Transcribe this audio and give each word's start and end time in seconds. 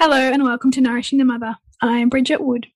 Hello, 0.00 0.16
and 0.16 0.44
welcome 0.44 0.70
to 0.70 0.80
Nourishing 0.80 1.18
the 1.18 1.24
Mother. 1.24 1.56
I'm 1.82 2.08
Bridget 2.08 2.40
Wood. 2.40 2.68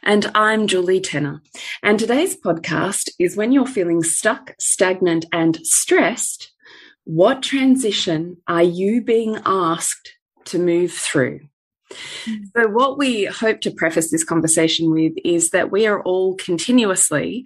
And 0.00 0.30
I'm 0.32 0.68
Julie 0.68 1.00
Tenner. 1.00 1.42
And 1.82 1.98
today's 1.98 2.36
podcast 2.40 3.08
is 3.18 3.36
when 3.36 3.50
you're 3.50 3.66
feeling 3.66 4.04
stuck, 4.04 4.54
stagnant, 4.60 5.26
and 5.32 5.58
stressed, 5.66 6.52
what 7.02 7.42
transition 7.42 8.36
are 8.46 8.62
you 8.62 9.02
being 9.02 9.40
asked 9.44 10.12
to 10.44 10.60
move 10.60 10.92
through? 10.92 11.40
Mm. 12.26 12.44
So, 12.56 12.68
what 12.68 12.96
we 12.96 13.24
hope 13.24 13.60
to 13.62 13.72
preface 13.72 14.12
this 14.12 14.22
conversation 14.22 14.92
with 14.92 15.14
is 15.24 15.50
that 15.50 15.72
we 15.72 15.88
are 15.88 16.00
all 16.04 16.36
continuously 16.36 17.44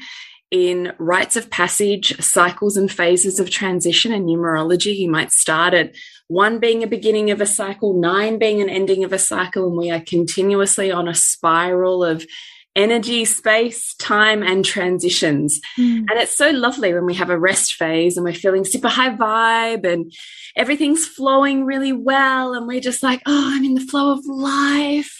in 0.50 0.92
rites 0.98 1.36
of 1.36 1.48
passage, 1.48 2.20
cycles 2.20 2.76
and 2.76 2.92
phases 2.92 3.40
of 3.40 3.48
transition 3.48 4.12
and 4.12 4.28
numerology. 4.28 4.94
You 4.94 5.10
might 5.10 5.32
start 5.32 5.72
at 5.72 5.94
one 6.28 6.58
being 6.58 6.82
a 6.82 6.88
beginning 6.88 7.30
of 7.30 7.40
a 7.40 7.46
cycle, 7.46 8.00
nine 8.00 8.38
being 8.38 8.60
an 8.60 8.68
ending 8.68 9.04
of 9.04 9.12
a 9.12 9.18
cycle, 9.18 9.68
and 9.68 9.76
we 9.76 9.90
are 9.90 10.00
continuously 10.00 10.90
on 10.90 11.08
a 11.08 11.14
spiral 11.14 12.04
of 12.04 12.26
energy, 12.74 13.24
space, 13.24 13.94
time, 13.94 14.42
and 14.42 14.64
transitions. 14.64 15.60
Mm. 15.78 16.04
And 16.10 16.12
it's 16.12 16.36
so 16.36 16.50
lovely 16.50 16.92
when 16.92 17.06
we 17.06 17.14
have 17.14 17.30
a 17.30 17.38
rest 17.38 17.74
phase 17.74 18.16
and 18.16 18.24
we're 18.24 18.34
feeling 18.34 18.64
super 18.64 18.88
high 18.88 19.16
vibe 19.16 19.90
and 19.90 20.12
everything's 20.54 21.06
flowing 21.06 21.64
really 21.64 21.94
well. 21.94 22.52
And 22.52 22.66
we're 22.66 22.80
just 22.80 23.02
like, 23.02 23.22
oh, 23.24 23.50
I'm 23.54 23.64
in 23.64 23.74
the 23.74 23.80
flow 23.80 24.12
of 24.12 24.26
life. 24.26 25.15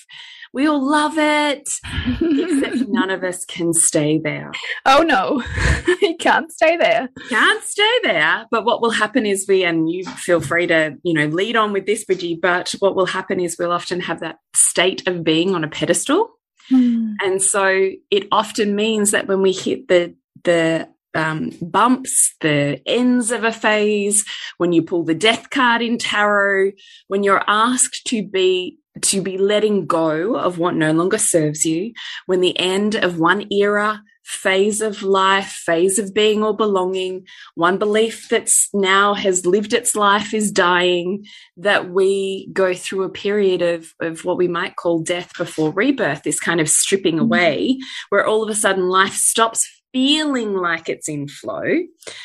We 0.57 0.67
all 0.69 0.83
love 0.83 1.19
it, 1.19 1.69
except 2.23 2.89
none 2.89 3.11
of 3.11 3.23
us 3.23 3.45
can 3.45 3.75
stay 3.75 4.17
there. 4.17 4.53
Oh 4.87 5.03
no, 5.03 5.45
you 6.01 6.17
can't 6.17 6.51
stay 6.51 6.79
there. 6.79 7.11
Can't 7.29 7.63
stay 7.63 7.93
there. 8.03 8.47
But 8.51 8.65
what 8.65 8.81
will 8.81 8.93
happen 8.93 9.27
is 9.27 9.45
we, 9.47 9.65
and 9.65 9.91
you 9.91 10.07
feel 10.07 10.41
free 10.41 10.67
to, 10.69 10.97
you 11.03 11.13
know, 11.13 11.27
lead 11.27 11.57
on 11.57 11.75
with 11.75 11.85
this, 11.85 12.07
Bridgie. 12.07 12.39
But 12.41 12.75
what 12.79 12.97
will 12.97 13.05
happen 13.05 13.39
is 13.39 13.57
we'll 13.59 13.71
often 13.71 14.01
have 14.01 14.21
that 14.21 14.39
state 14.55 15.07
of 15.07 15.23
being 15.23 15.55
on 15.55 15.63
a 15.63 15.69
pedestal, 15.69 16.31
hmm. 16.71 17.13
and 17.23 17.43
so 17.43 17.91
it 18.11 18.27
often 18.33 18.75
means 18.75 19.11
that 19.11 19.27
when 19.27 19.43
we 19.43 19.53
hit 19.53 19.89
the 19.89 20.15
the 20.45 20.89
um, 21.15 21.53
bumps, 21.61 22.35
the 22.41 22.81
ends 22.87 23.31
of 23.31 23.45
a 23.45 23.53
phase, 23.53 24.25
when 24.57 24.73
you 24.73 24.83
pull 24.83 25.05
the 25.05 25.15
death 25.15 25.51
card 25.51 25.83
in 25.83 25.99
tarot, 25.99 26.73
when 27.09 27.23
you're 27.23 27.45
asked 27.47 28.07
to 28.07 28.27
be 28.27 28.79
to 29.03 29.21
be 29.23 29.39
letting 29.39 29.87
go 29.87 30.37
of 30.37 30.59
what 30.59 30.75
no 30.75 30.93
longer 30.93 31.19
serves 31.19 31.65
you, 31.65 31.93
when 32.27 32.41
the 32.41 32.59
end 32.59 32.95
of 32.95 33.19
one 33.19 33.47
era, 33.53 34.03
phase 34.25 34.81
of 34.81 35.03
life, 35.03 35.51
phase 35.65 36.01
of 36.01 36.13
being 36.13 36.43
or 36.43 36.57
belonging, 36.57 37.25
one 37.55 37.79
belief 37.79 38.29
that's 38.29 38.69
now 38.75 39.15
has 39.15 39.47
lived 39.47 39.73
its 39.73 39.95
life 39.95 40.35
is 40.35 40.51
dying, 40.51 41.25
that 41.57 41.91
we 41.91 42.49
go 42.53 42.75
through 42.75 43.05
a 43.05 43.09
period 43.09 43.63
of, 43.63 43.95
of 44.01 44.25
what 44.25 44.37
we 44.37 44.49
might 44.49 44.75
call 44.75 44.99
death 44.99 45.33
before 45.39 45.71
rebirth, 45.71 46.25
this 46.25 46.41
kind 46.41 46.61
of 46.61 46.69
stripping 46.69 47.17
mm-hmm. 47.17 47.25
away, 47.25 47.79
where 48.09 48.27
all 48.27 48.43
of 48.43 48.49
a 48.49 48.55
sudden 48.55 48.89
life 48.89 49.15
stops 49.15 49.69
feeling 49.93 50.55
like 50.55 50.89
it's 50.89 51.09
in 51.09 51.29
flow. 51.29 51.63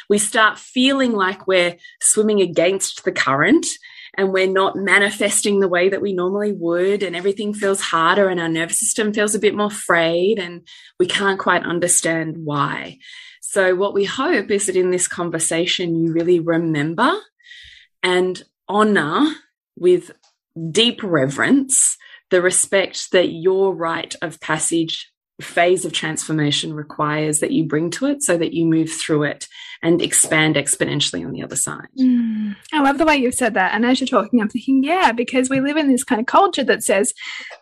We 0.10 0.18
start 0.18 0.58
feeling 0.58 1.14
like 1.14 1.48
we're 1.48 1.78
swimming 2.02 2.42
against 2.42 3.06
the 3.06 3.12
current 3.12 3.68
and 4.18 4.34
we're 4.34 4.48
not 4.48 4.76
manifesting 4.76 5.60
the 5.60 5.68
way 5.68 5.90
that 5.90 6.02
we 6.02 6.14
normally 6.14 6.52
would 6.52 7.04
and 7.04 7.16
everything 7.16 7.54
feels 7.54 7.82
harder 7.82 8.28
and 8.28 8.40
our 8.40 8.50
nervous 8.50 8.80
system 8.80 9.14
feels 9.14 9.36
a 9.36 9.40
bit 9.40 9.56
more 9.56 9.70
frayed 9.70 10.38
and 10.38 10.68
we 11.00 11.06
can't 11.08 11.40
quite 11.40 11.64
understand 11.66 12.36
why. 12.38 12.98
So 13.42 13.76
what 13.76 13.94
we 13.94 14.06
hope 14.06 14.52
is 14.52 14.66
that 14.66 14.76
in 14.76 14.92
this 14.92 15.08
conversation, 15.08 15.96
you 15.96 16.14
really 16.14 16.40
remember 16.40 17.12
and 18.04 18.42
honor 18.68 19.34
with 19.76 20.12
deep 20.72 21.02
reverence 21.04 21.98
the 22.30 22.42
respect 22.42 23.12
that 23.12 23.32
your 23.32 23.76
rite 23.76 24.16
of 24.22 24.40
passage 24.40 25.11
phase 25.42 25.86
of 25.86 25.94
transformation 25.94 26.74
requires 26.74 27.40
that 27.40 27.52
you 27.52 27.66
bring 27.66 27.90
to 27.92 28.06
it 28.06 28.24
so 28.24 28.38
that 28.38 28.54
you 28.54 28.66
move 28.66 28.92
through 28.92 29.24
it 29.24 29.48
and 29.84 30.02
expand 30.02 30.56
exponentially 30.56 31.26
on 31.26 31.32
the 31.32 31.42
other 31.42 31.56
side. 31.56 31.88
Mm, 32.00 32.56
I 32.72 32.82
love 32.82 32.98
the 32.98 33.06
way 33.06 33.18
you've 33.18 33.34
said 33.34 33.56
that. 33.56 33.74
And 33.74 33.86
as 33.86 34.00
you're 34.00 34.08
talking, 34.08 34.40
I'm 34.40 34.50
thinking, 34.50 34.84
yeah, 34.84 35.12
because 35.12 35.50
we 35.50 35.60
live 35.60 35.78
in 35.78 35.88
this 35.88 36.04
kind 36.04 36.22
of 36.22 36.28
culture 36.28 36.64
that 36.64 36.84
says 36.84 37.14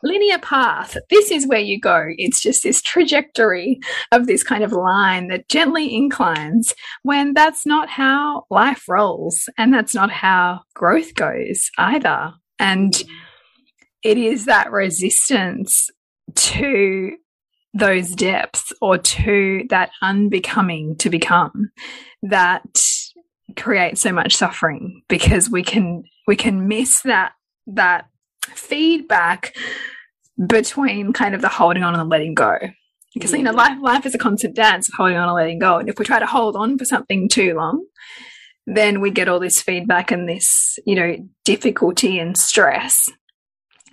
linear 0.03 0.39
path, 0.39 0.97
this 1.09 1.31
is 1.31 1.47
where 1.47 1.59
you 1.59 1.79
go. 1.79 2.07
It's 2.17 2.41
just 2.41 2.63
this 2.63 2.81
trajectory 2.81 3.79
of 4.11 4.27
this 4.27 4.43
kind 4.43 4.63
of 4.63 4.73
line 4.73 5.29
that 5.29 5.47
gently 5.47 5.95
inclines 5.95 6.73
when 7.03 7.33
that's 7.33 7.65
not 7.65 7.89
how 7.89 8.45
life 8.49 8.83
rolls 8.89 9.47
and 9.57 9.73
that's 9.73 9.95
not 9.95 10.11
how 10.11 10.61
growth 10.73 11.15
goes 11.15 11.69
either. 11.77 12.33
And 12.59 13.01
it 14.03 14.17
is 14.17 14.45
that 14.45 14.71
resistance 14.71 15.89
to 16.35 17.15
those 17.73 18.15
depths 18.15 18.71
or 18.81 18.97
to 18.97 19.65
that 19.69 19.91
unbecoming 20.01 20.95
to 20.97 21.09
become 21.09 21.71
that 22.23 22.65
creates 23.55 24.01
so 24.01 24.11
much 24.11 24.35
suffering 24.35 25.01
because 25.07 25.49
we 25.49 25.63
can 25.63 26.03
we 26.27 26.35
can 26.35 26.67
miss 26.67 27.01
that 27.01 27.33
that 27.67 28.05
feedback 28.41 29.55
between 30.47 31.13
kind 31.13 31.35
of 31.35 31.41
the 31.41 31.49
holding 31.49 31.83
on 31.83 31.93
and 31.93 32.01
the 32.01 32.05
letting 32.05 32.33
go. 32.33 32.57
Because 33.13 33.33
you 33.33 33.43
know 33.43 33.51
life 33.51 33.77
life 33.81 34.05
is 34.05 34.15
a 34.15 34.19
constant 34.19 34.55
dance 34.55 34.87
of 34.87 34.93
holding 34.95 35.17
on 35.17 35.27
and 35.27 35.35
letting 35.35 35.59
go. 35.59 35.77
And 35.77 35.89
if 35.89 35.99
we 35.99 36.05
try 36.05 36.19
to 36.19 36.25
hold 36.25 36.55
on 36.55 36.77
for 36.77 36.85
something 36.85 37.29
too 37.29 37.55
long 37.55 37.85
then 38.71 39.01
we 39.01 39.09
get 39.09 39.27
all 39.27 39.39
this 39.39 39.61
feedback 39.61 40.11
and 40.11 40.29
this 40.29 40.77
you 40.85 40.95
know 40.95 41.15
difficulty 41.43 42.19
and 42.19 42.37
stress. 42.37 43.09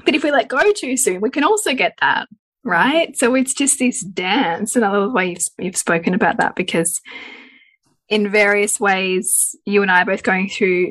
But 0.04 0.14
if 0.14 0.22
we 0.22 0.30
let 0.30 0.48
go 0.48 0.72
too 0.72 0.96
soon 0.96 1.20
we 1.20 1.30
can 1.30 1.44
also 1.44 1.74
get 1.74 1.94
that 2.00 2.28
right? 2.66 3.16
So 3.16 3.34
it's 3.34 3.54
just 3.54 3.78
this 3.78 4.00
dance. 4.00 4.76
And 4.76 4.84
I 4.84 4.90
love 4.90 5.08
the 5.08 5.14
way 5.14 5.30
you've, 5.30 5.46
you've 5.58 5.76
spoken 5.76 6.14
about 6.14 6.38
that 6.38 6.56
because 6.56 7.00
in 8.08 8.30
various 8.30 8.78
ways, 8.78 9.56
you 9.64 9.82
and 9.82 9.90
I 9.90 10.02
are 10.02 10.06
both 10.06 10.22
going 10.22 10.48
through 10.48 10.90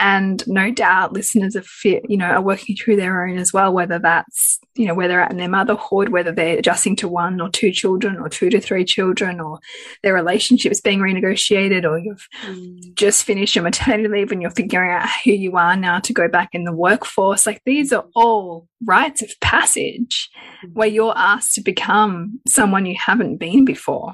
and 0.00 0.46
no 0.46 0.70
doubt 0.70 1.12
listeners 1.12 1.56
are, 1.56 1.62
fit, 1.62 2.02
you 2.08 2.16
know, 2.16 2.26
are 2.26 2.42
working 2.42 2.76
through 2.76 2.96
their 2.96 3.26
own 3.26 3.38
as 3.38 3.52
well. 3.52 3.72
Whether 3.72 3.98
that's, 3.98 4.58
you 4.74 4.86
know, 4.86 4.94
where 4.94 5.08
they're 5.08 5.20
at 5.20 5.30
in 5.30 5.38
their 5.38 5.48
motherhood, 5.48 6.10
whether 6.10 6.32
they're 6.32 6.58
adjusting 6.58 6.96
to 6.96 7.08
one 7.08 7.40
or 7.40 7.50
two 7.50 7.72
children, 7.72 8.16
or 8.18 8.28
two 8.28 8.50
to 8.50 8.60
three 8.60 8.84
children, 8.84 9.40
or 9.40 9.58
their 10.02 10.14
relationships 10.14 10.80
being 10.80 11.00
renegotiated, 11.00 11.84
or 11.84 11.98
you've 11.98 12.26
mm. 12.44 12.94
just 12.94 13.24
finished 13.24 13.54
your 13.54 13.64
maternity 13.64 14.08
leave 14.08 14.32
and 14.32 14.42
you're 14.42 14.50
figuring 14.50 14.90
out 14.90 15.08
who 15.24 15.32
you 15.32 15.56
are 15.56 15.76
now 15.76 15.98
to 16.00 16.12
go 16.12 16.28
back 16.28 16.50
in 16.52 16.64
the 16.64 16.72
workforce. 16.72 17.46
Like 17.46 17.62
these 17.64 17.92
are 17.92 18.04
all 18.14 18.68
rites 18.84 19.22
of 19.22 19.30
passage 19.40 20.30
mm. 20.64 20.72
where 20.74 20.88
you're 20.88 21.16
asked 21.16 21.54
to 21.54 21.60
become 21.60 22.40
someone 22.48 22.86
you 22.86 22.96
haven't 22.98 23.38
been 23.38 23.64
before. 23.64 24.12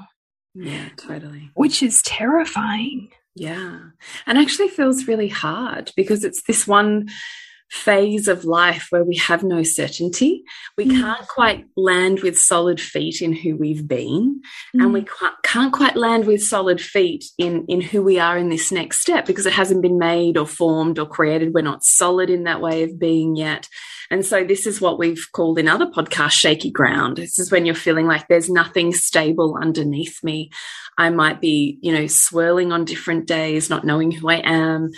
Yeah, 0.55 0.89
totally. 0.97 1.51
Which 1.53 1.83
is 1.83 2.01
terrifying. 2.01 3.09
Yeah. 3.39 3.79
And 4.25 4.37
actually 4.37 4.69
feels 4.69 5.07
really 5.07 5.29
hard 5.29 5.91
because 5.95 6.23
it's 6.23 6.43
this 6.43 6.67
one 6.67 7.09
phase 7.69 8.27
of 8.27 8.45
life 8.45 8.87
where 8.89 9.03
we 9.03 9.15
have 9.15 9.43
no 9.43 9.63
certainty. 9.63 10.43
We 10.77 10.85
mm. 10.87 10.99
can't 10.99 11.27
quite 11.27 11.67
land 11.77 12.21
with 12.21 12.37
solid 12.37 12.81
feet 12.81 13.21
in 13.21 13.33
who 13.33 13.55
we've 13.55 13.87
been, 13.87 14.41
mm. 14.75 14.83
and 14.83 14.91
we 14.91 15.01
mm. 15.01 15.31
can't 15.43 15.71
quite 15.71 15.95
land 15.95 16.25
with 16.25 16.43
solid 16.43 16.81
feet 16.81 17.25
in, 17.37 17.65
in 17.67 17.81
who 17.81 18.01
we 18.01 18.19
are 18.19 18.37
in 18.37 18.49
this 18.49 18.71
next 18.71 18.99
step 18.99 19.25
because 19.25 19.45
it 19.45 19.53
hasn't 19.53 19.83
been 19.83 19.99
made 19.99 20.35
or 20.35 20.47
formed 20.47 20.97
or 20.97 21.05
created. 21.05 21.53
We're 21.53 21.61
not 21.61 21.83
solid 21.83 22.29
in 22.29 22.43
that 22.43 22.61
way 22.61 22.83
of 22.83 22.99
being 22.99 23.35
yet. 23.35 23.67
And 24.11 24.25
so 24.25 24.43
this 24.43 24.65
is 24.65 24.81
what 24.81 24.97
we've 24.97 25.27
called 25.33 25.59
in 25.59 25.67
other 25.67 25.85
podcasts 25.85 26.31
shaky 26.31 26.71
ground. 26.71 27.17
This 27.17 27.37
is 27.37 27.51
when 27.51 27.65
you're 27.65 27.75
feeling 27.75 28.07
like 28.07 28.27
there's 28.27 28.49
nothing 28.49 28.93
stable 28.93 29.57
underneath 29.61 30.23
me. 30.23 30.51
I 30.97 31.09
might 31.09 31.39
be, 31.39 31.77
you 31.81 31.93
know, 31.93 32.07
swirling 32.07 32.71
on 32.71 32.85
different 32.85 33.27
days, 33.27 33.69
not 33.69 33.85
knowing 33.85 34.11
who 34.11 34.29
I 34.29 34.41
am 34.43 34.91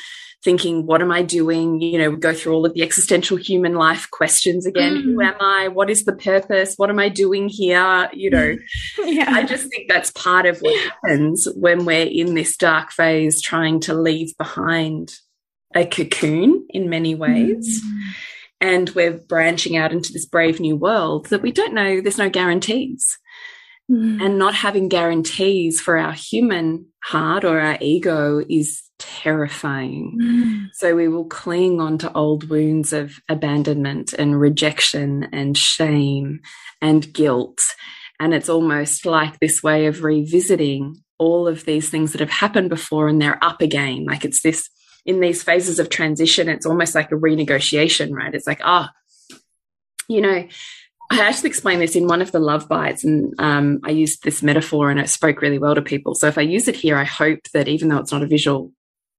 thinking, 0.43 0.85
what 0.85 1.01
am 1.01 1.11
I 1.11 1.21
doing? 1.21 1.81
You 1.81 1.99
know, 1.99 2.09
we 2.11 2.17
go 2.17 2.33
through 2.33 2.53
all 2.53 2.65
of 2.65 2.73
the 2.73 2.81
existential 2.81 3.37
human 3.37 3.75
life 3.75 4.09
questions 4.09 4.65
again. 4.65 4.95
Mm. 4.95 5.03
Who 5.03 5.21
am 5.21 5.35
I? 5.39 5.67
What 5.67 5.89
is 5.89 6.03
the 6.03 6.15
purpose? 6.15 6.73
What 6.77 6.89
am 6.89 6.99
I 6.99 7.09
doing 7.09 7.47
here? 7.47 8.09
You 8.13 8.31
know, 8.31 8.57
yeah. 9.05 9.29
I 9.29 9.43
just 9.43 9.69
think 9.69 9.87
that's 9.87 10.11
part 10.11 10.45
of 10.45 10.59
what 10.59 10.75
happens 10.79 11.47
when 11.55 11.85
we're 11.85 12.07
in 12.07 12.33
this 12.33 12.57
dark 12.57 12.91
phase 12.91 13.41
trying 13.41 13.79
to 13.81 13.93
leave 13.93 14.35
behind 14.37 15.15
a 15.75 15.85
cocoon 15.85 16.65
in 16.69 16.89
many 16.89 17.15
ways. 17.15 17.83
Mm. 17.83 17.99
And 18.61 18.89
we're 18.91 19.17
branching 19.17 19.75
out 19.75 19.91
into 19.91 20.13
this 20.13 20.25
brave 20.25 20.59
new 20.59 20.75
world 20.75 21.25
that 21.27 21.41
we 21.41 21.51
don't 21.51 21.73
know, 21.73 21.99
there's 21.99 22.17
no 22.17 22.29
guarantees. 22.29 23.17
Mm. 23.91 24.23
And 24.23 24.37
not 24.37 24.53
having 24.53 24.87
guarantees 24.87 25.81
for 25.81 25.97
our 25.97 26.13
human 26.13 26.85
heart 27.03 27.43
or 27.43 27.59
our 27.59 27.77
ego 27.81 28.41
is 28.47 28.83
terrifying. 28.99 30.17
Mm. 30.21 30.67
So 30.73 30.95
we 30.95 31.07
will 31.07 31.25
cling 31.25 31.81
on 31.81 31.97
to 31.97 32.13
old 32.13 32.49
wounds 32.49 32.93
of 32.93 33.19
abandonment 33.27 34.13
and 34.13 34.39
rejection 34.39 35.27
and 35.33 35.57
shame 35.57 36.39
and 36.81 37.11
guilt. 37.11 37.59
And 38.19 38.33
it's 38.33 38.49
almost 38.49 39.05
like 39.05 39.39
this 39.39 39.63
way 39.63 39.87
of 39.87 40.03
revisiting 40.03 41.01
all 41.17 41.47
of 41.47 41.65
these 41.65 41.89
things 41.89 42.11
that 42.11 42.21
have 42.21 42.29
happened 42.29 42.69
before 42.69 43.07
and 43.07 43.21
they're 43.21 43.43
up 43.43 43.61
again. 43.61 44.05
Like 44.05 44.23
it's 44.23 44.43
this 44.43 44.69
in 45.05 45.19
these 45.19 45.43
phases 45.43 45.79
of 45.79 45.89
transition, 45.89 46.49
it's 46.49 46.65
almost 46.65 46.95
like 46.95 47.11
a 47.11 47.15
renegotiation, 47.15 48.13
right? 48.13 48.33
It's 48.33 48.47
like, 48.47 48.61
ah, 48.63 48.91
oh, 48.91 49.37
you 50.07 50.21
know, 50.21 50.47
I 51.11 51.19
actually 51.19 51.49
explained 51.49 51.81
this 51.81 51.95
in 51.95 52.07
one 52.07 52.21
of 52.21 52.31
the 52.31 52.39
love 52.39 52.69
bites, 52.69 53.03
and 53.03 53.33
um, 53.37 53.81
I 53.83 53.91
used 53.91 54.23
this 54.23 54.41
metaphor 54.41 54.89
and 54.89 54.99
it 54.99 55.09
spoke 55.09 55.41
really 55.41 55.59
well 55.59 55.75
to 55.75 55.81
people. 55.81 56.15
So 56.15 56.27
if 56.27 56.37
I 56.37 56.41
use 56.41 56.67
it 56.67 56.75
here, 56.75 56.97
I 56.97 57.03
hope 57.03 57.39
that 57.53 57.67
even 57.67 57.89
though 57.89 57.97
it's 57.97 58.11
not 58.11 58.23
a 58.23 58.27
visual 58.27 58.71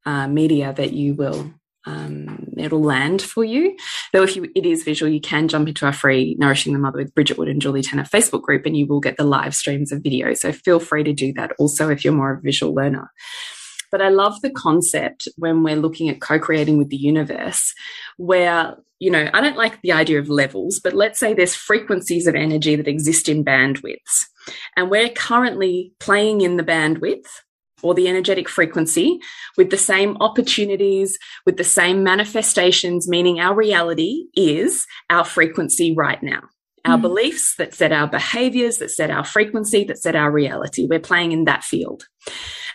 uh, 0.07 0.27
media, 0.27 0.73
that 0.73 0.93
you 0.93 1.15
will 1.15 1.53
um, 1.85 2.49
it'll 2.57 2.83
land 2.83 3.21
for 3.21 3.45
you. 3.45 3.77
Though 4.13 4.23
if 4.23 4.37
you, 4.37 4.51
it 4.55 4.65
is 4.65 4.85
visual, 4.85 5.11
you 5.11 5.21
can 5.21 5.49
jump 5.49 5.69
into 5.69 5.85
our 5.85 5.93
free 5.93 6.37
Nourishing 6.39 6.73
the 6.73 6.79
Mother 6.79 6.99
with 6.99 7.15
Bridget 7.15 7.39
Wood 7.39 7.49
and 7.49 7.61
Julie 7.61 7.83
Tenner 7.83 8.05
Facebook 8.05 8.43
group, 8.43 8.67
and 8.67 8.77
you 8.77 8.87
will 8.87 9.01
get 9.01 9.17
the 9.17 9.25
live 9.25 9.55
streams 9.55 9.93
of 9.93 10.03
video. 10.03 10.33
So 10.35 10.53
feel 10.53 10.81
free 10.81 11.05
to 11.05 11.13
do 11.13 11.33
that. 11.35 11.53
Also, 11.59 11.91
if 11.91 12.05
you're 12.05 12.15
more 12.15 12.33
of 12.33 12.39
a 12.39 12.43
visual 12.43 12.75
learner. 12.75 13.11
But 13.93 14.03
I 14.03 14.09
love 14.09 14.41
the 14.41 14.51
concept 14.51 15.29
when 15.37 15.63
we're 15.63 15.77
looking 15.77 16.09
at 16.09 16.21
co-creating 16.21 16.79
with 16.79 16.89
the 16.89 16.97
universe, 16.97 17.73
where 18.17 18.77
you 19.03 19.11
know, 19.11 19.29
I 19.35 19.41
don't 19.41 19.57
like 19.57 19.83
the 19.83 19.91
idea 19.91 20.21
of 20.21 20.29
levels, 20.29 20.79
but 20.79 20.95
let's 20.95 21.19
say 21.19 21.35
there's 21.35 21.57
frequencies 21.57 22.29
of 22.29 22.37
energy 22.37 22.77
that 22.77 22.87
exist 22.87 23.29
in 23.29 23.45
bandwidths. 23.45 24.27
And 24.77 24.91
we're 24.91 25.09
currently 25.09 25.93
playing 25.99 26.41
in 26.41 26.57
the 26.57 26.63
bandwidth 26.63 27.27
or 27.83 27.95
the 27.95 28.07
energetic 28.07 28.49
frequency 28.49 29.19
with 29.57 29.71
the 29.71 29.77
same 29.77 30.17
opportunities, 30.21 31.19
with 31.45 31.57
the 31.57 31.65
same 31.65 32.05
manifestations, 32.05 33.09
meaning 33.09 33.41
our 33.41 33.57
reality 33.57 34.27
is 34.37 34.87
our 35.11 35.25
frequency 35.25 35.93
right 35.97 36.23
now. 36.23 36.43
Our 36.85 36.99
mm. 36.99 37.03
beliefs 37.03 37.57
that 37.57 37.75
set 37.75 37.93
our 37.93 38.09
behaviors, 38.09 38.79
that 38.79 38.91
set 38.91 39.11
our 39.11 39.25
frequency, 39.25 39.85
that 39.85 39.99
set 39.99 40.17
our 40.17 40.31
reality. 40.31 40.87
We're 40.89 41.01
playing 41.01 41.33
in 41.33 41.45
that 41.45 41.65
field. 41.65 42.07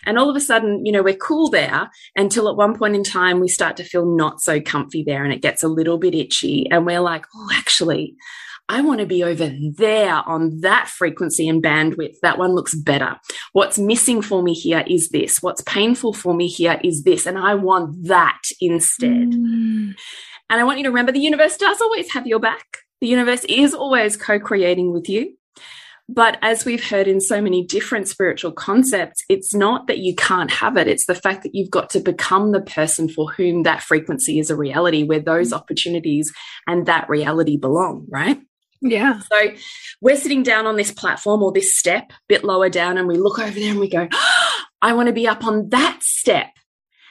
And 0.06 0.18
all 0.18 0.30
of 0.30 0.36
a 0.36 0.40
sudden, 0.40 0.86
you 0.86 0.92
know, 0.92 1.02
we're 1.02 1.14
cool 1.14 1.50
there 1.50 1.90
until 2.16 2.48
at 2.48 2.56
one 2.56 2.76
point 2.76 2.94
in 2.94 3.04
time 3.04 3.40
we 3.40 3.48
start 3.48 3.76
to 3.76 3.84
feel 3.84 4.06
not 4.06 4.40
so 4.40 4.60
comfy 4.60 5.02
there 5.02 5.24
and 5.24 5.32
it 5.32 5.42
gets 5.42 5.62
a 5.62 5.68
little 5.68 5.98
bit 5.98 6.14
itchy. 6.14 6.66
And 6.70 6.86
we're 6.86 7.00
like, 7.00 7.26
oh, 7.34 7.48
actually, 7.54 8.16
I 8.70 8.82
want 8.82 9.00
to 9.00 9.06
be 9.06 9.24
over 9.24 9.50
there 9.76 10.22
on 10.26 10.60
that 10.60 10.88
frequency 10.88 11.48
and 11.48 11.62
bandwidth. 11.62 12.16
That 12.22 12.38
one 12.38 12.54
looks 12.54 12.74
better. 12.74 13.16
What's 13.52 13.78
missing 13.78 14.20
for 14.20 14.42
me 14.42 14.52
here 14.52 14.84
is 14.86 15.08
this. 15.08 15.42
What's 15.42 15.62
painful 15.62 16.12
for 16.12 16.34
me 16.34 16.48
here 16.48 16.78
is 16.84 17.02
this. 17.02 17.26
And 17.26 17.38
I 17.38 17.54
want 17.54 18.04
that 18.08 18.40
instead. 18.60 19.30
Mm. 19.30 19.94
And 20.50 20.60
I 20.60 20.64
want 20.64 20.78
you 20.78 20.84
to 20.84 20.90
remember 20.90 21.12
the 21.12 21.20
universe 21.20 21.56
does 21.56 21.80
always 21.80 22.12
have 22.12 22.26
your 22.26 22.40
back. 22.40 22.78
The 23.00 23.06
universe 23.06 23.44
is 23.48 23.74
always 23.74 24.16
co 24.16 24.38
creating 24.38 24.92
with 24.92 25.08
you. 25.08 25.34
But 26.08 26.38
as 26.40 26.64
we've 26.64 26.82
heard 26.82 27.06
in 27.06 27.20
so 27.20 27.42
many 27.42 27.64
different 27.66 28.08
spiritual 28.08 28.52
concepts, 28.52 29.22
it's 29.28 29.54
not 29.54 29.88
that 29.88 29.98
you 29.98 30.14
can't 30.14 30.50
have 30.50 30.78
it. 30.78 30.88
It's 30.88 31.04
the 31.04 31.14
fact 31.14 31.42
that 31.42 31.54
you've 31.54 31.70
got 31.70 31.90
to 31.90 32.00
become 32.00 32.52
the 32.52 32.62
person 32.62 33.10
for 33.10 33.30
whom 33.30 33.64
that 33.64 33.82
frequency 33.82 34.38
is 34.38 34.50
a 34.50 34.56
reality, 34.56 35.04
where 35.04 35.20
those 35.20 35.52
opportunities 35.52 36.32
and 36.66 36.86
that 36.86 37.10
reality 37.10 37.58
belong, 37.58 38.06
right? 38.08 38.40
Yeah. 38.80 39.20
So 39.20 39.52
we're 40.00 40.16
sitting 40.16 40.42
down 40.42 40.66
on 40.66 40.76
this 40.76 40.92
platform 40.92 41.42
or 41.42 41.52
this 41.52 41.76
step, 41.76 42.10
a 42.10 42.14
bit 42.26 42.42
lower 42.44 42.70
down, 42.70 42.96
and 42.96 43.06
we 43.06 43.16
look 43.16 43.38
over 43.38 43.58
there 43.58 43.70
and 43.70 43.80
we 43.80 43.90
go, 43.90 44.08
oh, 44.10 44.52
I 44.82 44.92
want 44.92 45.08
to 45.08 45.12
be 45.12 45.26
up 45.26 45.44
on 45.44 45.68
that 45.70 46.02
step. 46.02 46.50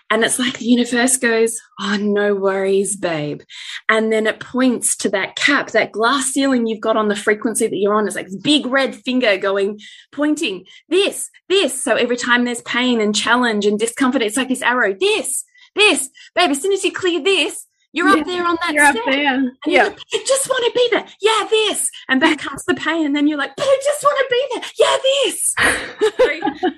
And 0.10 0.24
it's 0.24 0.40
like 0.40 0.58
the 0.58 0.66
universe 0.66 1.18
goes, 1.18 1.60
Oh, 1.80 1.98
no 1.98 2.34
worries, 2.34 2.96
babe. 2.96 3.42
And 3.90 4.12
then 4.12 4.26
it 4.26 4.40
points 4.40 4.96
to 4.98 5.10
that 5.10 5.36
cap, 5.36 5.72
that 5.72 5.92
glass 5.92 6.32
ceiling 6.32 6.66
you've 6.66 6.82
got 6.82 6.98
on 6.98 7.10
the 7.10 7.16
frequency 7.16 7.68
that 7.68 7.76
you're 7.76 7.94
on. 7.94 8.08
It's 8.08 8.16
like 8.16 8.28
this 8.28 8.38
big 8.38 8.66
red 8.66 8.96
finger 8.96 9.38
going, 9.38 9.80
pointing 10.12 10.66
this, 10.90 11.30
this. 11.50 11.82
So 11.82 11.96
every 11.96 12.18
time 12.18 12.46
there's 12.46 12.62
pain 12.62 13.02
and 13.02 13.16
challenge 13.16 13.66
and 13.66 13.78
discomfort, 13.78 14.22
it's 14.22 14.38
like 14.38 14.50
this 14.50 14.62
arrow, 14.62 14.96
this, 14.98 15.44
this, 15.76 16.10
babe. 16.36 16.52
As 16.52 16.62
soon 16.62 16.72
as 16.72 16.84
you 16.84 16.92
clear 16.92 17.22
this, 17.22 17.67
you're 17.94 18.10
yeah, 18.10 18.22
up 18.22 18.28
there 18.28 18.46
on 18.46 18.58
that 18.62 18.74
you're 18.74 18.86
step. 18.86 18.98
up 18.98 19.06
there. 19.06 19.52
yeah. 19.66 19.84
Like, 19.86 20.00
I 20.14 20.24
just 20.28 20.48
want 20.50 20.66
to 20.66 20.72
be 20.76 20.88
there. 20.92 21.08
Yeah, 21.22 21.48
this. 21.50 21.90
And 22.10 22.20
back 22.20 22.40
comes 22.40 22.64
the 22.66 22.76
pain. 22.76 23.06
And 23.06 23.16
then 23.16 23.28
you're 23.28 23.38
like, 23.38 23.56
but 23.56 23.64
I 23.64 23.80
just 23.84 24.04
want 24.04 24.18
to 24.20 24.28
be 24.30 24.48
there. 24.54 24.64
Yeah, 24.80 24.98
this. 25.04 25.54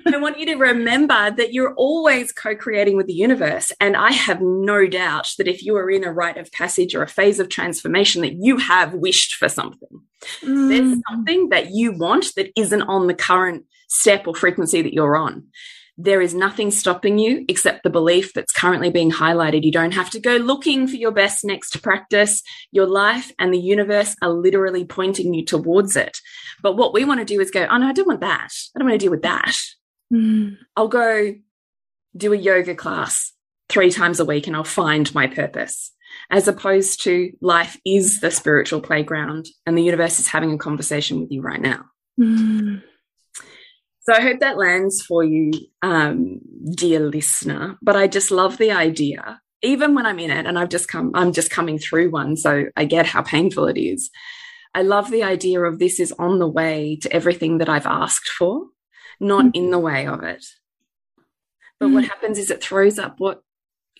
so 0.08 0.14
I 0.14 0.20
want 0.20 0.38
you 0.38 0.46
to 0.46 0.54
remember 0.54 1.30
that 1.32 1.52
you're 1.52 1.74
always 1.74 2.32
co-creating 2.32 2.96
with 2.96 3.06
the 3.06 3.12
universe. 3.12 3.72
And 3.80 3.96
I 3.96 4.12
have 4.12 4.40
no 4.40 4.86
doubt 4.86 5.32
that 5.38 5.48
if 5.48 5.64
you 5.64 5.76
are 5.76 5.90
in 5.90 6.04
a 6.04 6.12
rite 6.12 6.38
of 6.38 6.50
passage 6.52 6.94
or 6.94 7.02
a 7.02 7.08
phase 7.08 7.40
of 7.40 7.48
transformation, 7.48 8.22
that 8.22 8.34
you 8.34 8.56
have 8.58 8.94
wished 8.94 9.34
for 9.34 9.48
something. 9.48 10.00
Mm. 10.42 10.68
There's 10.68 10.98
something 11.10 11.48
that 11.48 11.70
you 11.70 11.92
want 11.92 12.34
that 12.36 12.52
isn't 12.56 12.82
on 12.82 13.08
the 13.08 13.14
current 13.14 13.64
step 13.88 14.26
or 14.26 14.34
frequency 14.34 14.82
that 14.82 14.94
you're 14.94 15.16
on 15.16 15.48
there 15.98 16.20
is 16.20 16.34
nothing 16.34 16.70
stopping 16.70 17.18
you 17.18 17.44
except 17.48 17.82
the 17.82 17.90
belief 17.90 18.32
that's 18.32 18.52
currently 18.52 18.90
being 18.90 19.10
highlighted. 19.10 19.64
You 19.64 19.72
don't 19.72 19.94
have 19.94 20.10
to 20.10 20.20
go 20.20 20.36
looking 20.36 20.86
for 20.86 20.96
your 20.96 21.12
best 21.12 21.44
next 21.44 21.82
practice. 21.82 22.42
Your 22.72 22.86
life 22.86 23.32
and 23.38 23.52
the 23.52 23.58
universe 23.58 24.16
are 24.22 24.30
literally 24.30 24.84
pointing 24.84 25.34
you 25.34 25.44
towards 25.44 25.96
it. 25.96 26.18
But 26.62 26.76
what 26.76 26.94
we 26.94 27.04
want 27.04 27.20
to 27.20 27.26
do 27.26 27.40
is 27.40 27.50
go, 27.50 27.66
oh 27.70 27.76
no, 27.76 27.86
I 27.86 27.92
don't 27.92 28.08
want 28.08 28.20
that. 28.20 28.50
I 28.74 28.78
don't 28.78 28.88
want 28.88 29.00
to 29.00 29.04
deal 29.04 29.10
with 29.10 29.22
that. 29.22 29.56
Mm. 30.12 30.56
I'll 30.76 30.88
go 30.88 31.34
do 32.16 32.32
a 32.32 32.36
yoga 32.36 32.74
class 32.74 33.32
three 33.68 33.90
times 33.90 34.20
a 34.20 34.24
week 34.24 34.46
and 34.46 34.56
I'll 34.56 34.64
find 34.64 35.12
my 35.14 35.26
purpose. 35.26 35.92
As 36.30 36.48
opposed 36.48 37.04
to 37.04 37.30
life 37.40 37.78
is 37.84 38.20
the 38.20 38.30
spiritual 38.30 38.80
playground 38.80 39.46
and 39.64 39.78
the 39.78 39.82
universe 39.82 40.18
is 40.18 40.26
having 40.26 40.52
a 40.52 40.58
conversation 40.58 41.20
with 41.20 41.30
you 41.30 41.40
right 41.40 41.60
now. 41.60 41.84
Mm. 42.18 42.82
So 44.02 44.14
I 44.14 44.20
hope 44.20 44.40
that 44.40 44.56
lands 44.56 45.02
for 45.02 45.22
you, 45.22 45.52
um, 45.82 46.40
dear 46.74 47.00
listener. 47.00 47.78
But 47.82 47.96
I 47.96 48.06
just 48.06 48.30
love 48.30 48.56
the 48.56 48.72
idea, 48.72 49.40
even 49.62 49.94
when 49.94 50.06
I'm 50.06 50.18
in 50.18 50.30
it, 50.30 50.46
and 50.46 50.58
I've 50.58 50.70
just 50.70 50.88
come, 50.88 51.12
I'm 51.14 51.32
just 51.32 51.50
coming 51.50 51.78
through 51.78 52.10
one, 52.10 52.36
so 52.36 52.64
I 52.76 52.86
get 52.86 53.06
how 53.06 53.22
painful 53.22 53.66
it 53.66 53.78
is. 53.78 54.10
I 54.74 54.82
love 54.82 55.10
the 55.10 55.22
idea 55.22 55.60
of 55.60 55.78
this 55.78 56.00
is 56.00 56.12
on 56.12 56.38
the 56.38 56.48
way 56.48 56.96
to 57.02 57.12
everything 57.12 57.58
that 57.58 57.68
I've 57.68 57.86
asked 57.86 58.28
for, 58.28 58.66
not 59.20 59.46
mm. 59.46 59.50
in 59.54 59.70
the 59.70 59.78
way 59.78 60.06
of 60.06 60.22
it. 60.22 60.44
But 61.78 61.88
mm. 61.88 61.94
what 61.94 62.04
happens 62.04 62.38
is 62.38 62.50
it 62.50 62.62
throws 62.62 62.98
up 62.98 63.16
what 63.18 63.42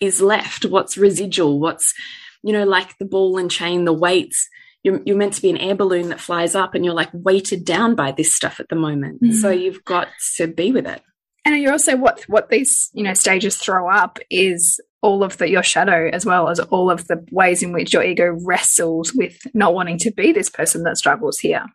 is 0.01 0.21
left, 0.21 0.65
what's 0.65 0.97
residual, 0.97 1.59
what's, 1.59 1.93
you 2.41 2.53
know, 2.53 2.63
like 2.63 2.97
the 2.97 3.05
ball 3.05 3.37
and 3.37 3.51
chain, 3.51 3.85
the 3.85 3.93
weights 3.93 4.49
you're, 4.83 5.01
you're 5.05 5.17
meant 5.17 5.33
to 5.33 5.41
be 5.41 5.49
an 5.49 5.57
air 5.57 5.75
balloon 5.75 6.09
that 6.09 6.19
flies 6.19 6.55
up 6.55 6.73
and 6.73 6.83
you're 6.83 6.93
like 6.93 7.09
weighted 7.13 7.65
down 7.65 7.95
by 7.95 8.11
this 8.11 8.35
stuff 8.35 8.59
at 8.59 8.69
the 8.69 8.75
moment. 8.75 9.21
Mm. 9.21 9.33
So 9.33 9.49
you've 9.49 9.85
got 9.85 10.07
to 10.37 10.47
be 10.47 10.71
with 10.71 10.87
it. 10.87 11.01
And 11.43 11.59
you're 11.59 11.71
also 11.71 11.97
what 11.97 12.21
what 12.27 12.49
these 12.49 12.91
you 12.93 13.03
know 13.03 13.15
stages 13.15 13.57
throw 13.57 13.89
up 13.89 14.19
is 14.29 14.79
all 15.01 15.23
of 15.23 15.37
the 15.37 15.49
your 15.49 15.63
shadow 15.63 16.09
as 16.13 16.23
well 16.23 16.49
as 16.49 16.59
all 16.59 16.91
of 16.91 17.07
the 17.07 17.25
ways 17.31 17.63
in 17.63 17.73
which 17.73 17.93
your 17.93 18.03
ego 18.03 18.37
wrestles 18.45 19.11
with 19.15 19.39
not 19.55 19.73
wanting 19.73 19.97
to 19.99 20.11
be 20.11 20.31
this 20.31 20.49
person 20.49 20.83
that 20.83 20.97
struggles 20.97 21.39
here. 21.39 21.65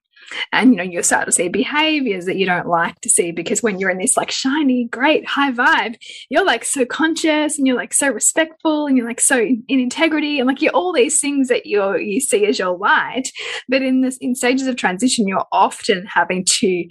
And 0.52 0.70
you 0.70 0.76
know 0.76 0.82
you 0.82 1.02
start 1.02 1.26
to 1.26 1.32
see 1.32 1.48
behaviors 1.48 2.24
that 2.26 2.36
you 2.36 2.46
don't 2.46 2.68
like 2.68 3.00
to 3.00 3.08
see 3.08 3.30
because 3.32 3.62
when 3.62 3.78
you're 3.78 3.90
in 3.90 3.98
this 3.98 4.16
like 4.16 4.30
shiny 4.30 4.88
great 4.90 5.26
high 5.26 5.52
vibe 5.52 5.96
you're 6.30 6.44
like 6.44 6.64
so 6.64 6.84
conscious 6.84 7.58
and 7.58 7.66
you're 7.66 7.76
like 7.76 7.94
so 7.94 8.08
respectful 8.08 8.86
and 8.86 8.96
you're 8.96 9.06
like 9.06 9.20
so 9.20 9.38
in, 9.38 9.62
in 9.68 9.80
integrity 9.80 10.38
and 10.38 10.46
like 10.46 10.62
you're 10.62 10.72
all 10.72 10.92
these 10.92 11.20
things 11.20 11.48
that 11.48 11.66
you 11.66 11.96
you 11.98 12.20
see 12.20 12.46
as 12.46 12.58
your 12.58 12.76
light. 12.76 13.30
But 13.68 13.82
in 13.82 14.00
this 14.02 14.16
in 14.18 14.34
stages 14.34 14.66
of 14.66 14.76
transition 14.76 15.26
you're 15.26 15.46
often 15.52 16.06
having 16.06 16.44
to 16.58 16.84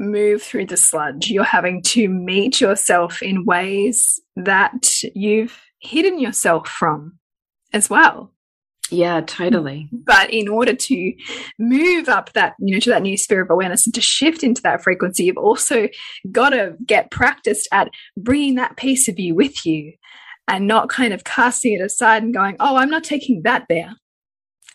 move 0.00 0.42
through 0.42 0.66
the 0.66 0.76
sludge. 0.76 1.28
You're 1.28 1.44
having 1.44 1.82
to 1.82 2.08
meet 2.08 2.60
yourself 2.60 3.20
in 3.20 3.44
ways 3.44 4.20
that 4.36 4.86
you've 5.14 5.60
hidden 5.80 6.20
yourself 6.20 6.68
from 6.68 7.18
as 7.72 7.90
well 7.90 8.32
yeah, 8.90 9.20
totally. 9.20 9.88
But 9.92 10.32
in 10.32 10.48
order 10.48 10.74
to 10.74 11.14
move 11.58 12.08
up 12.08 12.32
that, 12.32 12.54
you 12.58 12.74
know, 12.74 12.80
to 12.80 12.90
that 12.90 13.02
new 13.02 13.16
sphere 13.16 13.42
of 13.42 13.50
awareness 13.50 13.86
and 13.86 13.94
to 13.94 14.00
shift 14.00 14.42
into 14.42 14.62
that 14.62 14.82
frequency, 14.82 15.24
you've 15.24 15.36
also 15.36 15.88
got 16.30 16.50
to 16.50 16.76
get 16.86 17.10
practiced 17.10 17.68
at 17.72 17.90
bringing 18.16 18.54
that 18.56 18.76
piece 18.76 19.08
of 19.08 19.18
you 19.18 19.34
with 19.34 19.66
you 19.66 19.92
and 20.46 20.66
not 20.66 20.88
kind 20.88 21.12
of 21.12 21.24
casting 21.24 21.74
it 21.74 21.82
aside 21.82 22.22
and 22.22 22.34
going, 22.34 22.56
oh, 22.60 22.76
I'm 22.76 22.90
not 22.90 23.04
taking 23.04 23.42
that 23.42 23.66
there. 23.68 23.96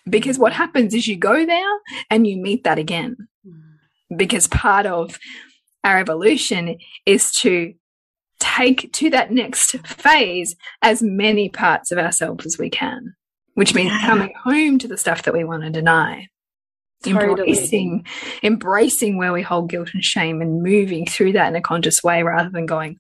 Because 0.08 0.38
what 0.38 0.54
happens 0.54 0.94
is 0.94 1.08
you 1.08 1.16
go 1.16 1.46
there 1.46 1.80
and 2.10 2.28
you 2.28 2.38
meet 2.38 2.64
that 2.66 2.78
again. 2.78 3.16
Mm. 3.48 4.18
Because 4.18 4.48
part 4.48 4.86
of 4.86 5.18
our 5.84 5.98
evolution 5.98 6.78
is 7.06 7.32
to 7.32 7.74
take 8.40 8.92
to 8.94 9.10
that 9.10 9.32
next 9.32 9.72
phase 9.88 10.56
as 10.82 11.02
many 11.02 11.48
parts 11.50 11.92
of 11.92 11.98
ourselves 11.98 12.46
as 12.46 12.58
we 12.58 12.70
can 12.70 13.16
which 13.54 13.74
means 13.74 13.92
yeah. 13.92 14.06
coming 14.06 14.34
home 14.44 14.80
to 14.80 14.88
the 14.88 14.98
stuff 14.98 15.24
that 15.24 15.34
we 15.34 15.44
want 15.44 15.64
to 15.64 15.70
deny. 15.70 16.28
Totally. 17.04 17.50
Embracing, 17.50 18.06
embracing 18.44 19.18
where 19.18 19.34
we 19.34 19.42
hold 19.42 19.70
guilt 19.70 19.90
and 19.94 20.04
shame 20.04 20.42
and 20.42 20.64
moving 20.64 21.06
through 21.06 21.34
that 21.34 21.50
in 21.50 21.56
a 21.56 21.62
conscious 21.62 22.02
way 22.02 22.24
rather 22.24 22.50
than 22.50 22.66
going, 22.66 22.98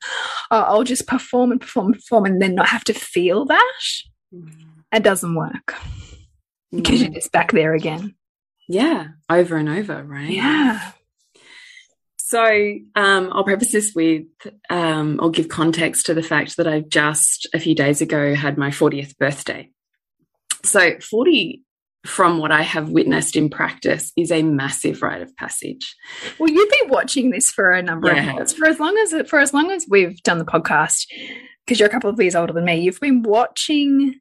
oh, 0.52 0.60
I'll 0.60 0.84
just 0.84 1.08
perform 1.08 1.52
and 1.52 1.62
perform 1.62 1.88
and 1.88 1.96
perform 1.96 2.26
and 2.26 2.42
then 2.42 2.56
not 2.56 2.68
have 2.68 2.84
to 2.86 2.94
feel 2.94 3.46
that. 3.46 3.80
Mm. 4.34 4.52
It 4.92 5.04
doesn't 5.04 5.36
work 5.36 5.74
mm. 5.74 6.78
because 6.78 7.02
you're 7.02 7.12
just 7.12 7.32
back 7.32 7.54
there 7.54 7.74
again. 7.74 8.16
Yeah, 8.68 9.08
over 9.30 9.58
and 9.58 9.70
over, 9.70 10.04
right? 10.04 10.30
Yeah. 10.30 10.92
So 12.18 12.44
um, 12.96 13.30
I'll 13.32 13.44
preface 13.44 13.72
this 13.72 13.94
with, 13.94 14.24
um, 14.70 15.20
I'll 15.22 15.30
give 15.30 15.50
context 15.50 16.08
to 16.08 16.14
the 16.14 16.24
fact 16.24 16.58
that 16.58 16.68
I 16.68 16.80
just 16.80 17.48
a 17.54 17.60
few 17.60 17.76
days 17.76 18.02
ago 18.02 18.34
had 18.34 18.58
my 18.58 18.70
40th 18.70 19.18
birthday. 19.18 19.70
So 20.64 21.00
40 21.00 21.64
from 22.06 22.38
what 22.38 22.52
I 22.52 22.62
have 22.64 22.90
witnessed 22.90 23.36
in 23.36 23.50
practice 23.50 24.12
is 24.18 24.32
a 24.32 24.44
massive 24.44 25.02
rite 25.02 25.22
of 25.22 25.36
passage. 25.38 25.96
Well, 26.38 26.50
you've 26.50 26.72
been 26.82 26.90
watching 26.90 27.30
this 27.30 27.50
for 27.50 27.72
a 27.72 27.82
number 27.82 28.14
yeah. 28.14 28.30
of 28.30 28.36
years. 28.36 28.54
For 28.54 28.66
as 28.66 28.80
long 28.80 28.98
as 28.98 29.14
for 29.30 29.40
as 29.40 29.54
long 29.54 29.72
as 29.72 29.86
we've 29.90 30.22
done 30.24 30.38
the 30.38 30.46
podcast, 30.46 31.06
because 31.66 31.80
you're 31.80 31.88
a 31.88 31.92
couple 31.92 32.10
of 32.10 32.20
years 32.20 32.36
older 32.36 32.54
than 32.54 32.66
me, 32.66 32.82
you've 32.82 33.00
been 33.00 33.24
watching 33.24 34.20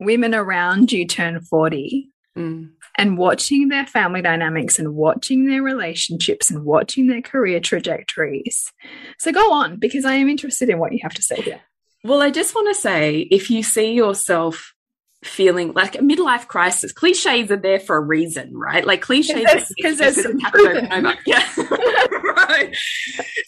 women 0.00 0.34
around 0.34 0.92
you 0.92 1.06
turn 1.06 1.40
40 1.40 2.08
mm. 2.36 2.70
and 2.96 3.18
watching 3.18 3.68
their 3.68 3.86
family 3.86 4.22
dynamics 4.22 4.78
and 4.78 4.94
watching 4.94 5.46
their 5.46 5.62
relationships 5.62 6.50
and 6.50 6.64
watching 6.64 7.08
their 7.08 7.20
career 7.20 7.60
trajectories. 7.60 8.72
So 9.18 9.32
go 9.32 9.52
on, 9.52 9.78
because 9.78 10.04
I 10.04 10.14
am 10.14 10.28
interested 10.28 10.70
in 10.70 10.78
what 10.78 10.92
you 10.92 11.00
have 11.02 11.14
to 11.14 11.22
say 11.22 11.42
here. 11.42 11.60
Well, 12.04 12.22
I 12.22 12.30
just 12.30 12.54
want 12.54 12.74
to 12.74 12.80
say 12.80 13.26
if 13.30 13.50
you 13.50 13.62
see 13.62 13.92
yourself 13.92 14.72
feeling 15.24 15.72
like 15.72 15.96
a 15.96 15.98
midlife 15.98 16.46
crisis. 16.46 16.92
Cliches 16.92 17.50
are 17.50 17.56
there 17.56 17.80
for 17.80 17.96
a 17.96 18.00
reason, 18.00 18.56
right? 18.56 18.86
Like 18.86 19.02
cliches 19.02 19.34
because 19.76 19.98
there's, 19.98 20.22
some 20.22 20.38
Yeah. 21.26 21.44
right. 21.56 22.76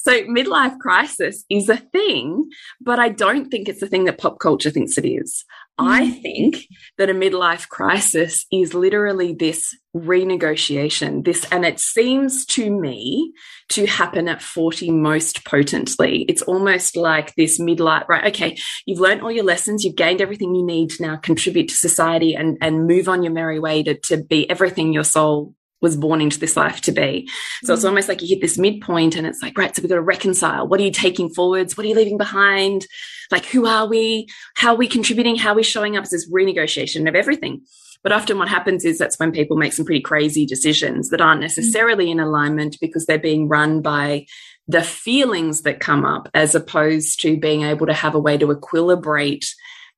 So 0.00 0.23
midlife 0.25 0.79
crisis 0.79 1.45
is 1.49 1.69
a 1.69 1.77
thing, 1.77 2.49
but 2.81 2.99
I 2.99 3.09
don't 3.09 3.50
think 3.50 3.69
it's 3.69 3.81
the 3.81 3.87
thing 3.87 4.05
that 4.05 4.19
pop 4.19 4.41
culture 4.41 4.71
thinks 4.71 4.99
it 4.99 5.07
is. 5.07 5.45
I 5.81 6.03
mm. 6.03 6.23
think 6.23 6.67
that 6.99 7.11
a 7.11 7.15
midlife 7.15 7.69
crisis 7.69 8.47
is 8.53 8.75
literally 8.75 9.35
this 9.35 9.75
renegotiation, 9.97 11.25
this, 11.25 11.45
and 11.51 11.65
it 11.65 11.81
seems 11.81 12.45
to 12.47 12.71
me 12.71 13.33
to 13.71 13.87
happen 13.87 14.29
at 14.29 14.43
40 14.43 14.91
most 14.91 15.45
potently. 15.45 16.25
It's 16.29 16.43
almost 16.43 16.97
like 16.97 17.35
this 17.35 17.61
midlife, 17.61 18.09
right? 18.09 18.27
Okay, 18.35 18.59
you've 18.87 19.01
learned 19.01 19.23
all 19.23 19.33
your 19.33 19.45
lessons, 19.45 19.85
you've 19.85 19.97
gained 19.97 20.21
everything 20.21 20.55
you 20.55 20.65
need 20.65 20.91
to 20.91 21.03
now 21.03 21.17
contribute 21.17 21.69
to 21.69 21.75
society 21.75 22.35
and, 22.35 22.59
and 22.61 22.87
move 22.87 23.09
on 23.09 23.23
your 23.23 23.33
merry 23.33 23.59
way 23.59 23.83
to, 23.83 23.95
to 23.95 24.19
be 24.19 24.49
everything 24.49 24.93
your 24.93 25.05
soul 25.05 25.55
was 25.81 25.97
born 25.97 26.21
into 26.21 26.39
this 26.39 26.57
life 26.57 26.81
to 26.83 26.93
be. 26.93 27.29
So 27.63 27.73
mm. 27.73 27.77
it's 27.77 27.85
almost 27.85 28.09
like 28.09 28.23
you 28.23 28.29
hit 28.29 28.41
this 28.41 28.59
midpoint 28.59 29.17
and 29.17 29.27
it's 29.27 29.43
like, 29.43 29.57
right, 29.57 29.75
so 29.75 29.83
we've 29.83 29.89
got 29.89 29.97
to 29.97 30.03
reconcile. 30.03 30.67
What 30.67 30.81
are 30.81 30.85
you 30.85 30.91
taking 30.91 31.31
forwards? 31.31 31.77
What 31.77 31.85
are 31.85 31.89
you 31.89 31.95
leaving 31.95 32.19
behind? 32.19 32.87
Like, 33.31 33.47
who 33.47 33.67
are 33.67 33.87
we? 33.87 34.29
How 34.57 34.73
are 34.73 34.77
we 34.77 34.89
contributing? 34.89 35.37
How 35.37 35.53
are 35.53 35.57
we 35.57 35.63
showing 35.63 35.97
up? 35.97 36.03
It's 36.03 36.13
this 36.13 36.31
renegotiation 36.31 37.09
of 37.09 37.15
everything. 37.15 37.63
But 38.03 38.13
often 38.13 38.39
what 38.39 38.49
happens 38.49 38.85
is 38.85 38.99
that's 38.99 39.19
when 39.19 39.33
people 39.33 39.57
make 39.57 39.73
some 39.73 39.85
pretty 39.85 40.01
crazy 40.01 40.47
decisions 40.47 41.11
that 41.11 41.21
aren't 41.21 41.41
mm. 41.41 41.45
necessarily 41.45 42.11
in 42.11 42.21
alignment 42.21 42.77
because 42.81 43.07
they're 43.07 43.19
being 43.19 43.49
run 43.49 43.83
by 43.83 44.27
the 44.69 44.83
feelings 44.83 45.63
that 45.63 45.81
come 45.81 46.05
up 46.05 46.29
as 46.33 46.55
opposed 46.55 47.21
to 47.23 47.37
being 47.39 47.63
able 47.63 47.87
to 47.87 47.95
have 47.95 48.15
a 48.15 48.21
way 48.21 48.39
to 48.39 48.47
equilibrate 48.47 49.47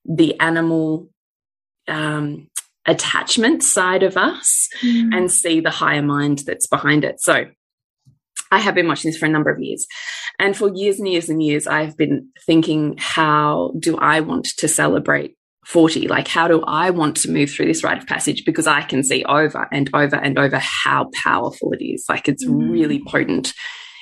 the 0.04 0.38
animal 0.40 1.08
um, 1.88 2.48
attachment 2.86 3.62
side 3.62 4.02
of 4.02 4.16
us 4.16 4.68
mm. 4.82 5.14
and 5.14 5.30
see 5.30 5.60
the 5.60 5.70
higher 5.70 6.02
mind 6.02 6.42
that's 6.46 6.66
behind 6.66 7.04
it. 7.04 7.20
So 7.20 7.46
I 8.50 8.58
have 8.58 8.74
been 8.74 8.88
watching 8.88 9.10
this 9.10 9.18
for 9.18 9.26
a 9.26 9.30
number 9.30 9.50
of 9.50 9.60
years. 9.60 9.86
And 10.38 10.56
for 10.56 10.72
years 10.74 10.98
and 10.98 11.08
years 11.08 11.28
and 11.28 11.42
years, 11.42 11.66
I've 11.66 11.96
been 11.96 12.28
thinking, 12.44 12.96
how 12.98 13.72
do 13.78 13.96
I 13.96 14.20
want 14.20 14.46
to 14.58 14.68
celebrate 14.68 15.36
40? 15.66 16.08
Like, 16.08 16.28
how 16.28 16.48
do 16.48 16.62
I 16.66 16.90
want 16.90 17.16
to 17.18 17.30
move 17.30 17.50
through 17.50 17.66
this 17.66 17.84
rite 17.84 17.98
of 17.98 18.06
passage? 18.06 18.44
Because 18.44 18.66
I 18.66 18.82
can 18.82 19.04
see 19.04 19.24
over 19.24 19.68
and 19.72 19.88
over 19.94 20.16
and 20.16 20.38
over 20.38 20.58
how 20.58 21.08
powerful 21.14 21.72
it 21.72 21.82
is. 21.82 22.04
Like, 22.08 22.28
it's 22.28 22.44
mm. 22.44 22.70
really 22.70 23.02
potent 23.06 23.54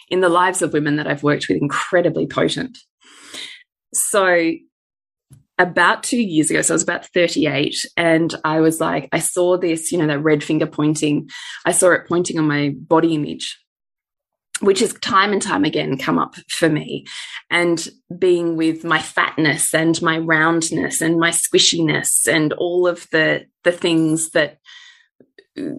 in 0.08 0.20
the 0.20 0.28
lives 0.28 0.62
of 0.62 0.72
women 0.72 0.96
that 0.96 1.06
I've 1.06 1.22
worked 1.22 1.46
with, 1.48 1.58
incredibly 1.60 2.26
potent. 2.26 2.76
So 3.94 4.52
about 5.60 6.02
two 6.02 6.20
years 6.20 6.50
ago, 6.50 6.62
so 6.62 6.72
I 6.72 6.76
was 6.76 6.82
about 6.82 7.06
38, 7.12 7.76
and 7.96 8.34
I 8.44 8.60
was 8.60 8.80
like, 8.80 9.08
I 9.12 9.18
saw 9.18 9.58
this, 9.58 9.92
you 9.92 9.98
know, 9.98 10.06
that 10.06 10.22
red 10.22 10.42
finger 10.42 10.66
pointing. 10.66 11.28
I 11.66 11.72
saw 11.72 11.90
it 11.90 12.08
pointing 12.08 12.38
on 12.38 12.48
my 12.48 12.74
body 12.74 13.14
image, 13.14 13.60
which 14.60 14.80
has 14.80 14.94
time 14.94 15.32
and 15.34 15.42
time 15.42 15.64
again 15.64 15.98
come 15.98 16.18
up 16.18 16.34
for 16.48 16.70
me. 16.70 17.04
And 17.50 17.86
being 18.18 18.56
with 18.56 18.84
my 18.84 19.00
fatness 19.00 19.74
and 19.74 20.00
my 20.00 20.18
roundness 20.18 21.02
and 21.02 21.18
my 21.18 21.30
squishiness 21.30 22.26
and 22.26 22.54
all 22.54 22.88
of 22.88 23.06
the 23.12 23.44
the 23.62 23.72
things 23.72 24.30
that 24.30 24.56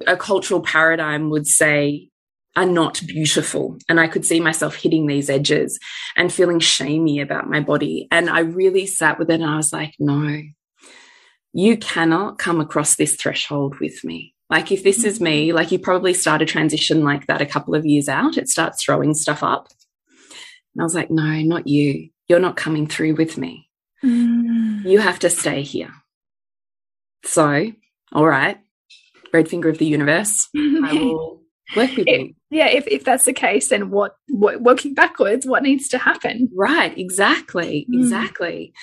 a 0.06 0.16
cultural 0.16 0.62
paradigm 0.62 1.32
would 1.32 1.48
say 1.48 2.11
are 2.56 2.66
not 2.66 3.02
beautiful. 3.06 3.78
And 3.88 4.00
I 4.00 4.08
could 4.08 4.26
see 4.26 4.40
myself 4.40 4.76
hitting 4.76 5.08
these 5.08 5.30
edges 5.30 5.80
and 6.16 6.32
feeling 6.32 6.60
shamey 6.60 7.22
about 7.22 7.50
my 7.50 7.62
body. 7.62 8.08
And 8.12 8.30
I 8.30 8.40
really 8.40 8.86
sat 8.86 9.18
with 9.18 9.30
it 9.30 9.36
and 9.36 9.46
I 9.46 9.56
was 9.56 9.72
like, 9.72 9.96
no, 10.00 10.42
you 11.54 11.78
cannot 11.78 12.38
come 12.38 12.60
across 12.60 12.96
this 12.96 13.16
threshold 13.16 13.80
with 13.80 14.04
me. 14.04 14.36
Like, 14.50 14.72
if 14.72 14.84
this 14.84 15.06
is 15.06 15.22
me, 15.22 15.54
like 15.54 15.72
you 15.72 15.80
probably 15.80 16.14
start 16.14 16.42
a 16.42 16.46
transition 16.46 17.06
like 17.06 17.28
that 17.28 17.42
a 17.42 17.46
couple 17.46 17.74
of 17.74 17.86
years 17.86 18.10
out, 18.10 18.38
it 18.38 18.50
starts 18.50 18.84
throwing 18.84 19.14
stuff 19.14 19.44
up. 19.44 19.70
And 20.76 20.82
I 20.82 20.84
was 20.84 20.94
like, 20.94 21.10
no, 21.10 21.42
not 21.42 21.68
you. 21.68 22.10
You're 22.28 22.40
not 22.40 22.58
coming 22.58 22.86
through 22.86 23.16
with 23.16 23.38
me. 23.38 23.70
Mm. 24.04 24.84
You 24.84 25.00
have 25.00 25.20
to 25.20 25.30
stay 25.30 25.62
here. 25.62 25.94
So, 27.24 27.72
all 28.12 28.28
right, 28.28 28.58
red 29.32 29.48
finger 29.48 29.70
of 29.70 29.78
the 29.78 29.86
universe, 29.86 30.50
I 30.56 30.94
will 30.94 31.42
work 31.76 31.96
with 31.96 32.08
it, 32.08 32.22
you. 32.22 32.36
Yeah, 32.52 32.68
if, 32.68 32.86
if 32.88 33.06
that's 33.06 33.24
the 33.24 33.34
case, 33.34 33.70
then 33.70 33.92
what, 33.92 34.18
what 34.28 34.62
working 34.62 34.94
backwards, 34.94 35.46
what 35.46 35.64
needs 35.64 35.88
to 35.88 35.98
happen? 35.98 36.50
Right, 36.54 36.96
exactly, 36.98 37.88
mm. 37.90 37.98
exactly. 37.98 38.74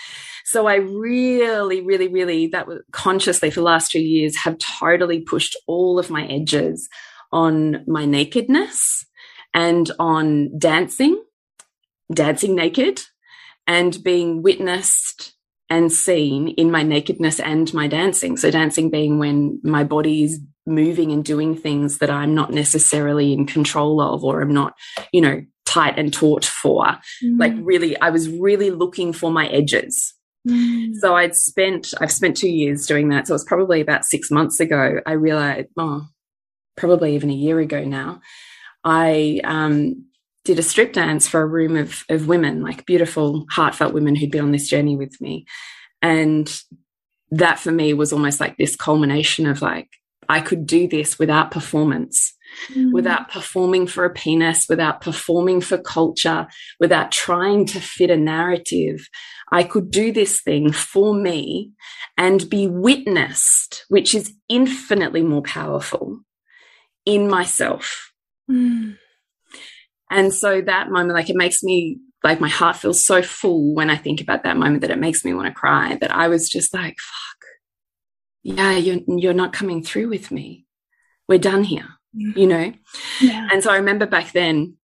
So 0.47 0.67
I 0.67 0.77
really, 0.77 1.83
really, 1.83 2.09
really 2.09 2.47
that 2.49 2.67
was 2.67 2.81
consciously 2.93 3.51
for 3.51 3.61
the 3.61 3.67
last 3.67 3.91
two 3.91 4.01
years 4.01 4.39
have 4.39 4.57
totally 4.57 5.21
pushed 5.21 5.55
all 5.67 5.99
of 5.99 6.09
my 6.09 6.27
edges 6.27 6.89
on 7.31 7.85
my 7.87 8.07
nakedness 8.07 9.05
and 9.53 9.91
on 9.99 10.59
dancing, 10.59 11.23
dancing 12.13 12.55
naked, 12.55 13.03
and 13.67 14.03
being 14.03 14.43
witnessed 14.43 15.35
and 15.69 15.93
seen 15.93 16.49
in 16.49 16.71
my 16.71 16.83
nakedness 16.83 17.39
and 17.39 17.73
my 17.75 17.87
dancing. 17.87 18.39
So 18.39 18.51
dancing 18.51 18.89
being 18.89 19.19
when 19.19 19.61
my 19.63 19.85
body 19.85 20.25
is 20.25 20.41
moving 20.69 21.11
and 21.11 21.25
doing 21.25 21.57
things 21.57 21.99
that 21.99 22.11
I'm 22.11 22.35
not 22.35 22.53
necessarily 22.53 23.33
in 23.33 23.47
control 23.47 24.01
of 24.01 24.23
or 24.23 24.41
I'm 24.41 24.53
not, 24.53 24.75
you 25.13 25.21
know, 25.21 25.43
tight 25.65 25.99
and 25.99 26.13
taut 26.13 26.45
for. 26.45 26.85
Mm. 27.25 27.41
Like 27.41 27.55
really, 27.59 27.99
I 28.01 28.11
was 28.11 28.29
really 28.29 28.71
looking 28.71 29.13
for 29.13 29.31
my 29.33 29.49
edges. 29.49 30.15
Mm. 30.47 30.95
So 31.01 31.17
I'd 31.17 31.35
spent, 31.35 31.93
I've 32.01 32.13
spent 32.13 32.37
two 32.37 32.49
years 32.49 32.87
doing 32.87 33.09
that. 33.09 33.27
So 33.27 33.33
it 33.33 33.35
was 33.35 33.45
probably 33.45 33.81
about 33.81 34.05
six 34.05 34.31
months 34.31 34.61
ago. 34.61 35.01
I 35.07 35.13
realized, 35.13 35.69
oh, 35.77 36.07
probably 36.77 37.15
even 37.15 37.31
a 37.31 37.35
year 37.35 37.59
ago 37.59 37.85
now, 37.85 38.21
I 38.85 39.41
um, 39.45 40.07
did 40.45 40.59
a 40.59 40.63
strip 40.63 40.93
dance 40.95 41.29
for 41.29 41.43
a 41.43 41.47
room 41.47 41.77
of, 41.77 42.05
of 42.09 42.29
women, 42.29 42.63
like 42.63 42.87
beautiful, 42.87 43.45
heartfelt 43.51 43.93
women 43.93 44.15
who'd 44.15 44.31
been 44.31 44.45
on 44.45 44.53
this 44.53 44.69
journey 44.69 44.97
with 44.97 45.21
me. 45.21 45.45
And 46.01 46.51
that 47.31 47.59
for 47.59 47.73
me 47.73 47.93
was 47.93 48.13
almost 48.13 48.41
like 48.41 48.57
this 48.57 48.77
culmination 48.77 49.47
of 49.47 49.61
like, 49.61 49.91
I 50.29 50.41
could 50.41 50.67
do 50.67 50.89
this 50.89 51.19
without 51.19 51.51
performance, 51.51 52.35
mm. 52.73 52.93
without 52.93 53.31
performing 53.31 53.87
for 53.87 54.05
a 54.05 54.11
penis, 54.11 54.67
without 54.69 55.01
performing 55.01 55.61
for 55.61 55.79
culture, 55.79 56.47
without 56.79 57.13
trying 57.13 57.67
to 57.67 57.81
fit 57.81 58.11
a 58.11 58.17
narrative. 58.17 59.09
I 59.51 59.63
could 59.63 59.91
do 59.91 60.13
this 60.13 60.43
thing 60.43 60.73
for 60.73 61.15
me 61.15 61.73
and 62.17 62.49
be 62.51 62.67
witnessed, 62.67 63.85
which 63.89 64.15
is 64.15 64.35
infinitely 64.49 65.23
more 65.23 65.43
powerful 65.43 66.21
in 67.07 67.29
myself. 67.29 68.13
Mm. 68.51 68.99
And 70.11 70.33
so 70.33 70.61
that 70.61 70.91
moment, 70.91 71.15
like 71.15 71.31
it 71.31 71.37
makes 71.37 71.63
me 71.63 71.99
like 72.25 72.41
my 72.41 72.49
heart 72.49 72.77
feels 72.77 73.05
so 73.05 73.23
full 73.23 73.75
when 73.75 73.91
I 73.91 73.97
think 73.97 74.21
about 74.21 74.43
that 74.43 74.57
moment 74.57 74.81
that 74.81 74.91
it 74.91 74.99
makes 74.99 75.25
me 75.25 75.35
want 75.35 75.47
to 75.47 75.55
cry. 75.55 75.97
That 76.01 76.15
I 76.15 76.29
was 76.29 76.49
just 76.49 76.75
like, 76.75 76.97
fuck, 76.99 77.38
yeah, 78.49 78.73
you're 78.73 79.01
you're 79.07 79.35
not 79.35 79.53
coming 79.53 79.83
through 79.83 80.09
with 80.09 80.31
me. 80.31 80.65
We're 81.29 81.39
done 81.39 81.65
here, 81.65 81.87
you 82.15 82.47
know. 82.47 82.73
Yeah. 83.21 83.47
And 83.53 83.63
so 83.63 83.71
I 83.71 83.77
remember 83.77 84.07
back 84.07 84.33
then 84.33 84.79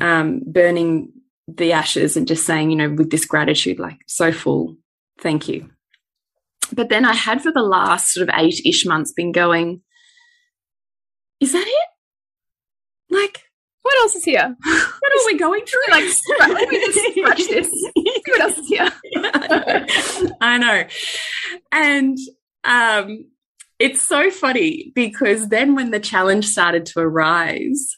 um, 0.00 0.40
burning 0.46 1.12
the 1.46 1.72
ashes 1.72 2.16
and 2.16 2.26
just 2.26 2.46
saying, 2.46 2.70
you 2.70 2.76
know, 2.76 2.88
with 2.88 3.10
this 3.10 3.26
gratitude, 3.26 3.78
like 3.78 3.98
so 4.06 4.32
full, 4.32 4.76
thank 5.20 5.48
you. 5.48 5.68
But 6.72 6.88
then 6.88 7.04
I 7.04 7.12
had 7.12 7.42
for 7.42 7.52
the 7.52 7.62
last 7.62 8.08
sort 8.08 8.26
of 8.26 8.34
eight 8.38 8.64
ish 8.64 8.86
months 8.86 9.12
been 9.12 9.32
going, 9.32 9.82
is 11.40 11.52
that 11.52 11.66
it? 11.66 13.14
Like, 13.14 13.42
what 13.82 13.98
else 13.98 14.14
is 14.14 14.24
here? 14.24 14.56
What 14.64 15.12
are 15.12 15.26
we 15.26 15.36
going 15.36 15.66
through? 15.66 15.80
Like, 15.90 16.04
let 16.38 16.68
me 16.70 16.86
just 16.86 17.18
scratch 17.18 17.48
this. 17.48 17.90
What 18.28 18.40
else 18.40 18.58
is 18.58 18.68
here. 18.68 18.90
I 20.40 20.58
know. 20.58 20.84
And 21.72 22.16
um, 22.64 23.26
it's 23.78 24.02
so 24.02 24.30
funny 24.30 24.92
because 24.94 25.48
then 25.48 25.74
when 25.74 25.90
the 25.90 26.00
challenge 26.00 26.46
started 26.46 26.86
to 26.86 27.00
arise, 27.00 27.96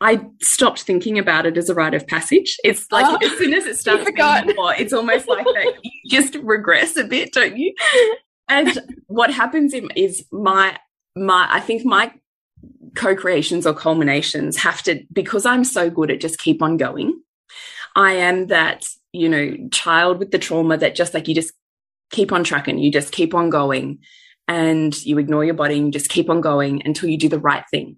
I 0.00 0.26
stopped 0.40 0.82
thinking 0.82 1.18
about 1.18 1.46
it 1.46 1.56
as 1.56 1.68
a 1.68 1.74
rite 1.74 1.94
of 1.94 2.06
passage. 2.06 2.56
It's 2.62 2.90
like 2.92 3.06
oh, 3.06 3.16
as 3.26 3.38
soon 3.38 3.54
as 3.54 3.66
it 3.66 3.78
starts, 3.78 4.08
more, 4.56 4.74
it's 4.74 4.92
almost 4.92 5.28
like 5.28 5.44
that. 5.44 5.72
You 5.82 6.10
just 6.10 6.36
regress 6.36 6.96
a 6.96 7.04
bit, 7.04 7.32
don't 7.32 7.56
you? 7.56 7.74
And 8.48 8.78
what 9.06 9.32
happens 9.32 9.74
is 9.96 10.24
my 10.30 10.78
my 11.16 11.48
I 11.50 11.60
think 11.60 11.84
my 11.84 12.12
co-creations 12.96 13.66
or 13.66 13.74
culminations 13.74 14.56
have 14.56 14.82
to 14.82 15.02
because 15.12 15.46
i'm 15.46 15.64
so 15.64 15.90
good 15.90 16.10
at 16.10 16.20
just 16.20 16.38
keep 16.38 16.62
on 16.62 16.76
going 16.76 17.20
i 17.94 18.12
am 18.12 18.46
that 18.46 18.88
you 19.12 19.28
know 19.28 19.54
child 19.70 20.18
with 20.18 20.30
the 20.30 20.38
trauma 20.38 20.76
that 20.76 20.94
just 20.94 21.12
like 21.14 21.28
you 21.28 21.34
just 21.34 21.52
keep 22.16 22.32
on 22.32 22.42
trucking 22.42 22.78
you 22.78 22.90
just 22.90 23.12
keep 23.12 23.34
on 23.34 23.50
going 23.50 23.98
and 24.48 24.96
you 25.04 25.18
ignore 25.18 25.44
your 25.44 25.54
body 25.54 25.76
and 25.76 25.86
you 25.86 25.92
just 25.92 26.10
keep 26.10 26.30
on 26.30 26.40
going 26.40 26.82
until 26.84 27.08
you 27.08 27.18
do 27.18 27.28
the 27.28 27.38
right 27.38 27.64
thing 27.70 27.96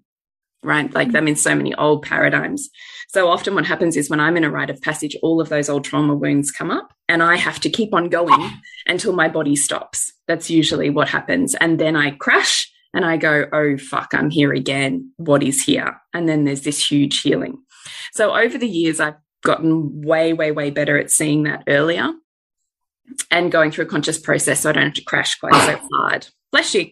right? 0.61 0.93
Like 0.93 1.07
mm-hmm. 1.07 1.17
i'm 1.17 1.27
in 1.29 1.35
so 1.37 1.55
many 1.55 1.73
old 1.75 2.03
paradigms. 2.03 2.69
So 3.07 3.29
often 3.29 3.55
what 3.55 3.65
happens 3.65 3.95
is 3.95 4.09
when 4.09 4.19
i'm 4.19 4.35
in 4.35 4.43
a 4.43 4.49
rite 4.49 4.69
of 4.69 4.81
passage 4.81 5.15
all 5.23 5.39
of 5.39 5.49
those 5.49 5.69
old 5.69 5.85
trauma 5.85 6.15
wounds 6.15 6.51
come 6.51 6.69
up 6.69 6.89
and 7.07 7.23
i 7.23 7.37
have 7.37 7.59
to 7.61 7.69
keep 7.69 7.93
on 7.93 8.09
going 8.09 8.51
until 8.85 9.13
my 9.13 9.29
body 9.29 9.55
stops. 9.55 10.11
That's 10.27 10.49
usually 10.49 10.89
what 10.89 11.07
happens. 11.07 11.55
And 11.55 11.79
then 11.79 11.95
i 11.95 12.11
crash 12.11 12.69
and 12.93 13.05
I 13.05 13.17
go, 13.17 13.45
oh, 13.53 13.77
fuck, 13.77 14.13
I'm 14.13 14.29
here 14.29 14.51
again. 14.51 15.11
What 15.17 15.43
is 15.43 15.61
here? 15.61 15.95
And 16.13 16.27
then 16.27 16.45
there's 16.45 16.61
this 16.61 16.89
huge 16.91 17.21
healing. 17.21 17.59
So 18.13 18.35
over 18.35 18.57
the 18.57 18.67
years, 18.67 18.99
I've 18.99 19.17
gotten 19.43 20.01
way, 20.01 20.33
way, 20.33 20.51
way 20.51 20.71
better 20.71 20.97
at 20.97 21.11
seeing 21.11 21.43
that 21.43 21.63
earlier 21.67 22.09
and 23.31 23.51
going 23.51 23.71
through 23.71 23.85
a 23.85 23.89
conscious 23.89 24.19
process 24.19 24.61
so 24.61 24.69
I 24.69 24.73
don't 24.73 24.85
have 24.85 24.93
to 24.93 25.03
crash 25.03 25.35
quite 25.39 25.53
so 25.53 25.79
hard. 25.93 26.27
Bless 26.51 26.73
you. 26.73 26.87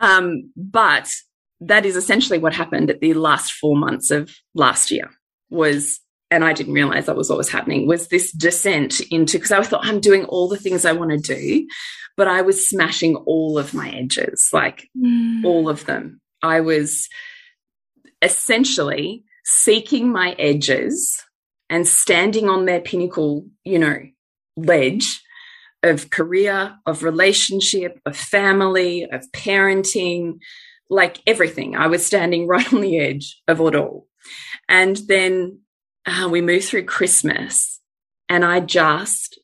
Um, 0.00 0.50
but 0.56 1.10
that 1.60 1.86
is 1.86 1.96
essentially 1.96 2.38
what 2.38 2.54
happened 2.54 2.90
at 2.90 3.00
the 3.00 3.14
last 3.14 3.52
four 3.52 3.76
months 3.76 4.10
of 4.10 4.34
last 4.54 4.90
year 4.90 5.10
was 5.50 6.00
and 6.30 6.44
I 6.44 6.52
didn't 6.52 6.72
realize 6.72 7.06
that 7.06 7.16
was 7.16 7.28
what 7.28 7.38
was 7.38 7.50
happening 7.50 7.86
was 7.86 8.08
this 8.08 8.32
descent 8.32 9.00
into 9.12 9.38
because 9.38 9.52
I 9.52 9.62
thought 9.62 9.86
I'm 9.86 10.00
doing 10.00 10.24
all 10.24 10.48
the 10.48 10.58
things 10.58 10.84
I 10.84 10.92
want 10.92 11.10
to 11.12 11.18
do 11.18 11.66
but 12.16 12.28
I 12.28 12.42
was 12.42 12.68
smashing 12.68 13.16
all 13.16 13.58
of 13.58 13.74
my 13.74 13.90
edges, 13.90 14.48
like 14.52 14.88
mm. 14.96 15.44
all 15.44 15.68
of 15.68 15.86
them. 15.86 16.20
I 16.42 16.60
was 16.60 17.08
essentially 18.22 19.24
seeking 19.44 20.12
my 20.12 20.32
edges 20.38 21.22
and 21.68 21.86
standing 21.86 22.48
on 22.48 22.66
their 22.66 22.80
pinnacle, 22.80 23.46
you 23.64 23.78
know, 23.78 23.96
ledge 24.56 25.22
of 25.82 26.10
career, 26.10 26.76
of 26.86 27.02
relationship, 27.02 28.00
of 28.06 28.16
family, 28.16 29.04
of 29.04 29.30
parenting, 29.32 30.38
like 30.88 31.20
everything. 31.26 31.76
I 31.76 31.86
was 31.88 32.04
standing 32.04 32.46
right 32.48 32.72
on 32.72 32.80
the 32.80 32.98
edge 32.98 33.40
of 33.46 33.60
it 33.60 33.74
all. 33.74 34.06
And 34.68 34.96
then 34.96 35.60
uh, 36.06 36.28
we 36.30 36.40
moved 36.40 36.66
through 36.66 36.84
Christmas 36.84 37.80
and 38.28 38.44
I 38.44 38.60
just 38.60 39.38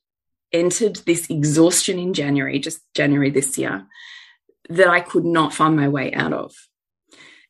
entered 0.53 0.97
this 1.07 1.29
exhaustion 1.31 1.99
in 1.99 2.15
January, 2.15 2.59
just 2.59 2.81
January 2.95 3.31
this 3.31 3.57
year, 3.57 3.87
that 4.69 4.89
I 4.89 5.01
could 5.01 5.25
not 5.25 5.55
find 5.55 5.77
my 5.77 5.89
way 5.89 6.13
out 6.13 6.33
of. 6.33 6.55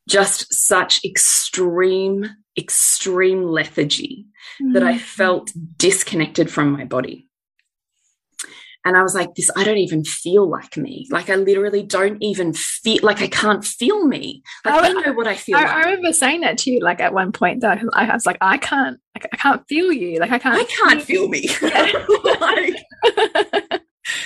Just 0.09 0.53
such 0.53 1.05
extreme, 1.05 2.29
extreme 2.59 3.45
lethargy 3.45 4.27
mm. 4.61 4.73
that 4.75 4.83
I 4.83 4.95
mm. 4.95 5.01
felt 5.01 5.53
disconnected 5.77 6.51
from 6.51 6.73
my 6.73 6.85
body. 6.85 7.30
And 8.85 8.97
I 8.97 9.03
was 9.03 9.15
like, 9.15 9.35
this, 9.35 9.51
I 9.57 9.65
don't 9.65 9.79
even 9.79 10.05
feel 10.05 10.49
like 10.49 10.77
me. 10.77 11.07
Like, 11.11 11.29
I 11.29 11.35
literally 11.35 11.83
don't 11.83 12.17
even 12.23 12.55
feel 12.55 13.01
like 13.03 13.21
I 13.21 13.29
can't 13.29 13.65
feel 13.65 14.07
me. 14.07 14.43
Like, 14.65 14.75
I, 14.75 14.89
I 14.89 14.93
know 14.93 15.13
what 15.13 15.27
I 15.27 15.37
feel 15.37 15.59
I, 15.59 15.63
like. 15.63 15.71
I 15.71 15.81
remember 15.81 16.13
saying 16.13 16.41
that 16.41 16.59
to 16.59 16.71
you, 16.71 16.81
like, 16.81 17.01
at 17.01 17.13
one 17.13 17.33
point, 17.33 17.61
though, 17.61 17.77
I 17.93 18.13
was 18.13 18.25
like, 18.25 18.39
I 18.41 18.57
can't, 18.57 18.99
I 19.15 19.37
can't 19.37 19.63
feel 19.69 19.93
you. 19.93 20.19
Like, 20.19 20.31
I 20.31 20.39
can't, 20.39 20.57
I 20.57 20.65
can't 20.65 21.03
feel, 21.03 21.29
feel 21.29 21.29
me. 21.29 21.49
like, 22.41 22.75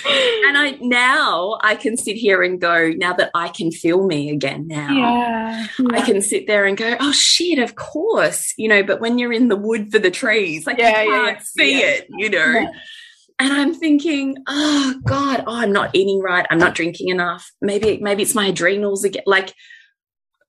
and 0.05 0.57
I 0.57 0.77
now 0.81 1.57
I 1.61 1.75
can 1.75 1.97
sit 1.97 2.15
here 2.15 2.41
and 2.41 2.59
go, 2.59 2.91
now 2.95 3.13
that 3.13 3.31
I 3.35 3.49
can 3.49 3.71
feel 3.71 4.05
me 4.05 4.29
again 4.29 4.67
now, 4.67 4.93
yeah, 4.93 5.67
yeah. 5.79 5.97
I 5.97 6.01
can 6.01 6.21
sit 6.21 6.47
there 6.47 6.65
and 6.65 6.77
go, 6.77 6.95
oh 6.99 7.11
shit, 7.11 7.59
of 7.59 7.75
course, 7.75 8.53
you 8.57 8.69
know, 8.69 8.83
but 8.83 9.01
when 9.01 9.19
you're 9.19 9.33
in 9.33 9.49
the 9.49 9.55
wood 9.55 9.91
for 9.91 9.99
the 9.99 10.11
trees, 10.11 10.65
like 10.65 10.77
yeah, 10.77 11.03
you 11.03 11.11
can't 11.11 11.41
see 11.41 11.79
it, 11.79 12.07
you 12.17 12.29
know. 12.29 12.67
And 13.37 13.51
I'm 13.51 13.73
thinking, 13.73 14.37
oh 14.47 14.95
God, 15.03 15.43
oh, 15.45 15.55
I'm 15.55 15.73
not 15.73 15.91
eating 15.93 16.21
right. 16.21 16.45
I'm 16.49 16.57
not 16.57 16.75
drinking 16.75 17.09
enough. 17.09 17.51
Maybe, 17.61 17.97
maybe 18.01 18.23
it's 18.23 18.35
my 18.35 18.47
adrenals 18.47 19.03
again. 19.03 19.23
Like, 19.25 19.53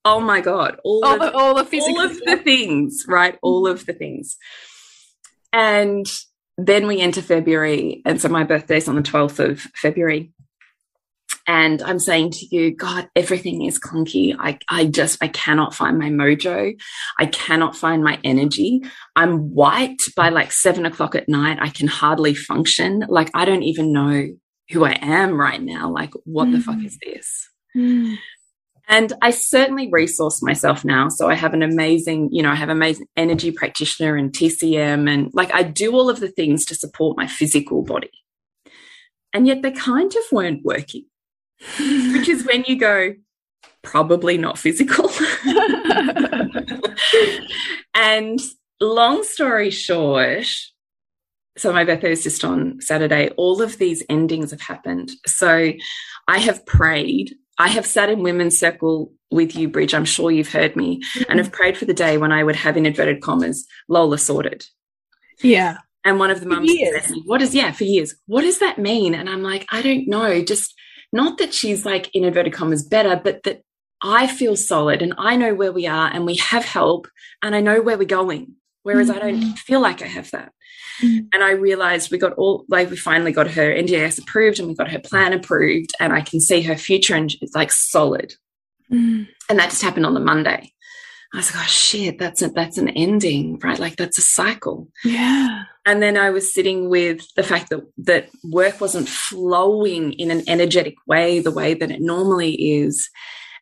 oh 0.04 0.20
my 0.20 0.40
God, 0.40 0.78
all, 0.84 1.04
all, 1.04 1.18
the, 1.18 1.32
all, 1.32 1.54
the 1.56 1.64
physical 1.64 1.98
all 1.98 2.06
of 2.06 2.20
the 2.20 2.36
things, 2.36 3.04
right? 3.08 3.34
Mm-hmm. 3.34 3.46
All 3.46 3.66
of 3.66 3.86
the 3.86 3.92
things. 3.92 4.36
And 5.52 6.06
then 6.56 6.86
we 6.86 7.00
enter 7.00 7.22
February. 7.22 8.02
And 8.04 8.20
so 8.20 8.28
my 8.28 8.44
birthday's 8.44 8.88
on 8.88 8.94
the 8.94 9.02
12th 9.02 9.40
of 9.40 9.60
February 9.74 10.32
and 11.46 11.80
I'm 11.82 12.00
saying 12.00 12.32
to 12.32 12.46
you, 12.56 12.74
God, 12.74 13.08
everything 13.14 13.62
is 13.64 13.78
clunky. 13.78 14.34
I, 14.38 14.58
I 14.68 14.86
just, 14.86 15.22
I 15.22 15.28
cannot 15.28 15.74
find 15.74 15.96
my 15.96 16.08
mojo. 16.08 16.78
I 17.18 17.26
cannot 17.26 17.76
find 17.76 18.02
my 18.02 18.18
energy. 18.24 18.82
I'm 19.14 19.54
white 19.54 20.00
by 20.16 20.30
like 20.30 20.50
seven 20.50 20.86
o'clock 20.86 21.14
at 21.14 21.28
night. 21.28 21.58
I 21.60 21.68
can 21.68 21.86
hardly 21.86 22.34
function. 22.34 23.04
Like, 23.08 23.30
I 23.32 23.44
don't 23.44 23.62
even 23.62 23.92
know 23.92 24.28
who 24.70 24.84
I 24.84 24.98
am 25.00 25.38
right 25.38 25.62
now. 25.62 25.90
Like, 25.92 26.12
what 26.24 26.48
mm. 26.48 26.52
the 26.52 26.60
fuck 26.60 26.76
mm. 26.76 26.86
is 26.86 26.98
this? 27.00 27.48
Mm. 27.76 28.16
And 28.88 29.12
I 29.22 29.30
certainly 29.30 29.88
resource 29.90 30.42
myself 30.42 30.84
now. 30.84 31.08
So 31.08 31.28
I 31.28 31.34
have 31.34 31.54
an 31.54 31.62
amazing, 31.62 32.30
you 32.32 32.42
know, 32.42 32.50
I 32.50 32.54
have 32.56 32.68
amazing 32.68 33.06
energy 33.16 33.52
practitioner 33.52 34.16
and 34.16 34.32
TCM 34.32 35.12
and 35.12 35.30
like 35.32 35.52
I 35.52 35.64
do 35.64 35.92
all 35.92 36.08
of 36.08 36.20
the 36.20 36.28
things 36.28 36.64
to 36.66 36.76
support 36.76 37.16
my 37.16 37.26
physical 37.26 37.82
body. 37.82 38.12
And 39.32 39.46
yet 39.46 39.62
they 39.62 39.72
kind 39.72 40.12
of 40.14 40.22
weren't 40.30 40.64
working 40.64 41.04
which 41.78 42.28
is 42.28 42.44
when 42.44 42.64
you 42.66 42.78
go, 42.78 43.14
probably 43.82 44.38
not 44.38 44.58
physical. 44.58 45.10
and 47.94 48.40
long 48.80 49.22
story 49.24 49.70
short, 49.70 50.46
so 51.56 51.72
my 51.72 51.84
birthday 51.84 52.12
is 52.12 52.22
just 52.22 52.44
on 52.44 52.80
Saturday. 52.80 53.30
All 53.36 53.62
of 53.62 53.78
these 53.78 54.02
endings 54.08 54.50
have 54.50 54.60
happened. 54.60 55.12
So 55.26 55.72
I 56.28 56.38
have 56.38 56.66
prayed. 56.66 57.34
I 57.58 57.68
have 57.68 57.86
sat 57.86 58.10
in 58.10 58.22
women's 58.22 58.58
circle 58.58 59.12
with 59.30 59.56
you, 59.56 59.68
Bridge. 59.68 59.94
I'm 59.94 60.04
sure 60.04 60.30
you've 60.30 60.52
heard 60.52 60.76
me, 60.76 60.96
mm 60.96 61.00
-hmm. 61.00 61.24
and 61.28 61.38
have 61.40 61.52
prayed 61.52 61.76
for 61.76 61.86
the 61.86 61.94
day 61.94 62.18
when 62.18 62.32
I 62.32 62.42
would 62.44 62.56
have 62.56 62.78
in 62.78 62.86
inverted 62.86 63.20
commas 63.20 63.66
Lola 63.88 64.18
sorted. 64.18 64.66
Yeah. 65.42 65.78
And 66.04 66.20
one 66.20 66.32
of 66.32 66.40
the 66.40 66.46
mums 66.46 66.70
said, 66.70 67.16
"What 67.24 67.40
does 67.40 67.54
yeah 67.54 67.72
for 67.72 67.84
years? 67.84 68.14
What 68.26 68.44
does 68.44 68.58
that 68.58 68.78
mean?" 68.78 69.14
And 69.14 69.28
I'm 69.28 69.42
like, 69.42 69.66
I 69.76 69.82
don't 69.82 70.06
know. 70.06 70.42
Just 70.42 70.74
not 71.12 71.38
that 71.38 71.54
she's 71.54 71.84
like 71.84 72.14
in 72.14 72.24
inverted 72.24 72.52
commas 72.52 72.84
better, 72.84 73.20
but 73.22 73.42
that 73.44 73.62
I 74.02 74.26
feel 74.26 74.56
solid 74.56 75.02
and 75.02 75.14
I 75.18 75.36
know 75.36 75.54
where 75.54 75.72
we 75.72 75.86
are 75.86 76.10
and 76.12 76.26
we 76.26 76.36
have 76.36 76.64
help 76.64 77.08
and 77.42 77.54
I 77.54 77.60
know 77.60 77.80
where 77.80 77.96
we're 77.96 78.04
going. 78.04 78.56
Whereas 78.82 79.08
mm. 79.08 79.16
I 79.16 79.18
don't 79.18 79.40
mm-hmm. 79.40 79.52
feel 79.52 79.80
like 79.80 80.02
I 80.02 80.06
have 80.06 80.30
that. 80.30 80.52
Mm. 81.02 81.28
And 81.32 81.42
I 81.42 81.50
realized 81.50 82.10
we 82.10 82.18
got 82.18 82.34
all, 82.34 82.64
like, 82.68 82.88
we 82.88 82.96
finally 82.96 83.32
got 83.32 83.50
her 83.50 83.74
NDIS 83.74 84.20
approved 84.20 84.60
and 84.60 84.68
we 84.68 84.74
got 84.74 84.90
her 84.90 85.00
plan 85.00 85.32
approved 85.32 85.90
and 85.98 86.12
I 86.12 86.20
can 86.20 86.40
see 86.40 86.62
her 86.62 86.76
future 86.76 87.14
and 87.16 87.34
it's 87.40 87.54
like 87.54 87.72
solid. 87.72 88.34
Mm. 88.92 89.26
And 89.50 89.58
that 89.58 89.70
just 89.70 89.82
happened 89.82 90.06
on 90.06 90.14
the 90.14 90.20
Monday. 90.20 90.72
I 91.36 91.40
was 91.40 91.54
like, 91.54 91.64
oh 91.64 91.68
shit, 91.68 92.18
that's 92.18 92.40
a, 92.40 92.48
that's 92.48 92.78
an 92.78 92.88
ending, 92.88 93.58
right? 93.58 93.78
Like 93.78 93.96
that's 93.96 94.16
a 94.16 94.22
cycle. 94.22 94.88
Yeah. 95.04 95.64
And 95.84 96.02
then 96.02 96.16
I 96.16 96.30
was 96.30 96.50
sitting 96.52 96.88
with 96.88 97.26
the 97.36 97.42
fact 97.42 97.68
that 97.68 97.82
that 97.98 98.30
work 98.42 98.80
wasn't 98.80 99.06
flowing 99.06 100.14
in 100.14 100.30
an 100.30 100.44
energetic 100.48 100.94
way, 101.06 101.40
the 101.40 101.50
way 101.50 101.74
that 101.74 101.90
it 101.90 102.00
normally 102.00 102.54
is. 102.54 103.10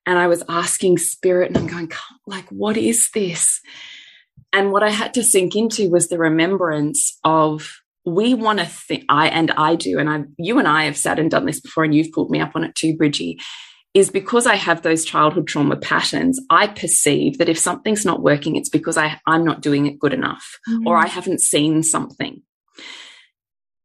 And 0.07 0.21
I 0.21 0.29
was 0.29 0.45
asking 0.49 0.99
spirit 0.99 1.49
and 1.49 1.59
I'm 1.59 1.67
going, 1.67 1.91
like, 2.29 2.49
what 2.51 2.77
is 2.77 3.11
this? 3.13 3.61
And 4.53 4.71
what 4.71 4.85
I 4.85 4.91
had 4.91 5.13
to 5.15 5.25
sink 5.25 5.57
into 5.57 5.91
was 5.91 6.07
the 6.07 6.19
remembrance 6.19 7.19
of 7.25 7.69
we 8.07 8.35
want 8.35 8.61
to 8.61 8.67
think 8.67 9.05
I 9.09 9.31
and 9.31 9.51
I 9.51 9.75
do, 9.75 9.99
and 9.99 10.09
I 10.09 10.25
you 10.37 10.61
and 10.61 10.69
I 10.69 10.85
have 10.85 10.97
sat 10.97 11.19
and 11.19 11.29
done 11.29 11.47
this 11.47 11.59
before, 11.59 11.83
and 11.83 11.95
you've 11.95 12.13
pulled 12.13 12.31
me 12.31 12.41
up 12.41 12.53
on 12.55 12.63
it 12.63 12.77
too, 12.77 12.97
Bridgie, 12.97 13.41
is 13.95 14.11
because 14.11 14.45
I 14.47 14.57
have 14.57 14.83
those 14.83 15.05
childhood 15.05 15.47
trauma 15.47 15.77
patterns, 15.77 16.41
I 16.51 16.67
perceive 16.67 17.39
that 17.39 17.49
if 17.49 17.59
something's 17.59 18.05
not 18.05 18.23
working, 18.23 18.57
it's 18.57 18.69
because 18.69 18.99
I, 18.99 19.21
I'm 19.25 19.45
not 19.45 19.63
doing 19.63 19.87
it 19.87 20.01
good 20.01 20.13
enough 20.13 20.59
mm 20.69 20.85
or 20.85 20.97
I 20.97 21.07
haven't 21.07 21.41
seen 21.41 21.83
something. 21.83 22.43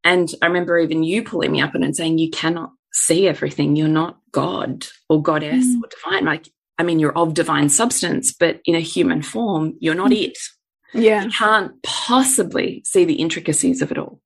And 0.04 0.34
I 0.42 0.48
remember 0.48 0.80
even 0.80 1.04
you 1.04 1.24
pulling 1.24 1.52
me 1.52 1.62
up 1.62 1.76
and 1.76 1.96
saying, 1.96 2.18
you 2.18 2.30
cannot 2.32 2.72
see 2.92 3.28
everything. 3.28 3.76
You're 3.76 3.88
not 3.88 4.18
God 4.32 4.88
or 5.08 5.22
goddess 5.22 5.66
mm. 5.66 5.82
or 5.84 5.90
divine. 5.90 6.26
Like, 6.26 6.50
I 6.78 6.84
mean, 6.84 7.00
you're 7.00 7.18
of 7.18 7.34
divine 7.34 7.70
substance, 7.70 8.34
but 8.34 8.60
in 8.66 8.76
a 8.76 8.82
human 8.82 9.22
form, 9.22 9.76
you're 9.80 9.96
not 9.96 10.12
mm. 10.12 10.24
it. 10.24 10.38
Yeah. 10.94 11.26
You 11.26 11.32
can't 11.32 11.82
possibly 11.84 12.84
see 12.86 13.06
the 13.06 13.16
intricacies 13.16 13.82
of 13.82 13.92
it 13.92 13.98
all. 13.98 14.20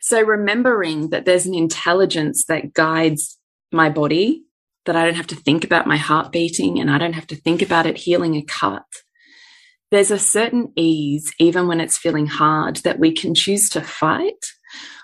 So 0.00 0.20
remembering 0.20 1.10
that 1.10 1.24
there's 1.24 1.46
an 1.46 1.54
intelligence 1.54 2.44
that 2.44 2.74
guides 2.74 3.38
my 3.72 3.90
body, 3.90 4.44
that 4.86 4.96
I 4.96 5.04
don't 5.04 5.16
have 5.16 5.26
to 5.28 5.36
think 5.36 5.64
about 5.64 5.86
my 5.86 5.96
heart 5.96 6.32
beating 6.32 6.78
and 6.78 6.90
I 6.90 6.98
don't 6.98 7.12
have 7.12 7.26
to 7.28 7.36
think 7.36 7.60
about 7.60 7.86
it 7.86 7.98
healing 7.98 8.36
a 8.36 8.42
cut. 8.42 8.84
There's 9.90 10.10
a 10.10 10.18
certain 10.18 10.72
ease, 10.76 11.32
even 11.38 11.68
when 11.68 11.80
it's 11.80 11.98
feeling 11.98 12.26
hard, 12.26 12.76
that 12.76 12.98
we 12.98 13.12
can 13.12 13.34
choose 13.34 13.68
to 13.70 13.80
fight 13.80 14.44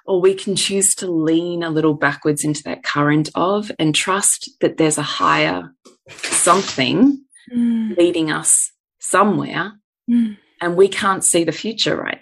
or 0.07 0.21
we 0.21 0.35
can 0.35 0.57
choose 0.57 0.95
to 0.97 1.11
lean 1.11 1.63
a 1.63 1.71
little 1.71 1.95
backwards 1.95 2.45
into 2.45 2.63
that 2.65 2.83
current 2.83 3.31
of 3.35 3.71
and 3.79 3.95
trust 3.95 4.51
that 4.61 4.77
there's 4.77 4.99
a 4.99 5.03
higher 5.03 5.73
something 6.09 7.25
mm. 7.53 7.97
leading 7.97 8.31
us 8.31 8.73
somewhere 8.99 9.73
mm. 10.11 10.37
and 10.61 10.77
we 10.77 10.89
can't 10.89 11.25
see 11.25 11.45
the 11.45 11.53
future 11.53 11.97
right 11.97 12.21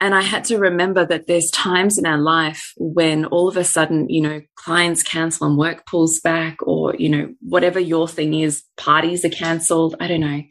And 0.00 0.14
I 0.14 0.22
had 0.22 0.44
to 0.44 0.58
remember 0.58 1.04
that 1.06 1.26
there's 1.26 1.50
times 1.50 1.98
in 1.98 2.06
our 2.06 2.18
life 2.18 2.72
when 2.76 3.24
all 3.26 3.48
of 3.48 3.56
a 3.56 3.64
sudden, 3.64 4.08
you 4.08 4.20
know, 4.20 4.40
clients 4.54 5.02
cancel 5.02 5.48
and 5.48 5.58
work 5.58 5.86
pulls 5.86 6.20
back, 6.20 6.56
or, 6.62 6.94
you 6.94 7.08
know, 7.08 7.34
whatever 7.40 7.80
your 7.80 8.06
thing 8.06 8.34
is, 8.34 8.62
parties 8.76 9.24
are 9.24 9.30
canceled. 9.30 9.96
I 9.98 10.06
don't 10.06 10.20
know. 10.20 10.42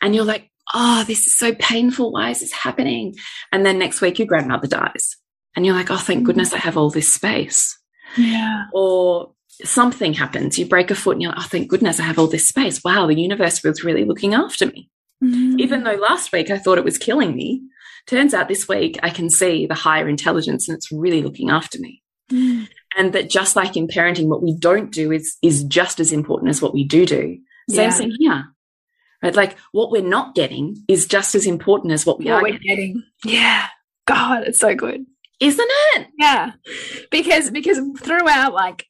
And 0.00 0.14
you're 0.14 0.24
like, 0.24 0.50
oh, 0.74 1.04
this 1.06 1.26
is 1.26 1.38
so 1.38 1.54
painful. 1.54 2.12
Why 2.12 2.30
is 2.30 2.40
this 2.40 2.52
happening? 2.52 3.14
And 3.52 3.66
then 3.66 3.78
next 3.78 4.00
week 4.00 4.18
your 4.18 4.28
grandmother 4.28 4.66
dies. 4.66 5.16
And 5.54 5.64
you're 5.64 5.74
like, 5.74 5.90
oh, 5.90 5.96
thank 5.96 6.24
goodness 6.24 6.52
I 6.52 6.58
have 6.58 6.76
all 6.76 6.90
this 6.90 7.12
space. 7.12 7.78
Yeah. 8.16 8.64
Or 8.72 9.34
something 9.64 10.12
happens, 10.12 10.58
you 10.58 10.66
break 10.66 10.90
a 10.90 10.94
foot 10.94 11.12
and 11.12 11.22
you're 11.22 11.32
like, 11.32 11.40
oh, 11.40 11.48
thank 11.48 11.68
goodness 11.68 12.00
I 12.00 12.04
have 12.04 12.18
all 12.18 12.26
this 12.26 12.48
space. 12.48 12.82
Wow, 12.84 13.06
the 13.06 13.18
universe 13.18 13.62
was 13.62 13.84
really 13.84 14.04
looking 14.04 14.34
after 14.34 14.66
me. 14.66 14.90
Mm 15.22 15.32
-hmm. 15.32 15.60
Even 15.60 15.84
though 15.84 15.98
last 16.00 16.32
week 16.32 16.50
I 16.50 16.58
thought 16.58 16.78
it 16.78 16.84
was 16.84 16.98
killing 16.98 17.34
me, 17.36 17.60
Turns 18.06 18.34
out 18.34 18.48
this 18.48 18.68
week 18.68 18.98
I 19.02 19.10
can 19.10 19.30
see 19.30 19.66
the 19.66 19.74
higher 19.74 20.08
intelligence 20.08 20.68
and 20.68 20.76
it's 20.76 20.92
really 20.92 21.22
looking 21.22 21.50
after 21.50 21.78
me. 21.78 22.02
Mm. 22.30 22.68
And 22.96 23.12
that 23.12 23.30
just 23.30 23.56
like 23.56 23.76
in 23.76 23.88
parenting, 23.88 24.28
what 24.28 24.42
we 24.42 24.54
don't 24.56 24.90
do 24.90 25.12
is 25.12 25.36
is 25.42 25.64
just 25.64 26.00
as 26.00 26.12
important 26.12 26.50
as 26.50 26.62
what 26.62 26.74
we 26.74 26.84
do 26.84 27.04
do. 27.04 27.38
Same 27.68 27.90
yeah. 27.90 27.90
thing 27.90 28.12
here. 28.18 28.44
Right? 29.22 29.34
Like 29.34 29.56
what 29.72 29.90
we're 29.90 30.02
not 30.02 30.34
getting 30.34 30.76
is 30.88 31.06
just 31.06 31.34
as 31.34 31.46
important 31.46 31.92
as 31.92 32.06
what 32.06 32.18
we 32.18 32.26
what 32.26 32.42
are 32.42 32.46
getting. 32.46 32.62
getting. 32.62 33.02
Yeah. 33.24 33.66
God, 34.06 34.44
it's 34.44 34.60
so 34.60 34.74
good. 34.74 35.04
Isn't 35.40 35.68
it? 35.68 36.06
Yeah. 36.18 36.52
Because 37.10 37.50
because 37.50 37.78
throughout 38.00 38.54
like 38.54 38.86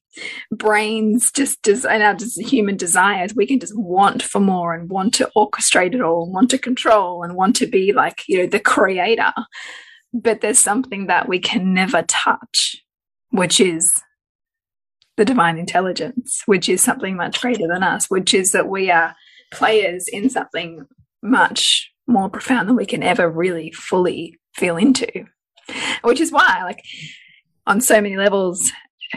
brains 0.50 1.30
just 1.32 1.62
des 1.62 1.86
and 1.88 2.02
our 2.02 2.14
just 2.14 2.40
human 2.40 2.76
desires. 2.76 3.34
We 3.34 3.46
can 3.46 3.60
just 3.60 3.76
want 3.76 4.22
for 4.22 4.40
more 4.40 4.74
and 4.74 4.88
want 4.88 5.14
to 5.14 5.30
orchestrate 5.36 5.94
it 5.94 6.00
all 6.00 6.24
and 6.24 6.34
want 6.34 6.50
to 6.50 6.58
control 6.58 7.22
and 7.22 7.36
want 7.36 7.56
to 7.56 7.66
be 7.66 7.92
like 7.92 8.22
you 8.28 8.38
know 8.38 8.46
the 8.46 8.60
creator. 8.60 9.32
But 10.12 10.40
there's 10.40 10.58
something 10.58 11.06
that 11.06 11.28
we 11.28 11.38
can 11.38 11.74
never 11.74 12.02
touch 12.02 12.82
which 13.30 13.60
is 13.60 14.00
the 15.16 15.24
divine 15.24 15.58
intelligence 15.58 16.42
which 16.46 16.68
is 16.68 16.82
something 16.82 17.16
much 17.16 17.40
greater 17.40 17.66
than 17.66 17.82
us 17.82 18.06
which 18.08 18.32
is 18.32 18.52
that 18.52 18.68
we 18.68 18.90
are 18.90 19.14
players 19.50 20.06
in 20.08 20.30
something 20.30 20.86
much 21.22 21.90
more 22.06 22.28
profound 22.28 22.68
than 22.68 22.76
we 22.76 22.86
can 22.86 23.02
ever 23.02 23.28
really 23.28 23.72
fully 23.72 24.38
feel 24.54 24.76
into. 24.76 25.26
Which 26.02 26.20
is 26.20 26.30
why 26.30 26.62
like 26.62 26.82
on 27.66 27.80
so 27.80 28.00
many 28.00 28.16
levels 28.16 28.70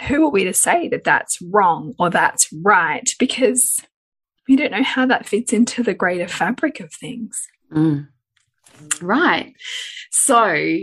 who 0.08 0.26
are 0.26 0.32
we 0.32 0.44
to 0.46 0.54
say 0.54 0.88
that 0.90 1.04
that's 1.04 1.42
wrong 1.42 1.94
or 2.00 2.10
that's 2.10 2.52
right? 2.64 3.08
Because 3.20 3.80
we 4.48 4.56
don't 4.56 4.72
know 4.72 4.84
how 4.84 5.06
that 5.06 5.28
fits 5.28 5.54
into 5.54 5.84
the 5.84 5.94
greater 5.94 6.28
fabric 6.28 6.80
of 6.80 6.92
things. 6.94 7.48
Mm. 7.72 8.08
Right. 9.02 9.54
So, 10.12 10.78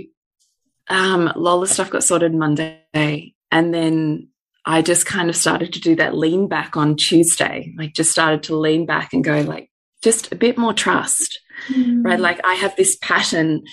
um, 0.88 1.32
Lola 1.34 1.66
stuff 1.66 1.90
got 1.90 2.04
sorted 2.04 2.34
Monday, 2.34 3.34
and 3.50 3.74
then 3.74 4.28
I 4.64 4.82
just 4.82 5.06
kind 5.06 5.28
of 5.28 5.36
started 5.36 5.72
to 5.72 5.80
do 5.80 5.96
that 5.96 6.16
lean 6.16 6.48
back 6.48 6.76
on 6.76 6.96
Tuesday. 6.96 7.74
Like, 7.76 7.94
just 7.94 8.12
started 8.12 8.44
to 8.44 8.56
lean 8.56 8.86
back 8.86 9.12
and 9.12 9.24
go, 9.24 9.40
like, 9.40 9.70
just 10.02 10.30
a 10.32 10.36
bit 10.36 10.58
more 10.58 10.72
trust, 10.72 11.40
mm. 11.68 12.04
right? 12.04 12.20
Like, 12.20 12.40
I 12.44 12.54
have 12.54 12.76
this 12.76 12.96
pattern 13.00 13.64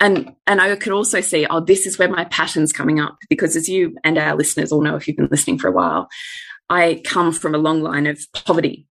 and 0.00 0.34
and 0.46 0.60
I 0.60 0.74
could 0.76 0.92
also 0.92 1.20
see, 1.20 1.46
oh, 1.48 1.60
this 1.60 1.86
is 1.86 1.98
where 1.98 2.08
my 2.08 2.24
pattern's 2.24 2.72
coming 2.72 3.00
up 3.00 3.16
because 3.28 3.56
as 3.56 3.68
you 3.68 3.96
and 4.04 4.18
our 4.18 4.36
listeners 4.36 4.72
all 4.72 4.82
know, 4.82 4.96
if 4.96 5.06
you've 5.06 5.16
been 5.16 5.28
listening 5.30 5.58
for 5.58 5.68
a 5.68 5.72
while, 5.72 6.08
I 6.68 7.02
come 7.04 7.32
from 7.32 7.54
a 7.54 7.58
long 7.58 7.82
line 7.82 8.06
of 8.06 8.20
poverty. 8.32 8.86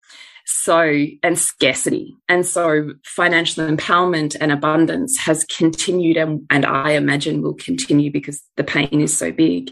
So, 0.50 1.04
and 1.22 1.38
scarcity. 1.38 2.16
And 2.26 2.44
so 2.44 2.94
financial 3.04 3.68
empowerment 3.68 4.34
and 4.40 4.50
abundance 4.50 5.18
has 5.18 5.44
continued 5.44 6.16
and, 6.16 6.46
and 6.48 6.64
I 6.64 6.92
imagine 6.92 7.42
will 7.42 7.54
continue 7.54 8.11
because 8.11 8.42
the 8.56 8.64
pain 8.64 9.02
is 9.02 9.14
so 9.14 9.30
big 9.30 9.70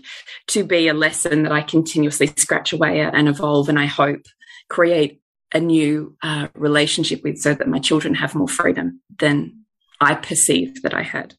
to 0.49 0.65
be 0.65 0.89
a 0.89 0.93
lesson 0.93 1.45
that 1.45 1.53
I 1.53 1.63
continuously 1.63 2.27
scratch 2.37 2.75
away 2.75 3.01
at 3.01 3.15
and 3.15 3.27
evolve. 3.27 3.71
And 3.71 3.79
I 3.79 3.87
hope 3.87 4.21
create 4.69 5.23
a 5.55 5.61
new 5.61 6.15
uh, 6.23 6.49
relationship 6.55 7.23
with 7.25 7.39
so 7.39 7.55
that 7.55 7.69
my 7.69 7.79
children 7.79 8.15
have 8.15 8.35
more 8.35 8.49
freedom 8.49 9.01
than 9.19 9.66
I 10.01 10.15
perceived 10.15 10.83
that 10.83 10.95
I 10.95 11.03
had. 11.03 11.35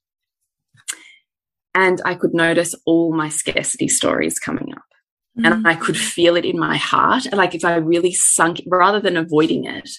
And 1.74 2.02
I 2.06 2.16
could 2.16 2.34
notice 2.34 2.74
all 2.86 3.14
my 3.16 3.30
scarcity 3.30 3.88
stories 3.88 4.40
coming 4.40 4.74
up. 4.74 4.84
Mm. 5.38 5.46
And 5.46 5.68
I 5.68 5.76
could 5.76 5.98
feel 5.98 6.36
it 6.36 6.46
in 6.46 6.58
my 6.58 6.78
heart. 6.78 7.32
Like 7.32 7.54
if 7.54 7.64
I 7.64 7.76
really 7.76 8.14
sunk, 8.14 8.62
rather 8.66 9.00
than 9.00 9.16
avoiding 9.16 9.66
it, 9.66 9.90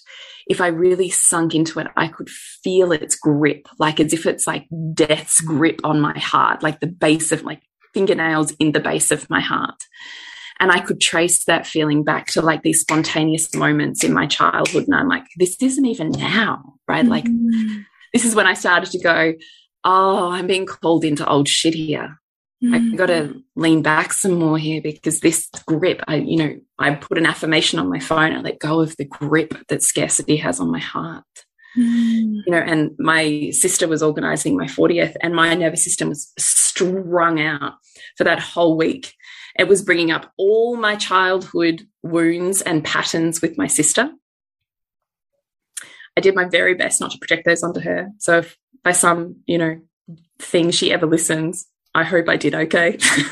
if 0.49 0.61
I 0.61 0.68
really 0.68 1.11
sunk 1.11 1.55
into 1.55 1.79
it, 1.79 1.87
I 1.97 2.09
could 2.09 2.31
feel 2.31 2.90
its 2.90 3.14
grip, 3.14 3.68
like 3.79 4.01
as 4.01 4.12
if 4.12 4.27
it's 4.27 4.47
like 4.47 4.66
death's 4.94 5.40
grip 5.40 5.81
on 5.85 6.01
my 6.01 6.18
heart, 6.18 6.62
like 6.62 6.81
the 6.81 6.87
base 6.87 7.33
of 7.33 7.44
like 7.44 7.62
fingernails 7.94 8.53
in 8.59 8.73
the 8.73 8.81
base 8.81 9.12
of 9.12 9.29
my 9.31 9.40
heart. 9.40 9.85
And 10.61 10.73
I 10.73 10.81
could 10.81 11.01
trace 11.01 11.44
that 11.44 11.66
feeling 11.66 12.03
back 12.03 12.27
to 12.29 12.42
like 12.42 12.62
these 12.62 12.81
spontaneous 12.81 13.55
moments 13.55 14.03
in 14.03 14.12
my 14.12 14.27
childhood. 14.27 14.85
And 14.85 14.94
I'm 14.94 15.09
like, 15.09 15.25
this 15.37 15.57
isn't 15.62 15.87
even 15.87 16.11
now, 16.11 16.75
right? 16.88 17.05
Mm. 17.05 17.09
Like 17.09 17.27
this 18.12 18.25
is 18.25 18.35
when 18.35 18.47
I 18.47 18.55
started 18.55 18.90
to 18.90 18.99
go, 18.99 19.35
oh, 19.85 20.31
I'm 20.31 20.47
being 20.47 20.66
called 20.66 21.05
into 21.05 21.29
old 21.29 21.49
shit 21.49 21.75
here. 21.75 22.18
Mm. 22.62 22.92
I 22.92 22.97
got 22.97 23.07
to 23.07 23.40
lean 23.55 23.83
back 23.83 24.12
some 24.12 24.35
more 24.35 24.59
here 24.59 24.81
because 24.83 25.21
this 25.21 25.49
grip, 25.66 26.03
I, 26.09 26.16
you 26.16 26.37
know, 26.37 26.57
I 26.79 26.94
put 26.94 27.18
an 27.18 27.27
affirmation 27.27 27.79
on 27.79 27.88
my 27.88 28.01
phone. 28.01 28.33
I 28.33 28.40
let 28.40 28.59
go 28.59 28.81
of 28.81 28.97
the 28.97 29.05
grip 29.05 29.55
that 29.68 29.83
scarcity 29.83 30.37
has 30.37 30.59
on 30.59 30.71
my 30.71 30.81
heart. 30.81 31.25
Mm. 31.77 32.42
You 32.47 32.53
know, 32.53 32.59
and 32.59 32.90
my 32.99 33.51
sister 33.51 33.87
was 33.87 34.03
organizing 34.03 34.57
my 34.57 34.66
40th, 34.66 35.14
and 35.23 35.35
my 35.35 35.55
nervous 35.55 35.85
system 35.85 36.09
was 36.09 36.33
strung 36.38 37.40
out 37.40 37.75
for 38.16 38.25
that 38.25 38.40
whole 38.40 38.77
week. 38.77 39.14
It 39.59 39.68
was 39.68 39.83
bringing 39.83 40.11
up 40.11 40.33
all 40.37 40.77
my 40.77 40.97
childhood 40.97 41.83
wounds 42.03 42.62
and 42.62 42.85
patterns 42.85 43.40
with 43.42 43.59
my 43.59 43.66
sister. 43.66 44.11
I 46.18 46.20
did 46.20 46.35
my 46.35 46.46
very 46.46 46.74
best 46.74 47.00
not 47.00 47.12
to 47.12 47.18
project 47.18 47.44
those 47.44 47.62
onto 47.62 47.78
her. 47.78 48.09
So 48.18 48.38
if 48.38 48.57
by 48.83 48.90
some, 48.90 49.37
you 49.46 49.57
know, 49.57 49.81
thing 50.40 50.72
she 50.72 50.92
ever 50.92 51.07
listens, 51.07 51.64
I 51.94 52.02
hope 52.02 52.28
I 52.28 52.37
did 52.37 52.57
okay. 52.57 52.98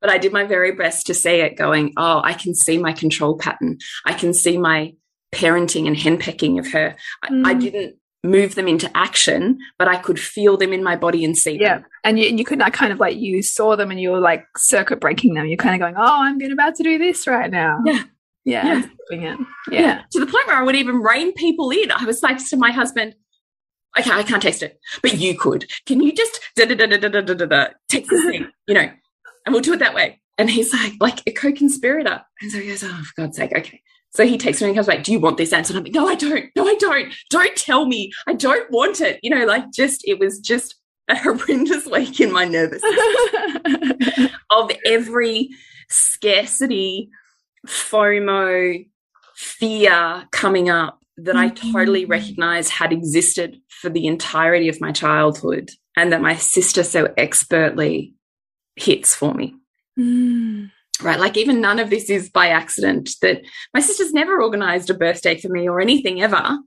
but 0.00 0.08
I 0.08 0.18
did 0.18 0.32
my 0.32 0.44
very 0.44 0.70
best 0.70 1.08
to 1.08 1.14
see 1.14 1.40
it 1.40 1.56
going, 1.56 1.92
oh, 1.96 2.20
I 2.22 2.34
can 2.34 2.54
see 2.54 2.78
my 2.78 2.92
control 2.92 3.36
pattern. 3.36 3.78
I 4.06 4.12
can 4.12 4.32
see 4.32 4.58
my 4.58 4.94
parenting 5.32 5.88
and 5.88 5.96
henpecking 5.96 6.60
of 6.60 6.70
her. 6.70 6.94
Mm. 7.28 7.44
I, 7.44 7.50
I, 7.50 7.54
mm. 7.54 7.60
didn't 7.60 7.96
move 8.22 8.54
them 8.54 8.68
into 8.68 8.96
action, 8.96 9.58
but 9.76 9.88
I 9.88 9.96
could 9.96 10.20
feel 10.20 10.56
them 10.56 10.72
in 10.72 10.84
my 10.84 10.94
body 10.94 11.24
and 11.24 11.36
see 11.36 11.58
yeah. 11.60 11.78
them. 11.78 11.86
And 12.04 12.16
you, 12.16 12.28
and 12.28 12.38
you 12.38 12.44
could 12.44 12.60
not 12.60 12.72
kind 12.72 12.92
of 12.92 13.00
like, 13.00 13.16
you 13.16 13.42
saw 13.42 13.74
them 13.74 13.90
and 13.90 14.00
you 14.00 14.10
were 14.10 14.20
like 14.20 14.46
circuit 14.56 15.00
breaking 15.00 15.34
them. 15.34 15.46
You're 15.46 15.56
kind 15.56 15.74
of 15.74 15.80
going, 15.80 15.96
oh, 15.96 16.22
I'm 16.22 16.38
getting 16.38 16.52
about 16.52 16.76
to 16.76 16.84
do 16.84 16.96
this 16.96 17.26
right 17.26 17.50
now. 17.50 17.80
Yeah. 17.84 18.04
Yeah. 18.50 18.82
Yeah. 19.10 19.18
yeah. 19.20 19.36
yeah. 19.70 20.02
To 20.12 20.20
the 20.20 20.26
point 20.26 20.46
where 20.46 20.56
I 20.56 20.62
would 20.62 20.76
even 20.76 20.96
rein 20.96 21.32
people 21.34 21.70
in. 21.70 21.90
I 21.90 22.04
was 22.04 22.22
like 22.22 22.44
to 22.48 22.56
my 22.56 22.70
husband, 22.70 23.14
okay, 23.98 24.10
I 24.10 24.22
can't 24.22 24.42
taste 24.42 24.62
it, 24.62 24.78
but 25.02 25.18
you 25.18 25.36
could. 25.36 25.70
Can 25.86 26.00
you 26.00 26.12
just 26.12 26.40
da 26.56 26.64
da 26.66 26.74
da 26.74 26.86
da 26.86 26.96
da 26.96 27.20
da 27.20 27.34
da 27.34 27.46
da 27.46 27.66
take 27.88 28.06
the 28.08 28.22
thing, 28.22 28.48
you 28.68 28.74
know, 28.74 28.90
and 29.46 29.52
we'll 29.52 29.62
do 29.62 29.72
it 29.72 29.78
that 29.78 29.94
way. 29.94 30.20
And 30.38 30.48
he's 30.48 30.72
like, 30.72 30.94
like 31.00 31.22
a 31.26 31.32
co-conspirator. 31.32 32.22
And 32.40 32.50
so 32.50 32.58
he 32.58 32.68
goes, 32.68 32.82
oh, 32.82 32.88
for 32.88 33.22
God's 33.22 33.36
sake, 33.36 33.52
okay. 33.54 33.82
So 34.12 34.26
he 34.26 34.38
takes 34.38 34.60
me 34.60 34.66
and 34.66 34.74
he 34.74 34.76
comes 34.76 34.86
back, 34.86 35.04
do 35.04 35.12
you 35.12 35.20
want 35.20 35.36
this 35.36 35.52
answer? 35.52 35.72
And 35.72 35.78
I'm 35.78 35.84
like, 35.84 35.94
no, 35.94 36.08
I 36.08 36.14
don't. 36.14 36.46
No, 36.56 36.66
I 36.66 36.74
don't. 36.76 37.12
Don't 37.30 37.56
tell 37.56 37.86
me. 37.86 38.10
I 38.26 38.32
don't 38.32 38.70
want 38.70 39.00
it. 39.00 39.20
You 39.22 39.30
know, 39.30 39.44
like 39.44 39.70
just, 39.72 40.00
it 40.04 40.18
was 40.18 40.40
just 40.40 40.76
a 41.08 41.16
horrendous 41.16 41.86
week 41.86 42.20
in 42.20 42.32
my 42.32 42.44
nervous 42.44 42.82
of 44.50 44.70
every 44.86 45.50
scarcity, 45.88 47.10
FOMO, 47.66 48.86
fear 49.36 50.28
coming 50.32 50.68
up 50.68 51.00
that 51.16 51.36
I 51.36 51.48
totally 51.48 52.02
mm-hmm. 52.02 52.12
recognized 52.12 52.70
had 52.70 52.92
existed 52.92 53.60
for 53.68 53.90
the 53.90 54.06
entirety 54.06 54.68
of 54.68 54.80
my 54.80 54.92
childhood 54.92 55.70
and 55.96 56.12
that 56.12 56.22
my 56.22 56.36
sister 56.36 56.82
so 56.82 57.12
expertly 57.16 58.14
hits 58.76 59.14
for 59.14 59.34
me. 59.34 59.54
Mm. 59.98 60.70
Right. 61.02 61.18
Like, 61.18 61.36
even 61.36 61.60
none 61.60 61.78
of 61.78 61.90
this 61.90 62.10
is 62.10 62.28
by 62.28 62.48
accident, 62.48 63.10
that 63.22 63.42
my 63.72 63.80
sister's 63.80 64.12
never 64.12 64.42
organized 64.42 64.90
a 64.90 64.94
birthday 64.94 65.38
for 65.38 65.48
me 65.48 65.68
or 65.68 65.80
anything 65.80 66.22
ever. 66.22 66.58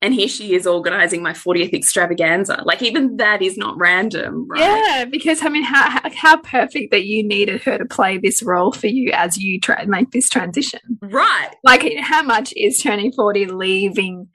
And 0.00 0.14
here 0.14 0.28
she 0.28 0.54
is 0.54 0.66
organizing 0.66 1.22
my 1.22 1.32
40th 1.32 1.74
extravaganza. 1.74 2.62
Like, 2.64 2.82
even 2.82 3.16
that 3.16 3.42
is 3.42 3.58
not 3.58 3.76
random. 3.76 4.46
Right? 4.48 4.60
Yeah. 4.60 5.04
Because, 5.06 5.42
I 5.42 5.48
mean, 5.48 5.64
how, 5.64 6.00
how 6.14 6.36
perfect 6.36 6.92
that 6.92 7.04
you 7.04 7.26
needed 7.26 7.62
her 7.62 7.78
to 7.78 7.84
play 7.84 8.16
this 8.16 8.42
role 8.42 8.70
for 8.70 8.86
you 8.86 9.10
as 9.12 9.36
you 9.36 9.58
try 9.58 9.84
make 9.86 10.12
this 10.12 10.28
transition. 10.28 10.80
Right. 11.02 11.50
Like, 11.64 11.84
how 12.00 12.22
much 12.22 12.54
is 12.56 12.80
turning 12.80 13.10
40 13.12 13.46
leaving 13.46 14.28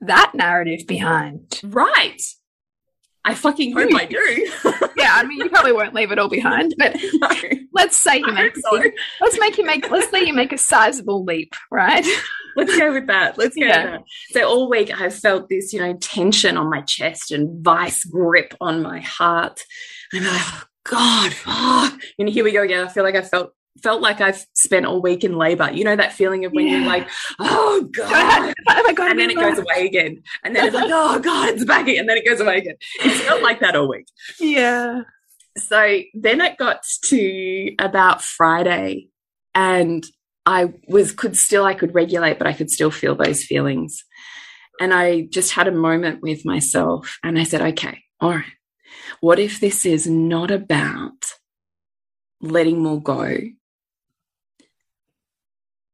that 0.00 0.32
narrative 0.34 0.88
behind? 0.88 1.60
Right. 1.62 2.20
I 3.26 3.34
fucking 3.34 3.72
hope 3.72 3.92
I 3.92 4.04
do. 4.04 4.16
yeah, 4.96 5.14
I 5.16 5.24
mean, 5.26 5.38
you 5.38 5.50
probably 5.50 5.72
won't 5.72 5.92
leave 5.92 6.12
it 6.12 6.18
all 6.18 6.28
behind, 6.28 6.76
but 6.78 6.96
no, 7.14 7.28
let's 7.74 7.96
say 7.96 8.18
you 8.18 8.32
make 8.32 8.56
so. 8.56 8.70
let's 9.20 9.38
make 9.40 9.58
you 9.58 9.64
make 9.64 9.90
let's 9.90 10.08
say 10.10 10.24
you 10.24 10.32
make 10.32 10.52
a 10.52 10.58
sizable 10.58 11.24
leap, 11.24 11.52
right? 11.68 12.06
Let's 12.56 12.76
go 12.76 12.92
with 12.92 13.06
that. 13.06 13.38
Let's 13.38 13.54
go 13.54 13.64
yeah. 13.64 13.84
with 13.84 13.92
that. 13.92 14.04
So 14.30 14.48
all 14.48 14.70
week 14.70 14.98
I've 14.98 15.14
felt 15.14 15.48
this, 15.48 15.72
you 15.72 15.80
know, 15.80 15.94
tension 15.94 16.56
on 16.56 16.70
my 16.70 16.80
chest 16.82 17.30
and 17.30 17.62
vice 17.62 18.04
grip 18.04 18.54
on 18.60 18.82
my 18.82 19.00
heart. 19.00 19.62
And 20.12 20.26
I'm 20.26 20.32
like, 20.32 20.42
oh 20.42 20.62
God, 20.84 21.32
fuck. 21.34 22.00
And 22.18 22.28
here 22.28 22.44
we 22.44 22.52
go 22.52 22.62
again. 22.62 22.84
I 22.84 22.88
feel 22.88 23.04
like 23.04 23.16
I 23.16 23.22
felt 23.22 23.52
felt 23.82 24.00
like 24.00 24.22
I've 24.22 24.42
spent 24.54 24.86
all 24.86 25.02
week 25.02 25.22
in 25.22 25.36
labor. 25.36 25.70
You 25.70 25.84
know 25.84 25.96
that 25.96 26.14
feeling 26.14 26.46
of 26.46 26.52
when 26.52 26.66
yeah. 26.66 26.78
you're 26.78 26.86
like, 26.86 27.08
oh 27.38 27.88
God. 27.92 28.54
Oh 28.68 28.82
my 28.82 28.92
God 28.92 29.12
and 29.12 29.20
then 29.20 29.30
it 29.30 29.36
goes 29.36 29.58
away 29.58 29.86
again. 29.86 30.22
And 30.42 30.54
then 30.54 30.66
it's 30.66 30.74
like, 30.74 30.90
oh 30.92 31.20
God, 31.20 31.50
it's 31.50 31.64
back 31.64 31.82
again. 31.82 32.00
And 32.00 32.08
then 32.08 32.16
it 32.16 32.26
goes 32.26 32.40
away 32.40 32.58
again. 32.58 32.74
It's 33.00 33.20
felt 33.20 33.42
like 33.42 33.60
that 33.60 33.76
all 33.76 33.88
week. 33.88 34.06
Yeah. 34.40 35.02
So 35.56 36.00
then 36.14 36.40
it 36.40 36.56
got 36.56 36.80
to 37.06 37.74
about 37.78 38.22
Friday 38.22 39.08
and 39.54 40.04
I 40.46 40.72
was 40.88 41.12
could 41.12 41.36
still 41.36 41.64
I 41.64 41.74
could 41.74 41.94
regulate, 41.94 42.38
but 42.38 42.46
I 42.46 42.52
could 42.52 42.70
still 42.70 42.90
feel 42.90 43.16
those 43.16 43.44
feelings. 43.44 44.04
And 44.80 44.94
I 44.94 45.22
just 45.32 45.52
had 45.52 45.68
a 45.68 45.72
moment 45.72 46.22
with 46.22 46.44
myself 46.44 47.18
and 47.24 47.38
I 47.38 47.44
said, 47.44 47.62
okay, 47.62 48.02
all 48.20 48.30
right. 48.30 48.44
What 49.20 49.38
if 49.38 49.60
this 49.60 49.84
is 49.84 50.06
not 50.06 50.50
about 50.50 51.24
letting 52.40 52.82
more 52.82 53.02
go 53.02 53.38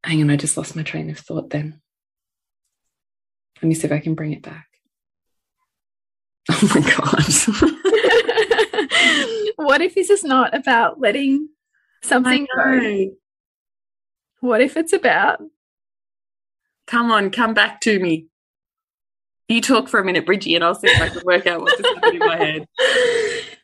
Hang 0.04 0.20
on, 0.20 0.30
I 0.30 0.36
just 0.36 0.56
lost 0.56 0.74
my 0.74 0.82
train 0.82 1.10
of 1.10 1.18
thought 1.18 1.50
then. 1.50 1.80
Let 3.62 3.68
me 3.68 3.74
see 3.74 3.86
if 3.86 3.92
I 3.92 4.00
can 4.00 4.14
bring 4.14 4.32
it 4.32 4.42
back. 4.42 4.66
Oh 6.50 6.72
my 6.74 6.80
God. 6.80 7.22
what 9.56 9.80
if 9.80 9.94
this 9.94 10.10
is 10.10 10.24
not 10.24 10.56
about 10.56 11.00
letting 11.00 11.48
something 12.02 12.48
go? 12.56 13.10
What 14.42 14.60
if 14.60 14.76
it's 14.76 14.92
about? 14.92 15.40
Come 16.88 17.12
on, 17.12 17.30
come 17.30 17.54
back 17.54 17.80
to 17.82 18.00
me. 18.00 18.26
You 19.48 19.60
talk 19.60 19.88
for 19.88 20.00
a 20.00 20.04
minute, 20.04 20.26
Bridgie, 20.26 20.56
and 20.56 20.64
I'll 20.64 20.74
see 20.74 20.88
if 20.88 21.00
I 21.00 21.10
can 21.10 21.22
work 21.24 21.46
out 21.46 21.60
what's 21.60 21.80
happening 21.80 22.20
in 22.20 22.26
my 22.26 22.36
head. 22.36 22.66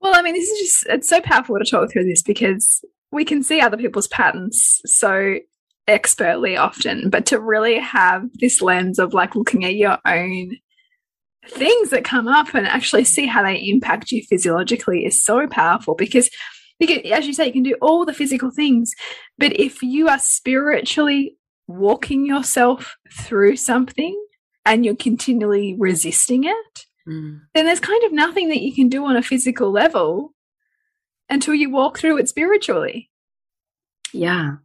Well, 0.00 0.16
I 0.16 0.22
mean, 0.22 0.34
this 0.34 0.48
is 0.48 0.58
just, 0.58 0.86
it's 0.88 1.08
so 1.08 1.20
powerful 1.20 1.56
to 1.60 1.64
talk 1.64 1.92
through 1.92 2.06
this 2.06 2.22
because 2.22 2.84
we 3.12 3.24
can 3.24 3.44
see 3.44 3.60
other 3.60 3.76
people's 3.76 4.08
patterns 4.08 4.80
so 4.84 5.36
expertly 5.86 6.56
often, 6.56 7.08
but 7.08 7.24
to 7.26 7.38
really 7.38 7.78
have 7.78 8.28
this 8.40 8.60
lens 8.60 8.98
of 8.98 9.14
like 9.14 9.36
looking 9.36 9.64
at 9.64 9.76
your 9.76 9.98
own 10.04 10.56
things 11.48 11.90
that 11.90 12.04
come 12.04 12.26
up 12.26 12.52
and 12.52 12.66
actually 12.66 13.04
see 13.04 13.26
how 13.26 13.44
they 13.44 13.58
impact 13.58 14.10
you 14.10 14.24
physiologically 14.24 15.04
is 15.04 15.24
so 15.24 15.46
powerful 15.46 15.94
because 15.94 16.28
because 16.86 17.10
as 17.12 17.26
you 17.26 17.32
say 17.32 17.46
you 17.46 17.52
can 17.52 17.62
do 17.62 17.76
all 17.80 18.04
the 18.04 18.12
physical 18.12 18.50
things 18.50 18.92
but 19.38 19.52
if 19.58 19.82
you 19.82 20.08
are 20.08 20.18
spiritually 20.18 21.36
walking 21.68 22.26
yourself 22.26 22.96
through 23.12 23.56
something 23.56 24.20
and 24.64 24.84
you're 24.84 24.96
continually 24.96 25.76
resisting 25.78 26.44
it 26.44 26.86
mm. 27.08 27.40
then 27.54 27.66
there's 27.66 27.80
kind 27.80 28.02
of 28.04 28.12
nothing 28.12 28.48
that 28.48 28.60
you 28.60 28.74
can 28.74 28.88
do 28.88 29.04
on 29.04 29.16
a 29.16 29.22
physical 29.22 29.70
level 29.70 30.34
until 31.30 31.54
you 31.54 31.70
walk 31.70 31.98
through 31.98 32.18
it 32.18 32.28
spiritually 32.28 33.10
yeah 34.12 34.56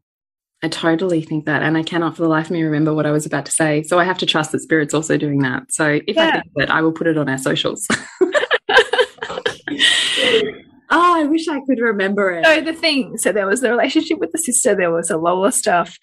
I 0.63 0.69
totally 0.69 1.21
think 1.21 1.45
that. 1.45 1.61
And 1.61 1.77
I 1.77 1.83
cannot 1.83 2.15
for 2.15 2.23
the 2.23 2.27
life 2.27 2.45
of 2.45 2.51
me 2.51 2.63
remember 2.63 2.91
what 2.91 3.05
I 3.05 3.11
was 3.11 3.27
about 3.27 3.45
to 3.45 3.51
say. 3.51 3.83
So 3.83 3.99
I 3.99 4.03
have 4.05 4.17
to 4.17 4.25
trust 4.25 4.51
that 4.53 4.59
Spirit's 4.59 4.95
also 4.95 5.15
doing 5.15 5.43
that. 5.43 5.71
So 5.71 5.99
if 6.07 6.15
yeah. 6.15 6.29
I 6.29 6.31
think 6.31 6.45
of 6.45 6.63
it, 6.63 6.69
I 6.71 6.81
will 6.81 6.91
put 6.91 7.05
it 7.05 7.15
on 7.15 7.29
our 7.29 7.37
socials. 7.37 7.87
oh, 10.89 11.21
I 11.21 11.25
wish 11.25 11.47
I 11.47 11.59
could 11.61 11.79
remember 11.79 12.31
it. 12.31 12.45
So 12.45 12.61
the 12.61 12.73
thing, 12.73 13.17
so 13.17 13.31
there 13.31 13.47
was 13.47 13.61
the 13.61 13.69
relationship 13.69 14.19
with 14.19 14.31
the 14.31 14.39
sister, 14.39 14.75
there 14.75 14.91
was 14.91 15.09
a 15.09 15.17
Lola 15.17 15.51
stuff. 15.51 15.97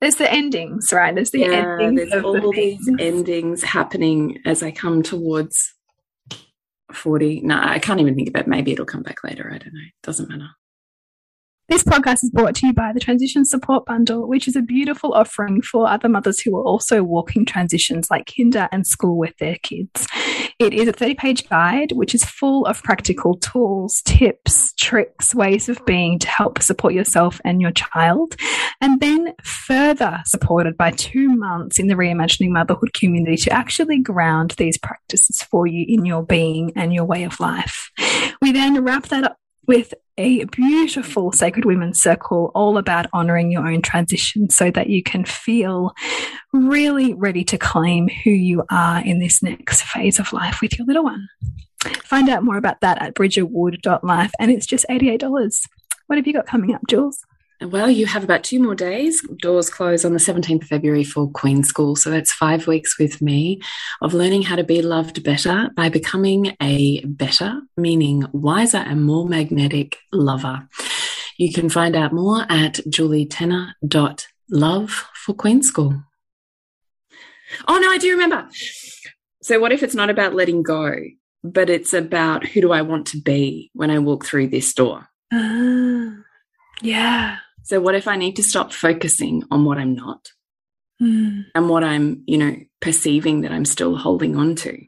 There's 0.00 0.16
the 0.16 0.30
endings, 0.30 0.92
right? 0.92 1.14
There's 1.14 1.30
the 1.30 1.40
yeah, 1.40 1.78
endings. 1.80 2.10
There's 2.10 2.24
all 2.24 2.34
the 2.34 2.50
these 2.54 2.90
endings 2.98 3.62
happening 3.62 4.38
as 4.44 4.62
I 4.62 4.70
come 4.70 5.02
towards 5.02 5.72
40. 6.92 7.40
No, 7.42 7.58
I 7.62 7.78
can't 7.78 8.00
even 8.00 8.14
think 8.14 8.28
of 8.28 8.36
it. 8.36 8.46
Maybe 8.46 8.72
it'll 8.72 8.84
come 8.84 9.02
back 9.02 9.24
later. 9.24 9.50
I 9.52 9.58
don't 9.58 9.72
know. 9.72 9.80
It 9.80 9.94
Doesn't 10.02 10.28
matter. 10.28 10.48
This 11.66 11.82
podcast 11.82 12.22
is 12.22 12.30
brought 12.30 12.54
to 12.56 12.66
you 12.66 12.74
by 12.74 12.92
the 12.92 13.00
Transition 13.00 13.46
Support 13.46 13.86
Bundle, 13.86 14.28
which 14.28 14.46
is 14.46 14.54
a 14.54 14.60
beautiful 14.60 15.14
offering 15.14 15.62
for 15.62 15.88
other 15.88 16.10
mothers 16.10 16.38
who 16.38 16.54
are 16.58 16.62
also 16.62 17.02
walking 17.02 17.46
transitions 17.46 18.10
like 18.10 18.30
kinder 18.36 18.68
and 18.70 18.86
school 18.86 19.16
with 19.16 19.34
their 19.38 19.56
kids. 19.62 20.06
It 20.58 20.74
is 20.74 20.88
a 20.88 20.92
30 20.92 21.14
page 21.14 21.48
guide, 21.48 21.92
which 21.92 22.14
is 22.14 22.22
full 22.22 22.66
of 22.66 22.82
practical 22.82 23.38
tools, 23.38 24.02
tips, 24.04 24.74
tricks, 24.74 25.34
ways 25.34 25.70
of 25.70 25.84
being 25.86 26.18
to 26.18 26.28
help 26.28 26.60
support 26.60 26.92
yourself 26.92 27.40
and 27.46 27.62
your 27.62 27.72
child. 27.72 28.36
And 28.82 29.00
then 29.00 29.32
further 29.42 30.20
supported 30.26 30.76
by 30.76 30.90
two 30.90 31.34
months 31.34 31.78
in 31.78 31.86
the 31.86 31.94
Reimagining 31.94 32.50
Motherhood 32.50 32.92
community 32.92 33.38
to 33.38 33.52
actually 33.52 34.00
ground 34.00 34.54
these 34.58 34.76
practices 34.76 35.42
for 35.42 35.66
you 35.66 35.86
in 35.88 36.04
your 36.04 36.22
being 36.22 36.72
and 36.76 36.92
your 36.92 37.04
way 37.04 37.24
of 37.24 37.40
life. 37.40 37.90
We 38.42 38.52
then 38.52 38.84
wrap 38.84 39.04
that 39.04 39.24
up 39.24 39.38
with 39.66 39.94
a 40.16 40.44
beautiful 40.44 41.32
Sacred 41.32 41.64
Women's 41.64 42.00
Circle 42.00 42.52
all 42.54 42.78
about 42.78 43.06
honoring 43.12 43.50
your 43.50 43.66
own 43.66 43.82
transition 43.82 44.48
so 44.48 44.70
that 44.70 44.88
you 44.88 45.02
can 45.02 45.24
feel 45.24 45.92
really 46.52 47.14
ready 47.14 47.44
to 47.44 47.58
claim 47.58 48.08
who 48.08 48.30
you 48.30 48.62
are 48.70 49.04
in 49.04 49.18
this 49.18 49.42
next 49.42 49.82
phase 49.82 50.18
of 50.18 50.32
life 50.32 50.60
with 50.60 50.78
your 50.78 50.86
little 50.86 51.04
one. 51.04 51.28
Find 52.04 52.28
out 52.28 52.44
more 52.44 52.56
about 52.56 52.80
that 52.80 53.02
at 53.02 53.14
bridgetwood.life 53.14 54.32
and 54.38 54.50
it's 54.50 54.66
just 54.66 54.86
$88. 54.88 55.60
What 56.06 56.16
have 56.16 56.26
you 56.26 56.32
got 56.32 56.46
coming 56.46 56.74
up, 56.74 56.82
Jules? 56.88 57.24
Well, 57.60 57.88
you 57.88 58.06
have 58.06 58.24
about 58.24 58.42
two 58.42 58.60
more 58.60 58.74
days. 58.74 59.24
Doors 59.40 59.70
close 59.70 60.04
on 60.04 60.12
the 60.12 60.18
17th 60.18 60.62
of 60.62 60.68
February 60.68 61.04
for 61.04 61.30
Queen 61.30 61.62
School. 61.62 61.94
So 61.94 62.10
that's 62.10 62.32
five 62.32 62.66
weeks 62.66 62.98
with 62.98 63.22
me 63.22 63.60
of 64.02 64.12
learning 64.12 64.42
how 64.42 64.56
to 64.56 64.64
be 64.64 64.82
loved 64.82 65.22
better 65.22 65.70
by 65.76 65.88
becoming 65.88 66.56
a 66.60 67.04
better, 67.04 67.62
meaning 67.76 68.24
wiser 68.32 68.78
and 68.78 69.04
more 69.04 69.28
magnetic 69.28 69.98
lover. 70.12 70.66
You 71.38 71.52
can 71.52 71.68
find 71.68 71.94
out 71.96 72.12
more 72.12 72.44
at 72.48 72.80
julietenner.love 72.88 74.90
for 74.90 75.34
Queen 75.34 75.62
School. 75.62 76.02
Oh, 77.68 77.78
no, 77.78 77.90
I 77.90 77.98
do 77.98 78.10
remember. 78.10 78.48
So, 79.42 79.60
what 79.60 79.72
if 79.72 79.82
it's 79.82 79.94
not 79.94 80.10
about 80.10 80.34
letting 80.34 80.62
go, 80.62 80.96
but 81.44 81.70
it's 81.70 81.92
about 81.92 82.46
who 82.46 82.60
do 82.60 82.72
I 82.72 82.82
want 82.82 83.06
to 83.08 83.20
be 83.20 83.70
when 83.74 83.90
I 83.90 83.98
walk 84.00 84.24
through 84.24 84.48
this 84.48 84.74
door? 84.74 85.08
Ah. 85.32 86.24
Yeah. 86.82 87.38
So, 87.62 87.80
what 87.80 87.94
if 87.94 88.06
I 88.06 88.16
need 88.16 88.36
to 88.36 88.42
stop 88.42 88.72
focusing 88.72 89.42
on 89.50 89.64
what 89.64 89.78
I'm 89.78 89.94
not 89.94 90.28
Mm. 91.02 91.46
and 91.54 91.68
what 91.68 91.82
I'm, 91.82 92.22
you 92.26 92.38
know, 92.38 92.56
perceiving 92.80 93.40
that 93.40 93.52
I'm 93.52 93.64
still 93.64 93.96
holding 93.96 94.36
on 94.36 94.54
to? 94.56 94.78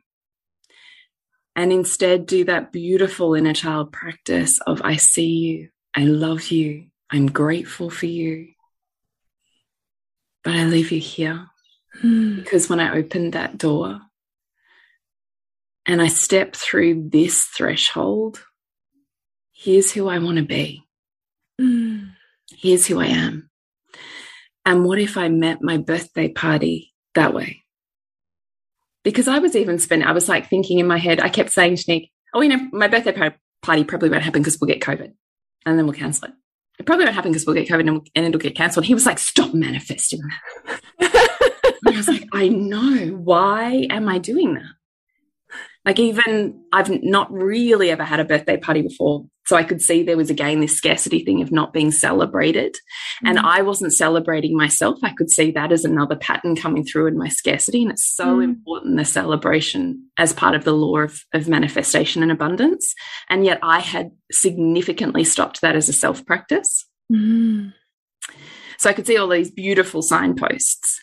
And 1.56 1.72
instead 1.72 2.26
do 2.26 2.44
that 2.44 2.70
beautiful 2.70 3.34
inner 3.34 3.54
child 3.54 3.92
practice 3.92 4.60
of 4.66 4.82
I 4.84 4.96
see 4.96 5.26
you, 5.26 5.68
I 5.94 6.04
love 6.04 6.50
you, 6.50 6.88
I'm 7.10 7.26
grateful 7.28 7.88
for 7.88 8.06
you, 8.06 8.48
but 10.44 10.54
I 10.54 10.64
leave 10.64 10.92
you 10.92 11.00
here. 11.00 11.46
Mm. 12.02 12.36
Because 12.36 12.68
when 12.68 12.78
I 12.78 12.96
opened 12.96 13.32
that 13.32 13.56
door 13.56 14.00
and 15.86 16.02
I 16.02 16.08
step 16.08 16.54
through 16.54 17.08
this 17.08 17.44
threshold, 17.44 18.44
here's 19.52 19.92
who 19.92 20.08
I 20.08 20.18
want 20.18 20.36
to 20.36 20.44
be. 20.44 20.85
Mm. 21.60 22.10
Here's 22.50 22.86
who 22.86 23.00
I 23.00 23.06
am. 23.06 23.50
And 24.64 24.84
what 24.84 24.98
if 24.98 25.16
I 25.16 25.28
met 25.28 25.62
my 25.62 25.78
birthday 25.78 26.28
party 26.28 26.92
that 27.14 27.32
way? 27.32 27.62
Because 29.04 29.28
I 29.28 29.38
was 29.38 29.54
even 29.54 29.78
spending, 29.78 30.08
I 30.08 30.12
was 30.12 30.28
like 30.28 30.48
thinking 30.48 30.80
in 30.80 30.86
my 30.86 30.98
head, 30.98 31.20
I 31.20 31.28
kept 31.28 31.52
saying 31.52 31.76
to 31.76 31.84
Nick, 31.86 32.10
oh, 32.34 32.40
you 32.40 32.48
know, 32.48 32.68
my 32.72 32.88
birthday 32.88 33.12
party 33.62 33.84
probably 33.84 34.10
won't 34.10 34.24
happen 34.24 34.42
because 34.42 34.58
we'll 34.60 34.68
get 34.68 34.82
COVID 34.82 35.12
and 35.64 35.78
then 35.78 35.86
we'll 35.86 35.94
cancel 35.94 36.28
it. 36.28 36.34
It 36.78 36.84
probably 36.84 37.04
won't 37.04 37.14
happen 37.14 37.30
because 37.30 37.46
we'll 37.46 37.54
get 37.54 37.68
COVID 37.68 37.88
and, 37.88 38.10
and 38.14 38.26
it'll 38.26 38.40
get 38.40 38.56
cancelled. 38.56 38.84
He 38.84 38.94
was 38.94 39.06
like, 39.06 39.18
stop 39.18 39.54
manifesting 39.54 40.20
that. 41.00 41.28
I 41.86 41.90
was 41.96 42.08
like, 42.08 42.28
I 42.32 42.48
know. 42.48 43.16
Why 43.16 43.86
am 43.90 44.08
I 44.08 44.18
doing 44.18 44.54
that? 44.54 44.75
Like, 45.86 45.98
even 45.98 46.60
I've 46.72 46.90
not 47.02 47.32
really 47.32 47.90
ever 47.90 48.04
had 48.04 48.20
a 48.20 48.24
birthday 48.24 48.56
party 48.56 48.82
before. 48.82 49.24
So 49.46 49.54
I 49.54 49.62
could 49.62 49.80
see 49.80 50.02
there 50.02 50.16
was 50.16 50.28
again 50.28 50.60
this 50.60 50.76
scarcity 50.76 51.24
thing 51.24 51.40
of 51.40 51.52
not 51.52 51.72
being 51.72 51.92
celebrated. 51.92 52.74
Mm. 53.24 53.30
And 53.30 53.38
I 53.38 53.62
wasn't 53.62 53.92
celebrating 53.92 54.56
myself. 54.56 54.98
I 55.04 55.14
could 55.16 55.30
see 55.30 55.52
that 55.52 55.70
as 55.70 55.84
another 55.84 56.16
pattern 56.16 56.56
coming 56.56 56.84
through 56.84 57.06
in 57.06 57.16
my 57.16 57.28
scarcity. 57.28 57.82
And 57.82 57.92
it's 57.92 58.04
so 58.04 58.38
mm. 58.38 58.44
important 58.44 58.96
the 58.96 59.04
celebration 59.04 60.10
as 60.18 60.32
part 60.32 60.56
of 60.56 60.64
the 60.64 60.72
law 60.72 60.98
of, 60.98 61.20
of 61.32 61.48
manifestation 61.48 62.24
and 62.24 62.32
abundance. 62.32 62.92
And 63.30 63.44
yet 63.44 63.60
I 63.62 63.78
had 63.78 64.10
significantly 64.32 65.22
stopped 65.22 65.60
that 65.60 65.76
as 65.76 65.88
a 65.88 65.92
self 65.92 66.26
practice. 66.26 66.84
Mm. 67.12 67.72
So 68.78 68.90
I 68.90 68.94
could 68.94 69.06
see 69.06 69.16
all 69.16 69.28
these 69.28 69.52
beautiful 69.52 70.02
signposts. 70.02 71.00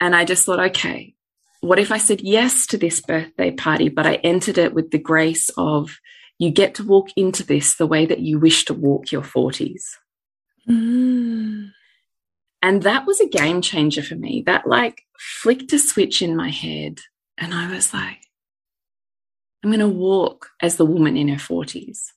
And 0.00 0.14
I 0.14 0.24
just 0.24 0.44
thought, 0.44 0.60
okay, 0.70 1.15
what 1.66 1.78
if 1.78 1.90
I 1.92 1.98
said 1.98 2.20
yes 2.20 2.66
to 2.68 2.78
this 2.78 3.00
birthday 3.00 3.50
party, 3.50 3.88
but 3.88 4.06
I 4.06 4.14
entered 4.16 4.58
it 4.58 4.74
with 4.74 4.90
the 4.90 4.98
grace 4.98 5.50
of 5.56 5.98
you 6.38 6.50
get 6.50 6.74
to 6.76 6.84
walk 6.84 7.08
into 7.16 7.44
this 7.44 7.76
the 7.76 7.86
way 7.86 8.06
that 8.06 8.20
you 8.20 8.38
wish 8.38 8.64
to 8.66 8.74
walk 8.74 9.10
your 9.10 9.22
40s? 9.22 9.82
Mm. 10.68 11.70
And 12.62 12.82
that 12.82 13.06
was 13.06 13.20
a 13.20 13.28
game 13.28 13.62
changer 13.62 14.02
for 14.02 14.16
me. 14.16 14.42
That 14.46 14.66
like 14.66 15.02
flicked 15.18 15.72
a 15.72 15.78
switch 15.78 16.22
in 16.22 16.36
my 16.36 16.50
head. 16.50 17.00
And 17.38 17.54
I 17.54 17.72
was 17.72 17.92
like, 17.92 18.18
I'm 19.62 19.70
going 19.70 19.80
to 19.80 19.88
walk 19.88 20.50
as 20.60 20.76
the 20.76 20.86
woman 20.86 21.16
in 21.16 21.28
her 21.28 21.36
40s. 21.36 22.12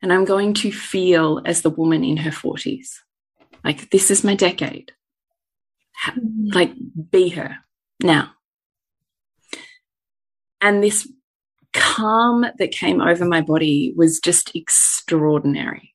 And 0.00 0.12
I'm 0.12 0.24
going 0.24 0.54
to 0.54 0.70
feel 0.70 1.40
as 1.44 1.62
the 1.62 1.70
woman 1.70 2.04
in 2.04 2.18
her 2.18 2.30
40s. 2.30 2.98
Like, 3.64 3.90
this 3.90 4.10
is 4.10 4.22
my 4.22 4.34
decade. 4.34 4.92
Like, 6.54 6.72
be 7.10 7.30
her 7.30 7.56
now. 8.02 8.32
And 10.60 10.82
this 10.82 11.10
calm 11.72 12.46
that 12.58 12.72
came 12.72 13.00
over 13.00 13.24
my 13.24 13.40
body 13.40 13.92
was 13.96 14.20
just 14.20 14.54
extraordinary. 14.54 15.94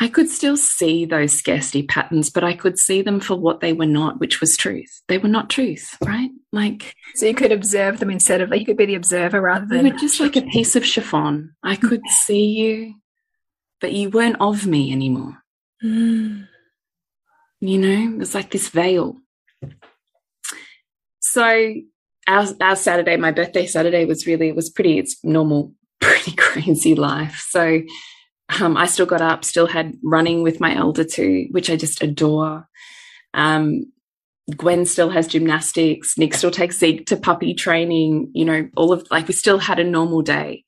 I 0.00 0.08
could 0.08 0.28
still 0.28 0.56
see 0.56 1.04
those 1.04 1.32
scarcity 1.32 1.82
patterns, 1.82 2.30
but 2.30 2.44
I 2.44 2.54
could 2.54 2.78
see 2.78 3.02
them 3.02 3.20
for 3.20 3.36
what 3.36 3.60
they 3.60 3.72
were 3.72 3.86
not, 3.86 4.20
which 4.20 4.40
was 4.40 4.56
truth. 4.56 5.02
They 5.08 5.18
were 5.18 5.28
not 5.28 5.50
truth, 5.50 5.96
right? 6.04 6.30
Like, 6.52 6.94
so 7.14 7.26
you 7.26 7.34
could 7.34 7.52
observe 7.52 7.98
them 7.98 8.10
instead 8.10 8.40
of 8.40 8.50
like 8.50 8.60
you 8.60 8.66
could 8.66 8.76
be 8.76 8.86
the 8.86 8.94
observer 8.94 9.40
rather 9.40 9.66
than 9.66 9.86
you 9.86 9.92
were 9.92 9.98
just 9.98 10.20
like 10.20 10.36
a 10.36 10.42
piece 10.42 10.76
of 10.76 10.84
chiffon. 10.84 11.54
I 11.62 11.76
could 11.76 12.02
see 12.08 12.46
you, 12.46 12.94
but 13.80 13.92
you 13.92 14.10
weren't 14.10 14.40
of 14.40 14.66
me 14.66 14.92
anymore. 14.92 15.38
Mm. 15.82 16.48
You 17.60 17.78
know, 17.78 18.14
it 18.14 18.18
was 18.18 18.34
like 18.34 18.50
this 18.50 18.68
veil. 18.68 19.16
So 21.20 21.74
our, 22.26 22.46
our 22.60 22.76
Saturday, 22.76 23.16
my 23.16 23.30
birthday 23.30 23.66
Saturday 23.66 24.04
was 24.04 24.26
really, 24.26 24.48
it 24.48 24.56
was 24.56 24.70
pretty, 24.70 24.98
it's 24.98 25.22
normal, 25.24 25.72
pretty 26.00 26.32
crazy 26.32 26.94
life. 26.94 27.44
So 27.48 27.82
um, 28.60 28.76
I 28.76 28.86
still 28.86 29.06
got 29.06 29.20
up, 29.20 29.44
still 29.44 29.66
had 29.66 29.96
running 30.02 30.42
with 30.42 30.60
my 30.60 30.74
elder 30.74 31.04
two, 31.04 31.46
which 31.50 31.70
I 31.70 31.76
just 31.76 32.02
adore. 32.02 32.68
Um, 33.32 33.92
Gwen 34.56 34.84
still 34.84 35.08
has 35.10 35.26
gymnastics. 35.26 36.18
Nick 36.18 36.34
still 36.34 36.50
takes 36.50 36.78
Zeke 36.78 37.06
to 37.06 37.16
puppy 37.16 37.54
training. 37.54 38.30
You 38.34 38.44
know, 38.44 38.68
all 38.76 38.92
of 38.92 39.06
like 39.10 39.26
we 39.26 39.34
still 39.34 39.58
had 39.58 39.78
a 39.78 39.84
normal 39.84 40.20
day, 40.20 40.64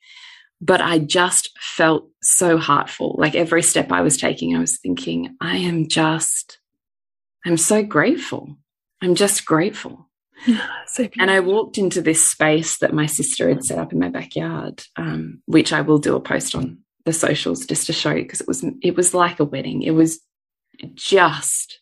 but 0.61 0.81
I 0.81 0.99
just 0.99 1.51
felt 1.61 2.09
so 2.23 2.57
heartful. 2.57 3.17
Like 3.19 3.35
every 3.35 3.63
step 3.63 3.93
I 3.93 4.01
was 4.01 4.17
taking, 4.17 4.57
I 4.57 4.61
was 4.61 4.79
thinking, 4.79 5.37
I 5.41 5.59
am 5.59 5.89
just, 5.89 6.59
I'm 7.45 7.59
so 7.59 7.83
grateful. 7.83 8.57
I'm 9.03 9.15
just 9.15 9.45
grateful. 9.45 10.06
so 10.87 11.09
and 11.19 11.31
I 11.31 11.41
walked 11.41 11.79
into 11.79 12.01
this 12.01 12.25
space 12.25 12.79
that 12.79 12.95
my 12.95 13.07
sister 13.07 13.49
had 13.49 13.65
set 13.65 13.79
up 13.79 13.93
in 13.93 13.99
my 13.99 14.09
backyard, 14.09 14.85
um, 14.97 15.43
which 15.47 15.73
I 15.73 15.81
will 15.81 15.99
do 15.99 16.17
a 16.17 16.21
post 16.21 16.55
on 16.55 16.79
the 17.05 17.13
socials 17.13 17.65
just 17.67 17.87
to 17.87 17.93
show 17.93 18.13
you 18.13 18.23
because 18.23 18.41
it 18.41 18.49
was 18.49 18.65
it 18.83 18.97
was 18.97 19.15
like 19.15 19.41
a 19.41 19.45
wedding. 19.45 19.83
It 19.83 19.93
was 19.93 20.21
just 20.95 21.81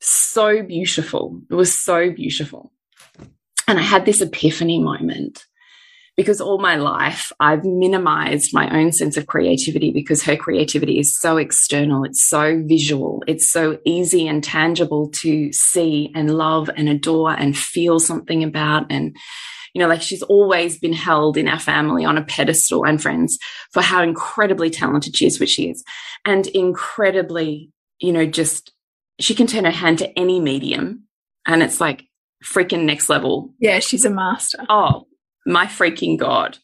so 0.00 0.62
beautiful. 0.62 1.40
It 1.50 1.54
was 1.54 1.76
so 1.76 2.10
beautiful. 2.10 2.72
And 3.66 3.78
I 3.78 3.82
had 3.82 4.04
this 4.04 4.20
epiphany 4.20 4.78
moment 4.78 5.44
because 6.16 6.40
all 6.40 6.58
my 6.58 6.76
life 6.76 7.32
I've 7.40 7.64
minimized 7.64 8.50
my 8.52 8.70
own 8.76 8.92
sense 8.92 9.16
of 9.16 9.26
creativity 9.26 9.90
because 9.90 10.22
her 10.22 10.36
creativity 10.36 10.98
is 10.98 11.18
so 11.18 11.36
external, 11.36 12.04
it's 12.04 12.28
so 12.28 12.62
visual, 12.64 13.22
it's 13.26 13.50
so 13.50 13.78
easy 13.84 14.28
and 14.28 14.42
tangible 14.42 15.10
to 15.22 15.52
see 15.52 16.12
and 16.14 16.36
love 16.36 16.70
and 16.76 16.88
adore 16.88 17.32
and 17.32 17.56
feel 17.56 17.98
something 17.98 18.44
about. 18.44 18.86
And, 18.90 19.16
you 19.74 19.80
know, 19.80 19.88
like 19.88 20.02
she's 20.02 20.22
always 20.22 20.78
been 20.78 20.92
held 20.92 21.36
in 21.36 21.48
our 21.48 21.58
family 21.58 22.04
on 22.04 22.16
a 22.16 22.24
pedestal 22.24 22.86
and 22.86 23.02
friends 23.02 23.38
for 23.72 23.82
how 23.82 24.02
incredibly 24.02 24.70
talented 24.70 25.16
she 25.16 25.26
is, 25.26 25.40
which 25.40 25.50
she 25.50 25.70
is, 25.70 25.82
and 26.24 26.46
incredibly, 26.48 27.70
you 27.98 28.12
know, 28.12 28.26
just 28.26 28.72
she 29.20 29.34
can 29.34 29.46
turn 29.46 29.64
her 29.64 29.70
hand 29.70 29.98
to 29.98 30.18
any 30.18 30.40
medium 30.40 31.04
and 31.46 31.62
it's 31.62 31.80
like 31.80 32.04
freaking 32.44 32.84
next 32.84 33.08
level. 33.08 33.52
Yeah, 33.58 33.78
she's 33.80 34.04
a 34.04 34.10
master. 34.10 34.64
Oh, 34.68 35.06
my 35.46 35.66
freaking 35.66 36.18
God. 36.18 36.58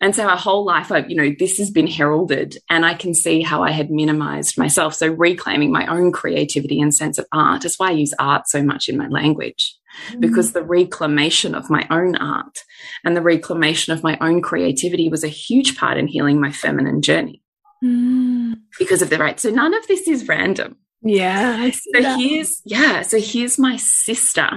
And 0.00 0.14
so 0.14 0.28
our 0.28 0.36
whole 0.36 0.64
life, 0.64 0.92
I, 0.92 0.98
you 0.98 1.16
know, 1.16 1.34
this 1.38 1.58
has 1.58 1.70
been 1.70 1.88
heralded 1.88 2.58
and 2.70 2.86
I 2.86 2.94
can 2.94 3.14
see 3.14 3.42
how 3.42 3.64
I 3.64 3.72
had 3.72 3.90
minimized 3.90 4.56
myself. 4.56 4.94
So 4.94 5.08
reclaiming 5.08 5.72
my 5.72 5.86
own 5.86 6.12
creativity 6.12 6.80
and 6.80 6.94
sense 6.94 7.18
of 7.18 7.26
art 7.32 7.64
is 7.64 7.78
why 7.78 7.88
I 7.88 7.92
use 7.92 8.14
art 8.18 8.48
so 8.48 8.62
much 8.62 8.88
in 8.88 8.96
my 8.96 9.08
language 9.08 9.76
mm. 10.10 10.20
because 10.20 10.52
the 10.52 10.62
reclamation 10.62 11.54
of 11.54 11.68
my 11.68 11.84
own 11.90 12.14
art 12.16 12.58
and 13.04 13.16
the 13.16 13.22
reclamation 13.22 13.92
of 13.92 14.04
my 14.04 14.16
own 14.20 14.40
creativity 14.40 15.08
was 15.08 15.24
a 15.24 15.28
huge 15.28 15.76
part 15.76 15.98
in 15.98 16.06
healing 16.06 16.40
my 16.40 16.52
feminine 16.52 17.02
journey 17.02 17.42
mm. 17.82 18.54
because 18.78 19.02
of 19.02 19.10
the 19.10 19.18
right. 19.18 19.40
So 19.40 19.50
none 19.50 19.74
of 19.74 19.84
this 19.88 20.06
is 20.06 20.28
random. 20.28 20.76
Yeah. 21.02 21.70
So 21.70 22.02
that. 22.02 22.20
here's, 22.20 22.62
yeah. 22.64 23.02
So 23.02 23.20
here's 23.20 23.58
my 23.58 23.76
sister 23.76 24.48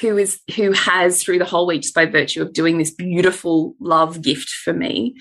who 0.00 0.18
is 0.18 0.40
who 0.56 0.72
has 0.72 1.22
through 1.22 1.38
the 1.38 1.44
whole 1.44 1.66
week 1.66 1.82
just 1.82 1.94
by 1.94 2.06
virtue 2.06 2.42
of 2.42 2.52
doing 2.52 2.78
this 2.78 2.92
beautiful 2.92 3.74
love 3.80 4.22
gift 4.22 4.48
for 4.48 4.72
me 4.72 5.14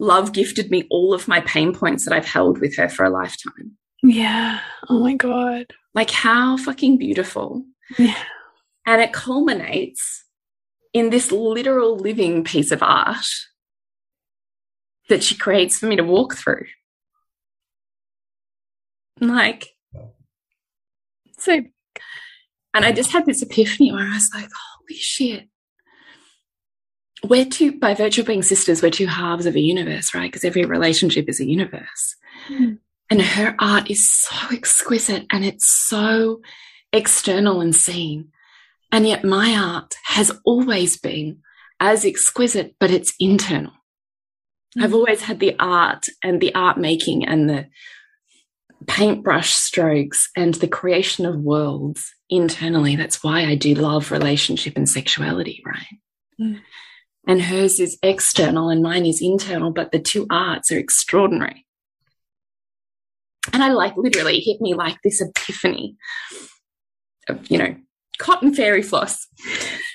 love 0.00 0.32
gifted 0.32 0.70
me 0.70 0.86
all 0.90 1.12
of 1.12 1.28
my 1.28 1.40
pain 1.40 1.74
points 1.74 2.04
that 2.04 2.14
i've 2.14 2.24
held 2.24 2.60
with 2.60 2.76
her 2.76 2.88
for 2.88 3.04
a 3.04 3.10
lifetime. 3.10 3.76
Yeah. 4.02 4.60
Oh 4.88 5.00
my 5.00 5.14
god. 5.14 5.66
Like 5.94 6.10
how 6.10 6.56
fucking 6.56 6.98
beautiful. 6.98 7.64
Yeah. 7.98 8.18
And 8.86 9.02
it 9.02 9.12
culminates 9.12 10.24
in 10.92 11.10
this 11.10 11.32
literal 11.32 11.96
living 11.96 12.44
piece 12.44 12.70
of 12.70 12.82
art 12.82 13.26
that 15.08 15.22
she 15.22 15.34
creates 15.34 15.78
for 15.78 15.86
me 15.86 15.96
to 15.96 16.04
walk 16.04 16.36
through. 16.36 16.66
Like 19.20 19.68
so 21.38 21.60
and 22.74 22.84
I 22.84 22.92
just 22.92 23.10
had 23.10 23.26
this 23.26 23.42
epiphany 23.42 23.92
where 23.92 24.06
I 24.06 24.14
was 24.14 24.30
like, 24.34 24.48
holy 24.48 24.98
shit. 24.98 25.48
We're 27.24 27.46
two, 27.46 27.78
by 27.78 27.94
virtue 27.94 28.20
of 28.20 28.26
being 28.26 28.42
sisters, 28.42 28.82
we're 28.82 28.90
two 28.90 29.06
halves 29.06 29.46
of 29.46 29.56
a 29.56 29.60
universe, 29.60 30.14
right? 30.14 30.30
Because 30.30 30.44
every 30.44 30.64
relationship 30.64 31.28
is 31.28 31.40
a 31.40 31.46
universe. 31.46 32.16
Mm. 32.48 32.78
And 33.10 33.22
her 33.22 33.56
art 33.58 33.90
is 33.90 34.08
so 34.08 34.36
exquisite 34.52 35.26
and 35.32 35.44
it's 35.44 35.66
so 35.66 36.40
external 36.92 37.60
and 37.60 37.74
seen. 37.74 38.28
And 38.92 39.06
yet 39.06 39.24
my 39.24 39.56
art 39.56 39.94
has 40.04 40.30
always 40.44 40.98
been 40.98 41.40
as 41.80 42.04
exquisite, 42.04 42.76
but 42.78 42.90
it's 42.90 43.14
internal. 43.18 43.72
Mm. 44.78 44.84
I've 44.84 44.94
always 44.94 45.22
had 45.22 45.40
the 45.40 45.56
art 45.58 46.06
and 46.22 46.40
the 46.40 46.54
art 46.54 46.78
making 46.78 47.26
and 47.26 47.48
the 47.48 47.66
paintbrush 48.86 49.54
strokes 49.54 50.30
and 50.36 50.54
the 50.54 50.68
creation 50.68 51.26
of 51.26 51.40
worlds 51.40 52.14
internally. 52.30 52.96
That's 52.96 53.22
why 53.22 53.44
I 53.44 53.54
do 53.54 53.74
love 53.74 54.10
relationship 54.10 54.76
and 54.76 54.88
sexuality, 54.88 55.62
right? 55.64 55.98
Mm. 56.40 56.60
And 57.26 57.42
hers 57.42 57.78
is 57.78 57.98
external 58.02 58.70
and 58.70 58.82
mine 58.82 59.04
is 59.04 59.20
internal, 59.20 59.70
but 59.70 59.92
the 59.92 59.98
two 59.98 60.26
arts 60.30 60.72
are 60.72 60.78
extraordinary. 60.78 61.66
And 63.52 63.62
I 63.62 63.72
like 63.72 63.96
literally 63.96 64.40
hit 64.40 64.60
me 64.60 64.74
like 64.74 64.98
this 65.02 65.20
epiphany 65.20 65.96
of, 67.28 67.50
you 67.50 67.58
know, 67.58 67.76
cotton 68.18 68.54
fairy 68.54 68.82
floss. 68.82 69.26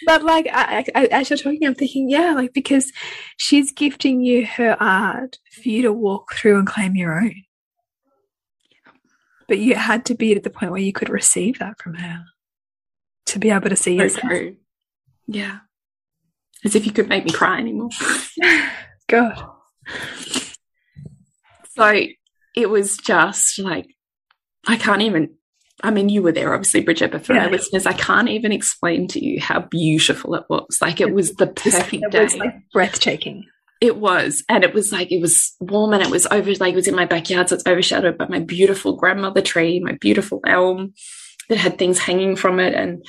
But 0.05 0.23
like, 0.23 0.47
I, 0.51 0.85
I, 0.95 1.05
as 1.05 1.29
you're 1.29 1.37
talking, 1.37 1.65
I'm 1.65 1.75
thinking, 1.75 2.09
yeah, 2.09 2.33
like 2.33 2.53
because 2.53 2.91
she's 3.37 3.71
gifting 3.71 4.21
you 4.21 4.45
her 4.45 4.75
art 4.79 5.37
for 5.51 5.69
you 5.69 5.81
to 5.83 5.93
walk 5.93 6.33
through 6.33 6.59
and 6.59 6.67
claim 6.67 6.95
your 6.95 7.19
own. 7.19 7.43
But 9.47 9.59
you 9.59 9.75
had 9.75 10.05
to 10.05 10.15
be 10.15 10.35
at 10.35 10.43
the 10.43 10.49
point 10.49 10.71
where 10.71 10.81
you 10.81 10.93
could 10.93 11.09
receive 11.09 11.59
that 11.59 11.79
from 11.79 11.95
her 11.95 12.25
to 13.27 13.39
be 13.39 13.49
able 13.49 13.69
to 13.69 13.75
see 13.75 13.97
so 13.97 14.03
yourself. 14.03 14.29
True. 14.29 14.55
Yeah. 15.27 15.59
As 16.63 16.75
if 16.75 16.85
you 16.85 16.91
could 16.91 17.09
make 17.09 17.25
me 17.25 17.31
cry 17.31 17.59
anymore. 17.59 17.89
God. 19.07 19.49
So 21.75 22.01
it 22.55 22.69
was 22.69 22.97
just 22.97 23.59
like, 23.59 23.87
I 24.65 24.77
can't 24.77 25.01
even 25.01 25.35
I 25.81 25.91
mean, 25.91 26.07
you 26.07 26.21
were 26.21 26.31
there, 26.31 26.53
obviously, 26.53 26.81
Bridget, 26.81 27.11
but 27.11 27.25
for 27.25 27.33
yeah. 27.33 27.45
our 27.45 27.49
listeners, 27.49 27.85
I 27.85 27.91
can't 27.91 28.29
even 28.29 28.53
explain 28.53 29.07
to 29.09 29.23
you 29.23 29.41
how 29.41 29.59
beautiful 29.59 30.33
it 30.35 30.45
was. 30.49 30.77
Like, 30.81 31.01
it 31.01 31.13
was 31.13 31.33
the 31.33 31.47
perfect 31.47 31.91
day. 31.91 31.97
it 32.03 32.11
day. 32.11 32.23
Was 32.23 32.35
like 32.37 32.55
breathtaking. 32.71 33.45
It 33.83 33.97
was. 33.97 34.45
And 34.47 34.63
it 34.63 34.73
was 34.73 34.93
like, 34.93 35.11
it 35.11 35.19
was 35.19 35.53
warm 35.59 35.91
and 35.91 36.01
it 36.01 36.09
was 36.09 36.25
over, 36.31 36.53
like, 36.53 36.71
it 36.71 36.77
was 36.77 36.87
in 36.87 36.95
my 36.95 37.05
backyard. 37.05 37.49
So 37.49 37.55
it's 37.55 37.67
overshadowed 37.67 38.17
by 38.17 38.27
my 38.29 38.39
beautiful 38.39 38.95
grandmother 38.95 39.41
tree, 39.41 39.81
my 39.81 39.97
beautiful 39.99 40.39
elm 40.47 40.93
that 41.49 41.57
had 41.57 41.77
things 41.77 41.99
hanging 41.99 42.37
from 42.37 42.61
it. 42.61 42.73
And 42.73 43.05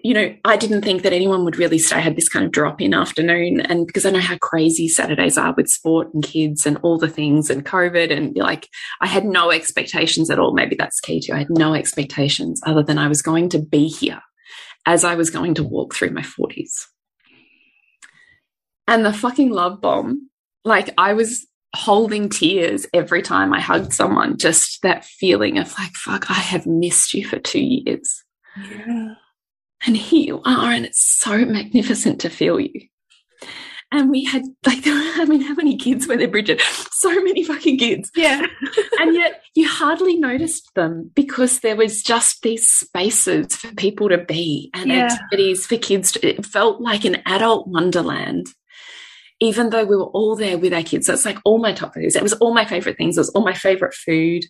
you 0.00 0.12
know, 0.12 0.36
I 0.44 0.58
didn't 0.58 0.82
think 0.82 1.02
that 1.02 1.14
anyone 1.14 1.46
would 1.46 1.56
really 1.56 1.78
stay. 1.78 1.96
I 1.96 2.00
had 2.00 2.14
this 2.14 2.28
kind 2.28 2.44
of 2.44 2.52
drop 2.52 2.82
in 2.82 2.92
afternoon. 2.92 3.62
And 3.62 3.86
because 3.86 4.04
I 4.04 4.10
know 4.10 4.20
how 4.20 4.36
crazy 4.36 4.86
Saturdays 4.86 5.38
are 5.38 5.54
with 5.56 5.68
sport 5.68 6.12
and 6.12 6.22
kids 6.22 6.66
and 6.66 6.78
all 6.82 6.98
the 6.98 7.08
things 7.08 7.48
and 7.48 7.64
COVID, 7.64 8.14
and 8.14 8.36
like 8.36 8.68
I 9.00 9.06
had 9.06 9.24
no 9.24 9.50
expectations 9.50 10.28
at 10.28 10.38
all. 10.38 10.52
Maybe 10.52 10.76
that's 10.76 11.00
key 11.00 11.20
too. 11.20 11.32
I 11.32 11.38
had 11.38 11.50
no 11.50 11.74
expectations 11.74 12.60
other 12.66 12.82
than 12.82 12.98
I 12.98 13.08
was 13.08 13.22
going 13.22 13.48
to 13.48 13.58
be 13.58 13.88
here 13.88 14.20
as 14.84 15.02
I 15.02 15.14
was 15.14 15.30
going 15.30 15.54
to 15.54 15.64
walk 15.64 15.94
through 15.94 16.10
my 16.10 16.22
40s. 16.22 16.84
And 18.88 19.04
the 19.04 19.12
fucking 19.12 19.50
love 19.50 19.80
bomb, 19.80 20.30
like 20.64 20.90
I 20.96 21.14
was 21.14 21.46
holding 21.74 22.28
tears 22.28 22.86
every 22.94 23.22
time 23.22 23.52
I 23.52 23.60
hugged 23.60 23.92
someone, 23.92 24.38
just 24.38 24.82
that 24.82 25.04
feeling 25.04 25.58
of 25.58 25.76
like, 25.78 25.92
fuck, 25.92 26.30
I 26.30 26.34
have 26.34 26.66
missed 26.66 27.14
you 27.14 27.26
for 27.26 27.38
two 27.38 27.62
years. 27.62 28.24
Yeah 28.70 29.14
and 29.84 29.96
here 29.96 30.26
you 30.26 30.42
are, 30.44 30.70
and 30.70 30.84
it's 30.84 31.04
so 31.04 31.44
magnificent 31.44 32.20
to 32.20 32.30
feel 32.30 32.60
you. 32.60 32.88
And 33.92 34.10
we 34.10 34.24
had 34.24 34.42
like, 34.66 34.82
I 34.86 35.24
mean, 35.28 35.42
how 35.42 35.54
many 35.54 35.76
kids 35.76 36.06
were 36.06 36.16
there, 36.16 36.28
Bridget? 36.28 36.60
So 36.90 37.10
many 37.22 37.44
fucking 37.44 37.78
kids. 37.78 38.10
Yeah. 38.16 38.44
and 39.00 39.14
yet 39.14 39.42
you 39.54 39.68
hardly 39.68 40.16
noticed 40.16 40.74
them 40.74 41.10
because 41.14 41.60
there 41.60 41.76
was 41.76 42.02
just 42.02 42.42
these 42.42 42.66
spaces 42.66 43.54
for 43.54 43.72
people 43.74 44.08
to 44.08 44.18
be 44.18 44.70
and 44.74 44.90
yeah. 44.90 45.04
activities 45.04 45.66
for 45.66 45.76
kids. 45.76 46.12
To, 46.12 46.26
it 46.26 46.44
felt 46.44 46.80
like 46.80 47.04
an 47.04 47.22
adult 47.26 47.68
wonderland 47.68 48.48
even 49.40 49.70
though 49.70 49.84
we 49.84 49.96
were 49.96 50.04
all 50.04 50.36
there 50.36 50.58
with 50.58 50.72
our 50.72 50.82
kids. 50.82 51.08
It's 51.08 51.26
like 51.26 51.38
all 51.44 51.58
my 51.58 51.72
top 51.72 51.94
foods. 51.94 52.16
It 52.16 52.22
was 52.22 52.32
all 52.34 52.54
my 52.54 52.64
favorite 52.64 52.96
things. 52.96 53.16
It 53.16 53.20
was 53.20 53.28
all 53.30 53.44
my 53.44 53.54
favorite 53.54 53.94
food 53.94 54.44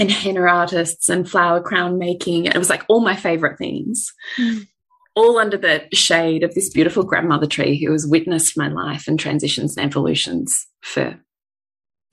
and 0.00 0.10
henna 0.10 0.40
artists 0.40 1.08
and 1.08 1.30
flower 1.30 1.60
crown 1.60 1.98
making. 1.98 2.46
It 2.46 2.56
was 2.56 2.70
like 2.70 2.84
all 2.88 3.00
my 3.00 3.14
favorite 3.14 3.58
things, 3.58 4.12
mm. 4.38 4.66
all 5.14 5.38
under 5.38 5.56
the 5.58 5.84
shade 5.92 6.42
of 6.42 6.54
this 6.54 6.70
beautiful 6.70 7.04
grandmother 7.04 7.46
tree 7.46 7.82
who 7.82 7.92
has 7.92 8.06
witnessed 8.06 8.56
my 8.56 8.68
life 8.68 9.06
and 9.06 9.20
transitions 9.20 9.76
and 9.76 9.86
evolutions 9.86 10.66
for 10.80 11.20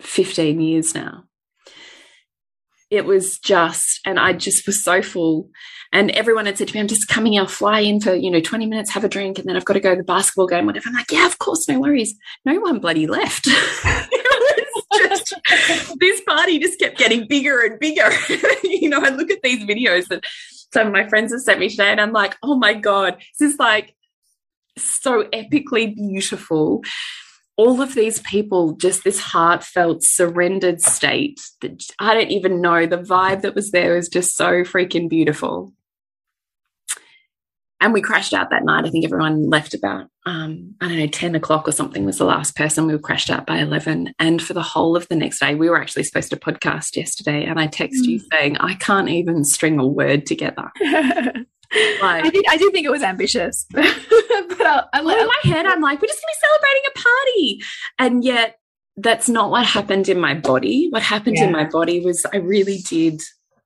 15 0.02 0.60
years 0.60 0.94
now. 0.94 1.24
It 2.90 3.06
was 3.06 3.40
just, 3.40 4.02
and 4.06 4.20
I 4.20 4.34
just 4.34 4.66
was 4.68 4.84
so 4.84 5.02
full. 5.02 5.50
And 5.94 6.12
everyone 6.12 6.46
had 6.46 6.58
said 6.58 6.68
to 6.68 6.74
me, 6.74 6.80
I'm 6.80 6.88
just 6.88 7.08
coming, 7.08 7.38
I'll 7.38 7.48
fly 7.48 7.80
in 7.80 8.02
for, 8.02 8.14
you 8.14 8.30
know, 8.30 8.42
20 8.42 8.66
minutes, 8.66 8.92
have 8.92 9.04
a 9.04 9.10
drink, 9.10 9.40
and 9.40 9.48
then 9.48 9.56
I've 9.56 9.66
got 9.66 9.74
to 9.74 9.80
go 9.80 9.92
to 9.92 9.98
the 9.98 10.04
basketball 10.04 10.48
game, 10.48 10.66
whatever. 10.66 10.90
I'm 10.90 10.96
like, 10.96 11.12
yeah, 11.12 11.26
of 11.26 11.40
course, 11.40 11.68
no 11.68 11.80
worries. 11.80 12.16
No 12.46 12.60
one 12.60 12.80
bloody 12.80 13.08
left. 13.08 13.48
just 14.98 15.34
this 16.00 16.22
party 16.22 16.60
just 16.60 16.80
kept 16.80 16.98
getting 16.98 17.28
bigger 17.28 17.62
and 17.62 17.80
bigger. 17.80 18.10
you 18.64 18.90
know, 18.90 19.02
I 19.02 19.10
look 19.10 19.32
at 19.32 19.42
these 19.44 19.64
videos 19.64 20.08
that 20.08 20.24
some 20.74 20.88
of 20.88 20.94
my 20.94 21.08
friends 21.08 21.32
have 21.32 21.42
sent 21.42 21.60
me 21.60 21.70
today, 21.70 21.92
and 21.92 22.02
I'm 22.02 22.12
like, 22.12 22.36
oh 22.44 22.56
my 22.56 22.74
God, 22.74 23.18
this 23.40 23.54
is 23.54 23.60
like 23.60 23.96
so 24.78 25.24
epically 25.26 25.96
beautiful. 25.96 26.84
All 27.58 27.82
of 27.82 27.96
these 27.96 28.20
people, 28.20 28.74
just 28.74 29.04
this 29.04 29.20
heartfelt, 29.20 30.04
surrendered 30.04 30.80
state 30.80 31.42
that 31.62 31.84
I 32.00 32.14
don't 32.14 32.32
even 32.32 32.62
know. 32.62 32.86
The 32.86 32.98
vibe 32.98 33.42
that 33.42 33.56
was 33.56 33.72
there 33.72 33.96
was 33.96 34.10
just 34.10 34.36
so 34.36 34.64
freaking 34.64 35.10
beautiful 35.10 35.74
and 37.80 37.94
we 37.94 38.02
crashed 38.02 38.34
out 38.34 38.50
that 38.50 38.64
night. 38.64 38.86
I 38.86 38.90
think 38.90 39.06
everyone 39.06 39.50
left 39.50 39.76
about, 39.76 40.08
um, 40.26 40.76
I 40.82 40.88
don't 40.88 40.98
know, 40.98 41.08
10 41.08 41.36
o'clock 41.36 41.68
or 41.68 41.72
something 41.72 42.06
was 42.06 42.18
the 42.18 42.26
last 42.26 42.56
person. 42.56 42.88
We 42.88 42.94
were 42.94 43.00
crashed 43.00 43.30
out 43.30 43.46
by 43.46 43.60
11. 43.60 44.14
And 44.18 44.42
for 44.42 44.54
the 44.54 44.64
whole 44.64 44.96
of 44.96 45.08
the 45.10 45.16
next 45.16 45.40
day, 45.40 45.54
we 45.54 45.70
were 45.70 45.80
actually 45.80 46.04
supposed 46.04 46.32
to 46.32 46.38
podcast 46.38 46.96
yesterday. 46.96 47.46
And 47.46 47.60
I 47.60 47.68
text 47.68 48.04
mm. 48.04 48.08
you 48.08 48.22
saying, 48.32 48.58
I 48.58 48.74
can't 48.74 49.10
even 49.10 49.44
string 49.44 49.80
a 49.80 49.86
word 49.86 50.26
together. 50.26 50.72
like, 52.02 52.26
I 52.26 52.30
did, 52.30 52.46
I 52.50 52.58
did 52.58 52.72
think 52.72 52.86
it 52.86 52.92
was 52.92 53.04
ambitious. 53.04 53.66
but 53.72 53.84
I, 53.84 54.84
I, 54.94 55.02
well, 55.02 55.20
in 55.20 55.28
my 55.28 55.56
head, 55.56 55.66
I'm 55.66 55.82
like, 55.82 56.02
we're 56.02 56.08
just 56.08 56.22
going 56.22 56.34
to 56.34 56.40
be 56.40 56.48
celebrating 56.48 56.84
a 56.88 57.00
party. 57.00 57.62
And 58.00 58.24
yet, 58.24 58.60
that's 58.98 59.30
not 59.30 59.52
what 59.52 59.66
happened 59.66 60.10
in 60.10 60.20
my 60.20 60.34
body. 60.34 60.88
What 60.90 61.04
happened 61.04 61.38
yeah. 61.38 61.46
in 61.46 61.52
my 61.52 61.66
body 61.66 62.04
was 62.04 62.26
I 62.34 62.38
really 62.38 62.80
did 62.80 63.22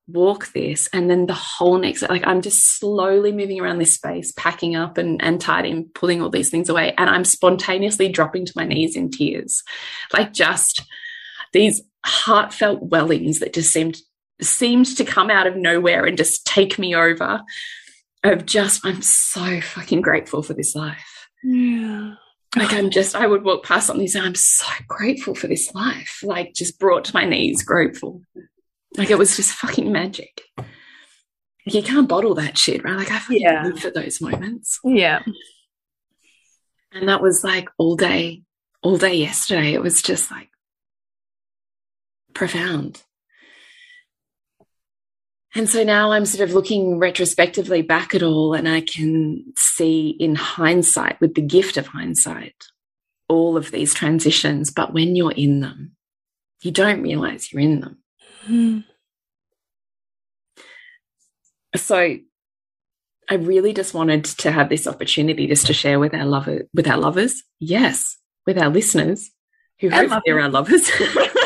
walk 0.08 0.52
this 0.54 0.90
and 0.94 1.10
then 1.10 1.26
the 1.26 1.34
whole 1.34 1.78
next 1.78 2.02
like 2.02 2.26
i'm 2.26 2.42
just 2.42 2.78
slowly 2.80 3.32
moving 3.32 3.62
around 3.62 3.78
this 3.78 3.94
space 3.94 4.34
packing 4.36 4.76
up 4.76 4.98
and 4.98 5.22
and 5.24 5.40
tidying 5.40 5.88
pulling 5.94 6.22
all 6.22 6.30
these 6.30 6.50
things 6.50 6.70
away 6.70 6.94
and 6.98 7.10
i'm 7.10 7.24
spontaneously 7.24 8.10
dropping 8.10 8.46
to 8.46 8.54
my 8.56 8.66
knees 8.66 8.96
in 8.96 9.10
tears 9.10 9.64
like 10.12 10.34
just 10.34 10.84
these 11.54 11.82
heartfelt 12.06 12.82
wellings 12.82 13.40
that 13.40 13.54
just 13.54 13.72
seemed 13.72 14.02
seemed 14.42 14.88
to 14.98 15.06
come 15.06 15.30
out 15.30 15.48
of 15.48 15.56
nowhere 15.56 16.06
and 16.06 16.18
just 16.18 16.46
take 16.46 16.80
me 16.80 16.96
over 16.96 17.42
of 18.24 18.46
just 18.46 18.86
i'm 18.86 19.02
so 19.02 19.62
fucking 19.62 20.02
grateful 20.02 20.44
for 20.44 20.54
this 20.54 20.76
life 20.76 21.28
yeah 21.44 22.16
like 22.56 22.74
I'm 22.74 22.90
just, 22.90 23.16
I 23.16 23.28
would 23.28 23.44
walk 23.44 23.64
past 23.64 23.88
something 23.88 24.02
and 24.02 24.10
say, 24.10 24.20
I'm 24.20 24.36
so 24.36 24.68
grateful 24.88 25.36
for 25.36 25.48
this 25.48 25.74
life. 25.74 26.20
Like 26.22 26.54
just 26.54 26.80
brought 26.80 27.06
to 27.06 27.16
my 27.16 27.26
knees, 27.26 27.64
grateful. 27.64 28.22
Like 28.98 29.10
it 29.10 29.18
was 29.18 29.38
just 29.38 29.54
fucking 29.54 29.90
magic. 29.90 30.42
You 31.66 31.82
can't 31.82 32.10
bottle 32.10 32.36
that 32.36 32.58
shit, 32.58 32.84
right? 32.84 32.98
Like 32.98 33.12
I 33.12 33.20
fucking 33.20 33.42
yeah. 33.42 33.64
live 33.64 33.80
for 33.80 33.92
those 33.92 34.20
moments. 34.20 34.80
Yeah. 34.84 35.22
And 36.92 37.08
that 37.08 37.22
was 37.22 37.42
like 37.42 37.70
all 37.78 37.96
day, 37.96 38.42
all 38.82 38.98
day 38.98 39.14
yesterday. 39.14 39.74
It 39.74 39.82
was 39.82 40.02
just 40.02 40.30
like 40.30 40.50
profound. 42.34 43.02
And 45.54 45.70
so 45.70 45.84
now 45.84 46.12
I'm 46.12 46.26
sort 46.26 46.48
of 46.48 46.56
looking 46.56 46.98
retrospectively 46.98 47.82
back 47.82 48.16
at 48.16 48.24
all, 48.24 48.54
and 48.54 48.70
I 48.70 48.82
can 48.82 49.44
see 49.58 50.16
in 50.20 50.36
hindsight, 50.36 51.20
with 51.20 51.36
the 51.36 51.42
gift 51.42 51.76
of 51.76 51.88
hindsight, 51.88 52.56
all 53.28 53.58
of 53.58 53.72
these 53.72 53.94
transitions. 53.94 54.72
But 54.72 54.94
when 54.94 55.16
you're 55.16 55.34
in 55.34 55.60
them, 55.60 55.96
you 56.62 56.72
don't 56.72 57.02
realize 57.02 57.52
you're 57.52 57.62
in 57.62 57.82
them. 57.82 57.98
Mm. 58.48 58.84
So 61.76 62.18
I 63.30 63.36
really 63.36 63.74
just 63.74 63.94
wanted 63.94 64.26
to 64.26 64.52
have 64.52 64.70
this 64.70 64.88
opportunity 64.88 65.48
just 65.48 65.68
to 65.68 65.74
share 65.74 66.00
with 66.00 66.14
our 66.14 66.26
lover 66.26 66.64
with 66.74 66.88
our 66.88 66.98
lovers. 66.98 67.44
Yes, 67.60 68.18
with 68.46 68.58
our 68.58 68.70
listeners 68.70 69.32
who 69.80 69.90
hope 69.90 70.22
they're 70.26 70.40
our 70.40 70.50
lovers. 70.50 70.90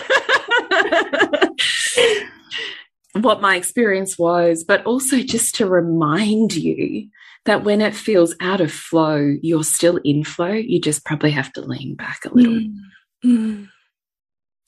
what 3.24 3.41
my 3.41 3.55
experience 3.55 4.18
was, 4.18 4.63
but 4.63 4.86
also 4.86 5.22
just 5.22 5.55
to 5.55 5.68
remind 5.68 6.55
you 6.55 7.09
that 7.45 7.63
when 7.63 7.82
it 7.82 7.95
feels 7.95 8.36
out 8.41 8.61
of 8.61 8.72
flow, 8.72 9.36
you're 9.41 9.63
still 9.63 9.97
in 10.03 10.24
flow. 10.24 10.51
You 10.51 10.82
just 10.82 11.05
probably 11.05 11.32
have 11.32 11.53
to 11.53 11.61
lean 11.61 11.95
back 11.95 12.26
a 12.26 12.34
little. 12.34 12.53
Mm. 12.53 12.78
Mm 13.24 13.68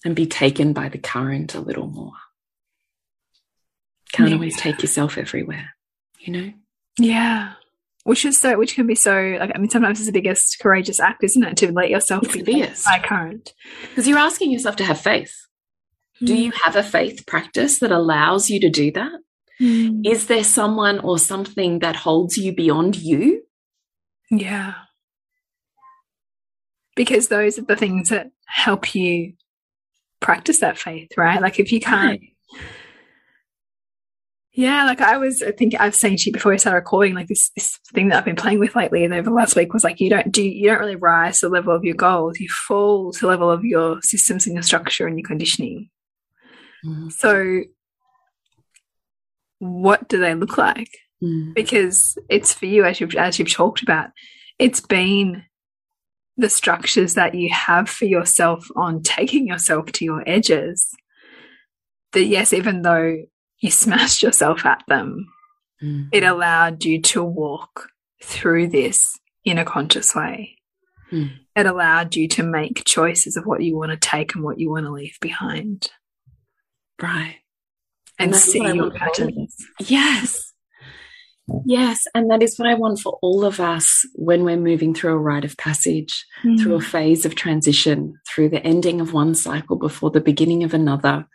and 0.06 0.16
be 0.16 0.26
taken 0.26 0.74
by 0.74 0.89
the 0.89 0.98
current 0.98 1.54
a 1.56 1.60
little 1.60 1.88
more. 1.88 2.14
Can't 4.14 4.30
yeah. 4.30 4.36
always 4.36 4.56
take 4.58 4.82
yourself 4.82 5.18
everywhere, 5.18 5.76
you 6.20 6.34
know? 6.34 6.54
Yeah. 6.98 7.54
which 8.04 8.24
is 8.24 8.38
so 8.38 8.58
which 8.58 8.74
can 8.74 8.88
be 8.88 8.95
so 8.95 9.38
like 9.39 9.52
i 9.54 9.60
mean 9.60 9.70
sometimes 9.70 10.00
it's 10.00 10.08
the 10.08 10.14
biggest 10.14 10.58
courageous 10.60 11.00
act 11.00 11.24
isn't 11.24 11.43
it 11.43 11.58
to 11.58 11.72
let 11.74 11.89
yourself 11.89 12.24
it's 12.24 12.41
be 12.41 12.66
by 12.86 13.00
current 13.04 13.54
because 13.89 14.08
you're 14.08 14.18
asking 14.18 14.50
yourself 14.50 14.78
to 14.78 14.84
have 14.86 15.00
faith. 15.00 15.36
Do 16.24 16.34
Hmm. 16.34 16.39
you 16.39 16.51
have 16.63 16.76
a 16.76 16.84
faith 16.84 17.26
practice 17.28 17.80
that 17.80 17.91
allows 17.91 18.49
you 18.49 18.59
to 18.61 18.70
do 18.70 18.91
that 18.91 19.11
Mm. 19.59 20.05
is 20.05 20.28
there 20.28 20.43
someone 20.43 20.99
or 20.99 21.18
something 21.18 21.80
that 21.80 21.95
holds 21.95 22.38
you 22.38 22.53
beyond 22.53 22.95
you 22.95 23.41
yeah 24.30 24.76
because 26.95 27.28
those 27.30 27.57
are 27.57 27.63
the 27.63 27.76
things 27.76 28.09
that 28.09 28.28
help 28.45 28.93
you 28.93 29.34
practice 30.20 30.59
that 30.59 30.78
faith 30.78 31.09
right 31.18 31.41
like 31.41 31.59
if 31.59 31.72
you 31.72 31.80
can't 31.80 32.20
Right. 32.22 32.34
Yeah, 34.53 34.86
like 34.86 35.01
I 35.01 35.18
was, 35.20 35.43
I 35.43 35.51
think 35.51 35.76
I've 35.80 35.95
to 35.95 36.07
you 36.09 36.32
before 36.32 36.51
we 36.51 36.57
started 36.57 36.78
recording, 36.78 37.13
like 37.13 37.28
this 37.28 37.51
this 37.55 37.78
thing 37.93 38.07
that 38.09 38.18
I've 38.18 38.26
been 38.26 38.36
playing 38.36 38.57
with 38.57 38.76
lately 38.76 39.05
and 39.05 39.13
over 39.13 39.30
the 39.30 39.36
last 39.36 39.55
week 39.55 39.72
was 39.72 39.84
like 39.84 39.99
you 39.99 40.09
don't 40.09 40.32
do 40.32 40.41
you 40.43 40.68
don't 40.68 40.80
really 40.80 40.95
rise 40.95 41.41
to 41.41 41.45
the 41.47 41.53
level 41.53 41.76
of 41.76 41.84
your 41.84 41.93
goals. 41.93 42.39
You 42.39 42.49
fall 42.49 43.11
to 43.11 43.20
the 43.20 43.28
level 43.28 43.51
of 43.51 43.63
your 43.63 44.01
systems 44.01 44.47
and 44.47 44.55
your 44.55 44.63
structure 44.63 45.05
and 45.05 45.15
your 45.20 45.28
conditioning. 45.28 45.89
Mm. 46.88 47.12
So 47.12 47.64
what 49.60 50.08
do 50.08 50.20
they 50.20 50.36
look 50.36 50.58
like? 50.58 50.90
Mm. 51.22 51.54
Because 51.54 52.18
it's 52.30 52.54
for 52.54 52.66
you 52.66 52.86
as 52.86 53.00
you've 53.00 53.16
as 53.16 53.40
you've 53.40 53.54
talked 53.54 53.82
about, 53.82 54.10
it's 54.60 54.80
been 54.80 55.44
the 56.38 56.50
structures 56.50 57.16
that 57.16 57.34
you 57.34 57.50
have 57.52 57.90
for 57.90 58.06
yourself 58.06 58.68
on 58.76 59.02
taking 59.02 59.48
yourself 59.48 59.92
to 59.94 60.06
your 60.06 60.24
edges. 60.28 60.94
That 62.14 62.26
yes, 62.26 62.54
even 62.54 62.84
though 62.84 63.18
you 63.60 63.72
smashed 63.72 64.24
yourself 64.24 64.66
at 64.66 64.84
them, 64.88 65.28
Mm. 65.82 66.10
it 66.12 66.24
allowed 66.24 66.84
you 66.86 67.00
to 67.04 67.24
walk 67.24 67.90
through 68.24 68.68
this 68.68 69.20
in 69.46 69.60
a 69.60 69.66
conscious 69.66 70.16
way. 70.16 70.58
Mm. 71.12 71.32
It 71.56 71.68
allowed 71.68 72.16
you 72.16 72.28
to 72.30 72.44
make 72.44 72.84
choices 72.84 73.38
of 73.38 73.46
what 73.46 73.62
you 73.62 73.78
want 73.78 73.92
to 73.92 73.98
take 73.98 74.34
and 74.34 74.44
what 74.44 74.60
you 74.60 74.72
want 74.72 74.88
to 74.88 74.92
leave 74.92 75.18
behind 75.22 75.92
right 77.02 77.38
and, 78.20 78.34
that's 78.34 78.45
see 78.45 78.60
your 78.60 78.76
want 78.76 78.78
for 78.78 78.84
all 78.84 78.88
of 78.88 78.95
patterns. 78.95 79.56
Yes. 79.80 80.54
Yes. 81.66 82.06
And 82.14 82.30
that 82.30 82.43
is 82.43 82.58
what 82.58 82.68
I 82.68 82.74
want 82.74 83.00
for 83.00 83.18
all 83.22 83.45
of 83.45 83.60
us 83.60 84.06
when 84.16 84.43
we're 84.43 84.58
moving 84.58 84.93
through 84.93 85.14
a 85.14 85.18
rite 85.18 85.45
of 85.45 85.56
passage, 85.58 86.26
through 86.60 86.76
a 86.76 86.82
phase 86.82 87.26
of 87.26 87.36
transition, 87.36 88.20
through 88.28 88.50
the 88.50 88.64
ending 88.66 89.00
of 89.00 89.14
one 89.14 89.34
cycle 89.34 89.78
before 89.78 90.12
the 90.12 90.20
beginning 90.20 90.64
of 90.64 90.74
another, 90.74 91.26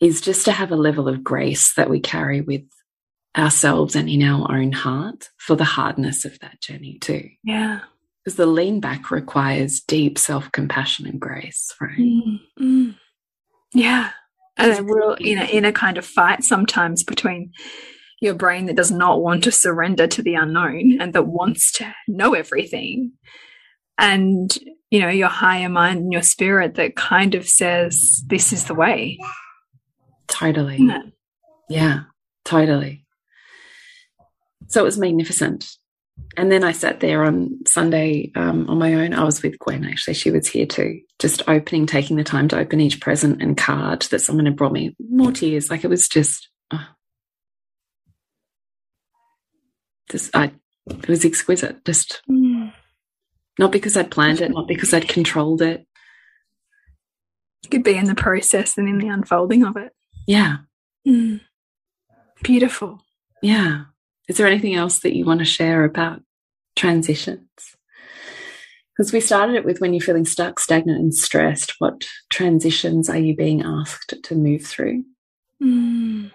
is 0.00 0.20
just 0.20 0.44
to 0.44 0.52
have 0.52 0.70
a 0.70 0.76
level 0.76 1.08
of 1.08 1.24
grace 1.24 1.74
that 1.74 1.90
we 1.90 1.98
carry 1.98 2.42
with 2.42 2.62
ourselves 3.36 3.96
and 3.96 4.08
in 4.08 4.22
our 4.22 4.54
own 4.54 4.72
heart 4.72 5.30
for 5.36 5.56
the 5.56 5.64
hardness 5.64 6.24
of 6.24 6.38
that 6.40 6.60
journey 6.60 6.98
too. 7.00 7.28
Yeah. 7.42 7.80
Because 8.24 8.36
the 8.36 8.46
lean 8.46 8.78
back 8.78 9.10
requires 9.10 9.80
deep 9.80 10.16
self 10.16 10.52
compassion 10.52 11.08
and 11.08 11.20
grace, 11.20 11.74
right? 11.80 11.98
Mm, 11.98 12.40
mm. 12.60 12.94
Yeah. 13.74 14.10
And 14.56 14.78
a 14.78 14.82
real 14.82 15.16
in 15.18 15.38
a, 15.38 15.44
in 15.44 15.64
a 15.64 15.72
kind 15.72 15.98
of 15.98 16.04
fight 16.04 16.44
sometimes 16.44 17.02
between 17.02 17.52
your 18.20 18.34
brain 18.34 18.66
that 18.66 18.76
does 18.76 18.90
not 18.90 19.22
want 19.22 19.44
to 19.44 19.52
surrender 19.52 20.06
to 20.06 20.22
the 20.22 20.34
unknown 20.34 21.00
and 21.00 21.12
that 21.12 21.26
wants 21.26 21.72
to 21.72 21.92
know 22.06 22.34
everything 22.34 23.12
and 23.98 24.56
you 24.90 25.00
know 25.00 25.08
your 25.08 25.28
higher 25.28 25.68
mind 25.68 26.00
and 26.00 26.12
your 26.12 26.22
spirit 26.22 26.74
that 26.76 26.94
kind 26.94 27.34
of 27.34 27.48
says 27.48 28.22
this 28.28 28.52
is 28.52 28.66
the 28.66 28.74
way 28.74 29.18
Totally. 30.32 30.74
isn't? 30.74 31.12
Yeah, 31.68 32.00
totally. 32.44 33.04
So 34.68 34.80
it 34.80 34.84
was 34.84 34.98
magnificent. 34.98 35.68
And 36.36 36.50
then 36.50 36.64
I 36.64 36.72
sat 36.72 37.00
there 37.00 37.24
on 37.24 37.58
Sunday 37.66 38.32
um, 38.34 38.68
on 38.68 38.78
my 38.78 38.94
own. 38.94 39.12
I 39.12 39.24
was 39.24 39.42
with 39.42 39.58
Gwen, 39.58 39.84
actually. 39.84 40.14
She 40.14 40.30
was 40.30 40.46
here 40.46 40.66
too, 40.66 41.00
just 41.22 41.42
opening, 41.48 41.86
taking 41.86 42.16
the 42.16 42.24
time 42.24 42.48
to 42.48 42.58
open 42.58 42.80
each 42.80 43.00
present 43.00 43.40
and 43.40 43.56
card 43.56 44.02
that 44.10 44.18
someone 44.18 44.44
had 44.44 44.56
brought 44.56 44.72
me. 44.72 44.94
More 45.08 45.30
tears. 45.32 45.70
Like 45.70 45.84
it 45.84 45.88
was 45.88 46.08
just, 46.08 46.48
oh. 46.72 46.84
I, 50.34 50.52
it 50.90 51.08
was 51.08 51.24
exquisite. 51.24 51.84
Just 51.84 52.20
Mm. 52.28 52.72
not 53.58 53.72
because 53.72 53.96
I'd 53.96 54.10
planned 54.10 54.40
it, 54.40 54.50
not 54.50 54.68
because 54.68 54.92
I'd 54.92 55.08
controlled 55.08 55.62
it. 55.62 55.86
You 57.64 57.70
could 57.70 57.84
be 57.84 57.96
in 57.96 58.06
the 58.06 58.14
process 58.14 58.76
and 58.76 58.88
in 58.88 58.98
the 58.98 59.08
unfolding 59.08 59.62
of 59.64 59.76
it 59.76 59.92
Yeah, 60.26 60.56
Mm. 61.06 61.40
beautiful 62.42 63.00
yeah. 63.40 63.84
Is 64.28 64.36
there 64.36 64.46
anything 64.46 64.74
else 64.74 65.00
that 65.00 65.16
you 65.16 65.24
want 65.24 65.38
to 65.40 65.44
share 65.44 65.84
about 65.84 66.22
transitions? 66.76 67.48
Because 68.96 69.12
we 69.12 69.20
started 69.20 69.56
it 69.56 69.64
with 69.64 69.80
when 69.80 69.94
you're 69.94 70.02
feeling 70.02 70.26
stuck, 70.26 70.58
stagnant, 70.58 71.00
and 71.00 71.14
stressed, 71.14 71.74
what 71.78 72.04
transitions 72.30 73.08
are 73.08 73.18
you 73.18 73.34
being 73.34 73.62
asked 73.62 74.14
to 74.22 74.34
move 74.34 74.64
through? 74.64 75.04
Mm. 75.62 76.30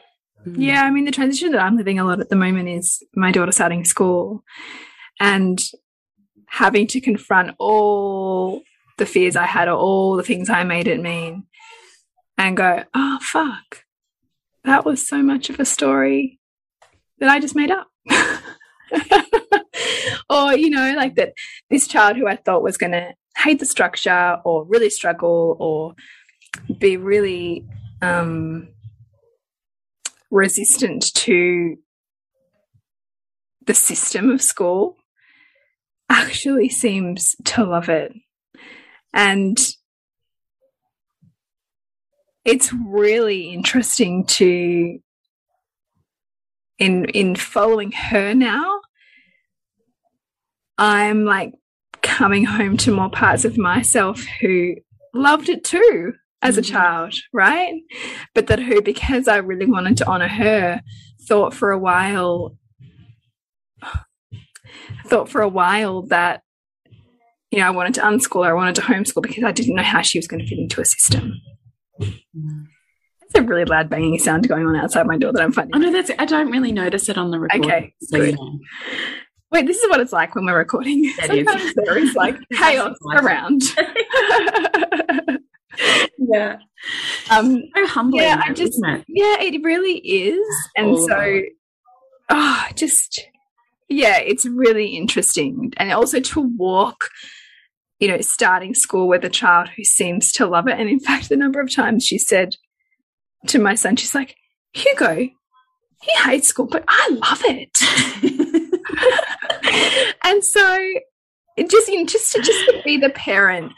Mm. 0.46 0.56
Yeah, 0.58 0.84
I 0.84 0.90
mean, 0.90 1.06
the 1.06 1.12
transition 1.12 1.52
that 1.52 1.62
I'm 1.62 1.78
living 1.78 2.00
a 2.00 2.06
lot 2.06 2.20
at 2.20 2.30
the 2.30 2.36
moment 2.36 2.70
is 2.70 3.04
my 3.14 3.32
daughter 3.32 3.52
starting 3.52 3.86
school 3.86 4.44
and 5.20 5.60
having 6.48 6.88
to 6.88 7.02
confront 7.02 7.56
all 7.60 8.64
the 8.98 9.06
fears 9.06 9.36
I 9.36 9.46
had 9.46 9.68
or 9.68 9.78
all 9.78 10.16
the 10.16 10.24
things 10.24 10.50
I 10.50 10.64
made 10.64 10.88
it 10.88 11.02
mean 11.02 11.46
and 12.38 12.58
go, 12.58 12.84
oh, 12.94 13.20
fuck, 13.22 13.84
that 14.64 14.86
was 14.86 15.08
so 15.08 15.22
much 15.22 15.50
of 15.50 15.60
a 15.60 15.66
story 15.66 16.40
that 17.20 17.30
I 17.30 17.40
just 17.40 17.56
made 17.56 17.72
up. 17.72 17.88
or, 20.30 20.54
you 20.54 20.70
know, 20.70 20.94
like 20.96 21.16
that 21.16 21.34
this 21.70 21.88
child 21.88 22.18
who 22.18 22.28
I 22.28 22.36
thought 22.36 22.64
was 22.64 22.78
going 22.78 22.92
to 22.92 23.14
hate 23.38 23.60
the 23.60 23.66
structure 23.66 24.38
or 24.44 24.66
really 24.66 24.90
struggle 24.90 25.56
or 25.60 25.96
be 26.80 26.98
really 26.98 27.66
um, 28.02 28.70
resistant 30.32 31.14
to 31.14 31.78
the 33.66 33.74
system 33.74 34.30
of 34.30 34.42
school 34.42 34.98
actually 36.10 36.70
seems 36.70 37.36
to 37.44 37.64
love 37.64 37.90
it. 37.90 38.14
And 39.14 39.58
it's 42.46 42.72
really 42.74 43.50
interesting 43.54 44.26
to 44.26 45.00
in 46.80 47.06
in 47.06 47.36
following 47.36 47.92
her 47.92 48.34
now 48.34 48.80
i'm 50.78 51.26
like 51.26 51.54
coming 52.02 52.46
home 52.46 52.78
to 52.78 52.92
more 52.92 53.10
parts 53.10 53.46
of 53.46 53.58
myself 53.58 54.24
who 54.42 54.76
loved 55.14 55.50
it 55.50 55.64
too 55.64 56.14
as 56.42 56.58
a 56.58 56.62
Mhm. 56.62 56.72
child 56.72 57.14
right 57.34 57.74
but 58.36 58.48
that 58.48 58.60
who 58.60 58.82
because 58.82 59.28
i 59.28 59.38
really 59.38 59.66
wanted 59.66 59.98
to 59.98 60.08
honor 60.08 60.28
her 60.28 60.82
thought 61.28 61.54
for 61.54 61.72
a 61.72 61.80
while 61.80 62.56
thought 65.08 65.30
for 65.30 65.42
a 65.42 65.48
while 65.50 66.04
that 66.04 66.42
you 67.52 67.60
know 67.60 67.66
i 67.66 67.70
wanted 67.72 67.94
to 67.96 68.02
unschool 68.02 68.46
her 68.46 68.52
i 68.52 68.54
wanted 68.54 68.76
to 68.76 68.82
homeschool 68.82 69.22
because 69.22 69.44
i 69.44 69.52
didn't 69.52 69.76
know 69.76 69.84
how 69.84 70.02
she 70.02 70.18
was 70.20 70.28
going 70.28 70.40
to 70.40 70.48
fit 70.48 70.60
into 70.60 70.82
a 70.82 70.86
system 70.86 71.34
Mm. 72.00 72.66
there's 73.34 73.44
a 73.44 73.48
really 73.48 73.66
loud 73.66 73.90
banging 73.90 74.20
sound 74.20 74.48
going 74.48 74.68
on 74.68 74.76
outside 74.76 75.08
my 75.08 75.18
door 75.18 75.34
that 75.34 75.42
i'm 75.42 75.52
finding 75.52 75.74
Oh 75.76 75.80
no, 75.80 75.92
that's 75.92 76.12
I 76.20 76.26
don't 76.26 76.52
really 76.52 76.72
notice 76.72 77.10
it 77.10 77.18
on 77.18 77.32
the 77.32 77.40
recording. 77.40 77.66
Okay, 77.72 77.94
so 78.02 78.18
you 78.18 78.26
good. 78.28 78.36
know. 78.36 78.60
Wait, 79.52 79.66
this 79.66 79.78
is 79.78 79.90
what 79.90 80.00
it's 80.00 80.12
like 80.12 80.36
when 80.36 80.46
we're 80.46 80.58
recording. 80.58 81.06
Is. 81.06 81.16
Sometimes 81.26 81.74
there 81.76 81.98
is 81.98 82.16
like 82.16 82.38
chaos 82.54 82.98
around. 83.14 83.62
Yeah, 86.18 86.58
um, 87.30 87.62
so 87.76 87.88
humbling. 87.88 88.24
Yeah, 88.24 88.42
I 88.44 88.52
just- 88.52 88.80
it? 88.84 89.06
yeah, 89.08 89.40
it 89.40 89.64
really 89.64 89.98
is. 90.00 90.46
And 90.76 90.92
of 90.92 91.00
so, 91.02 91.42
oh, 92.30 92.66
just, 92.76 93.22
yeah, 93.90 94.18
it's 94.20 94.46
really 94.46 94.88
interesting. 94.98 95.72
And 95.78 95.92
also 95.92 96.20
to 96.20 96.42
walk, 96.58 97.10
you 98.00 98.08
know, 98.08 98.20
starting 98.22 98.74
school 98.74 99.08
with 99.08 99.24
a 99.24 99.30
child 99.30 99.70
who 99.70 99.84
seems 99.84 100.32
to 100.34 100.48
love 100.48 100.68
it. 100.68 100.80
And 100.80 100.90
in 100.90 101.00
fact, 101.00 101.30
the 101.30 101.38
number 101.38 101.62
of 101.62 101.74
times 101.74 102.04
she 102.06 102.18
said 102.18 102.56
to 103.48 103.60
my 103.60 103.76
son, 103.76 103.96
she's 103.96 104.16
like, 104.16 104.36
Hugo, 104.74 105.16
he 105.16 106.12
hates 106.24 106.48
school, 106.48 106.68
but 106.68 106.84
I 106.88 107.10
love 107.10 107.42
it. 107.46 107.78
and 110.24 110.44
so 110.44 110.94
just 111.70 111.88
you 111.88 112.00
know, 112.00 112.06
just 112.06 112.32
to 112.34 112.42
just 112.42 112.66
to 112.66 112.82
be 112.84 112.98
the 112.98 113.10
parent 113.10 113.72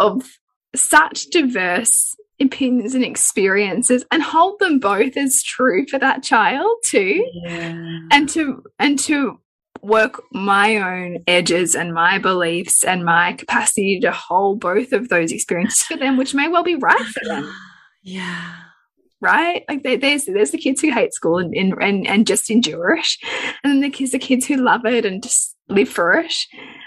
of 0.00 0.24
such 0.74 1.26
diverse 1.26 2.14
opinions 2.40 2.94
and 2.94 3.04
experiences 3.04 4.04
and 4.12 4.22
hold 4.22 4.58
them 4.60 4.78
both 4.78 5.16
as 5.16 5.42
true 5.42 5.84
for 5.86 5.98
that 5.98 6.22
child 6.22 6.70
too 6.84 7.26
yeah. 7.44 7.98
and 8.12 8.28
to 8.28 8.62
and 8.78 8.98
to 8.98 9.40
work 9.82 10.22
my 10.32 10.76
own 10.76 11.18
edges 11.26 11.74
and 11.74 11.94
my 11.94 12.18
beliefs 12.18 12.84
and 12.84 13.04
my 13.04 13.32
capacity 13.32 13.98
to 14.00 14.12
hold 14.12 14.60
both 14.60 14.92
of 14.92 15.08
those 15.08 15.32
experiences 15.32 15.82
for 15.82 15.96
them 15.96 16.16
which 16.16 16.34
may 16.34 16.48
well 16.48 16.62
be 16.62 16.76
right 16.76 17.06
for 17.06 17.24
them 17.24 17.52
Yeah. 18.02 18.54
Right? 19.20 19.64
Like 19.68 19.82
there's 19.82 20.24
there's 20.24 20.50
the 20.50 20.58
kids 20.58 20.80
who 20.80 20.92
hate 20.92 21.14
school 21.14 21.38
and, 21.38 21.54
and 21.54 22.06
and 22.06 22.26
just 22.26 22.50
endure 22.50 22.96
it, 22.96 23.16
and 23.62 23.72
then 23.72 23.80
the 23.80 23.90
kids 23.90 24.12
the 24.12 24.18
kids 24.18 24.46
who 24.46 24.56
love 24.56 24.84
it 24.84 25.04
and 25.04 25.22
just 25.22 25.56
live 25.68 25.88
for 25.88 26.12
it, 26.12 26.34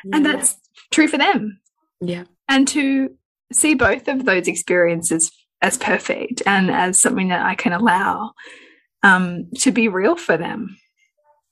yeah. 0.06 0.16
and 0.16 0.26
that's 0.26 0.56
true 0.92 1.08
for 1.08 1.18
them. 1.18 1.60
Yeah, 2.00 2.24
and 2.48 2.68
to 2.70 3.16
see 3.52 3.76
both 3.76 4.08
of 4.08 4.26
those 4.26 4.48
experiences 4.48 5.32
as 5.62 5.78
perfect 5.78 6.42
and 6.46 6.72
as 6.72 7.00
something 7.00 7.28
that 7.28 7.46
I 7.46 7.56
can 7.56 7.74
allow 7.74 8.32
um, 9.04 9.50
to 9.60 9.72
be 9.72 9.88
real 9.88 10.16
for 10.16 10.38
them 10.38 10.78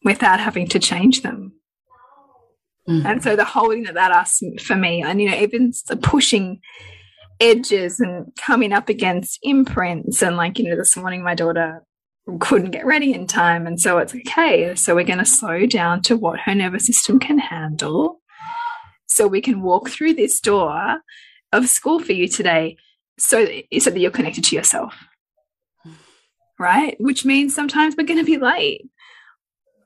without 0.03 0.39
having 0.39 0.67
to 0.69 0.79
change 0.79 1.21
them. 1.21 1.53
Mm 2.87 3.01
-hmm. 3.01 3.05
And 3.05 3.23
so 3.23 3.35
the 3.35 3.45
holding 3.45 3.85
that 3.85 3.95
that 3.95 4.11
asks 4.11 4.41
for 4.63 4.77
me, 4.77 5.03
and 5.03 5.21
you 5.21 5.29
know, 5.29 5.39
even 5.39 5.73
pushing 6.01 6.61
edges 7.39 7.99
and 7.99 8.31
coming 8.37 8.73
up 8.73 8.89
against 8.89 9.39
imprints. 9.43 10.21
And 10.21 10.37
like 10.37 10.59
you 10.59 10.69
know 10.69 10.75
this 10.75 10.97
morning 10.97 11.23
my 11.23 11.35
daughter 11.35 11.83
couldn't 12.39 12.71
get 12.71 12.85
ready 12.85 13.13
in 13.13 13.27
time. 13.27 13.65
And 13.65 13.79
so 13.79 13.97
it's 13.97 14.13
okay 14.13 14.75
so 14.75 14.95
we're 14.95 15.03
going 15.03 15.19
to 15.19 15.25
slow 15.25 15.65
down 15.65 16.01
to 16.03 16.17
what 16.17 16.41
her 16.41 16.55
nervous 16.55 16.85
system 16.85 17.19
can 17.19 17.39
handle 17.39 18.21
so 19.07 19.27
we 19.27 19.41
can 19.41 19.61
walk 19.61 19.89
through 19.89 20.13
this 20.13 20.39
door 20.39 20.97
of 21.51 21.67
school 21.67 21.99
for 21.99 22.13
you 22.13 22.27
today 22.27 22.77
so, 23.17 23.45
so 23.79 23.89
that 23.89 23.99
you're 23.99 24.11
connected 24.11 24.43
to 24.45 24.55
yourself. 24.55 24.95
Right? 26.57 26.95
Which 26.99 27.25
means 27.25 27.55
sometimes 27.55 27.95
we're 27.95 28.05
going 28.05 28.19
to 28.19 28.25
be 28.25 28.37
late. 28.37 28.89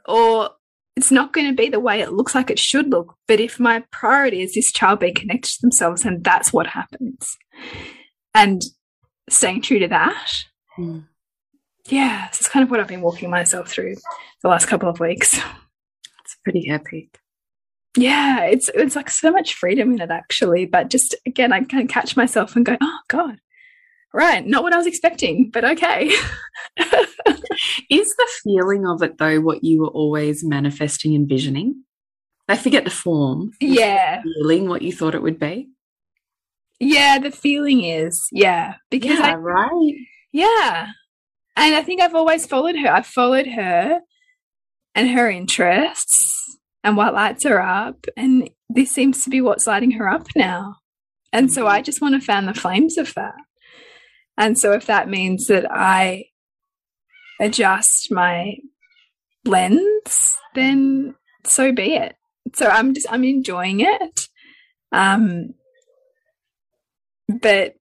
Or 0.06 0.52
it's 0.96 1.12
not 1.12 1.34
going 1.34 1.48
to 1.48 1.56
be 1.56 1.70
the 1.70 1.80
way 1.80 2.02
it 2.02 2.14
looks 2.14 2.36
like 2.36 2.50
it 2.50 2.60
should 2.60 2.90
look. 2.90 3.16
But 3.28 3.40
if 3.40 3.60
my 3.60 3.84
priority 3.92 4.42
is 4.42 4.54
this 4.54 4.72
child 4.72 5.00
being 5.00 5.16
connected 5.16 5.52
to 5.52 5.62
themselves, 5.62 6.06
and 6.06 6.24
that's 6.24 6.54
what 6.54 6.68
happens. 6.68 7.38
And 8.36 8.62
staying 9.30 9.62
true 9.62 9.80
to 9.80 9.88
that. 9.88 10.32
Mm. 10.78 11.06
Yeah, 11.88 12.28
it's 12.28 12.48
kind 12.48 12.64
of 12.64 12.72
what 12.72 12.80
I've 12.80 12.88
been 12.88 13.02
walking 13.02 13.30
myself 13.30 13.70
through 13.70 13.96
the 14.42 14.50
last 14.50 14.68
couple 14.68 14.90
of 14.90 15.00
weeks. 15.00 15.40
It's 16.24 16.38
pretty 16.44 16.70
epic. 16.70 17.20
Yeah, 17.98 18.46
it's 18.46 18.70
it's 18.74 18.96
like 18.96 19.10
so 19.10 19.32
much 19.32 19.54
freedom 19.54 19.92
in 19.94 20.02
it 20.02 20.10
actually. 20.10 20.66
But 20.66 20.90
just 20.90 21.16
again, 21.26 21.52
I 21.52 21.64
kind 21.64 21.84
of 21.84 21.90
catch 21.90 22.16
myself 22.16 22.56
and 22.56 22.66
go, 22.66 22.78
oh 22.82 23.00
God, 23.08 23.38
right, 24.14 24.46
not 24.46 24.64
what 24.64 24.74
I 24.74 24.78
was 24.78 24.88
expecting, 24.88 25.50
but 25.52 25.66
okay. 25.66 26.12
Is 27.90 28.16
the 28.16 28.28
feeling 28.44 28.86
of 28.88 29.02
it 29.02 29.18
though 29.18 29.40
what 29.42 29.64
you 29.64 29.82
were 29.82 29.90
always 29.90 30.44
manifesting, 30.44 31.16
and 31.16 31.28
visioning? 31.28 31.84
I 32.48 32.58
forget 32.58 32.84
the 32.84 32.90
form. 32.90 33.52
Yeah. 33.60 34.22
The 34.22 34.34
feeling 34.40 34.68
what 34.68 34.82
you 34.82 34.92
thought 34.92 35.16
it 35.16 35.22
would 35.22 35.40
be. 35.40 35.70
Yeah, 36.80 37.20
the 37.20 37.32
feeling 37.32 37.84
is, 37.84 38.28
yeah. 38.32 38.76
Because 38.90 39.20
yeah, 39.20 39.32
I, 39.32 39.36
right. 39.36 39.94
Yeah. 40.32 40.88
And 41.56 41.76
I 41.76 41.84
think 41.84 42.02
I've 42.02 42.16
always 42.16 42.46
followed 42.46 42.76
her. 42.76 42.92
I've 42.92 43.06
followed 43.06 43.48
her 43.48 44.02
and 44.96 45.10
her 45.10 45.30
interests 45.30 46.58
and 46.84 46.98
what 46.98 47.14
lights 47.14 47.46
her 47.46 47.62
up. 47.62 48.06
And 48.18 48.50
this 48.70 48.92
seems 48.92 49.24
to 49.24 49.30
be 49.30 49.40
what's 49.40 49.68
lighting 49.68 49.92
her 49.92 50.10
up 50.10 50.28
now. 50.36 50.76
And 51.32 51.52
so 51.52 51.62
mm-hmm. 51.62 51.76
I 51.76 51.82
just 51.82 52.02
want 52.02 52.16
to 52.16 52.26
fan 52.26 52.46
the 52.46 52.54
flames 52.54 52.98
of 52.98 53.14
that. 53.14 53.36
And 54.38 54.58
so 54.58 54.72
if 54.72 54.88
that 54.88 55.10
means 55.10 55.48
that 55.48 55.66
I 55.70 56.26
adjust 57.40 58.12
my 58.12 58.58
lens, 59.46 60.38
then 60.56 61.16
so 61.46 61.72
be 61.72 61.96
it. 61.96 62.16
So 62.56 62.68
I'm 62.68 62.94
just 62.94 63.08
I'm 63.12 63.24
enjoying 63.24 63.82
it. 63.82 64.28
Um 64.92 65.54
but 67.28 67.76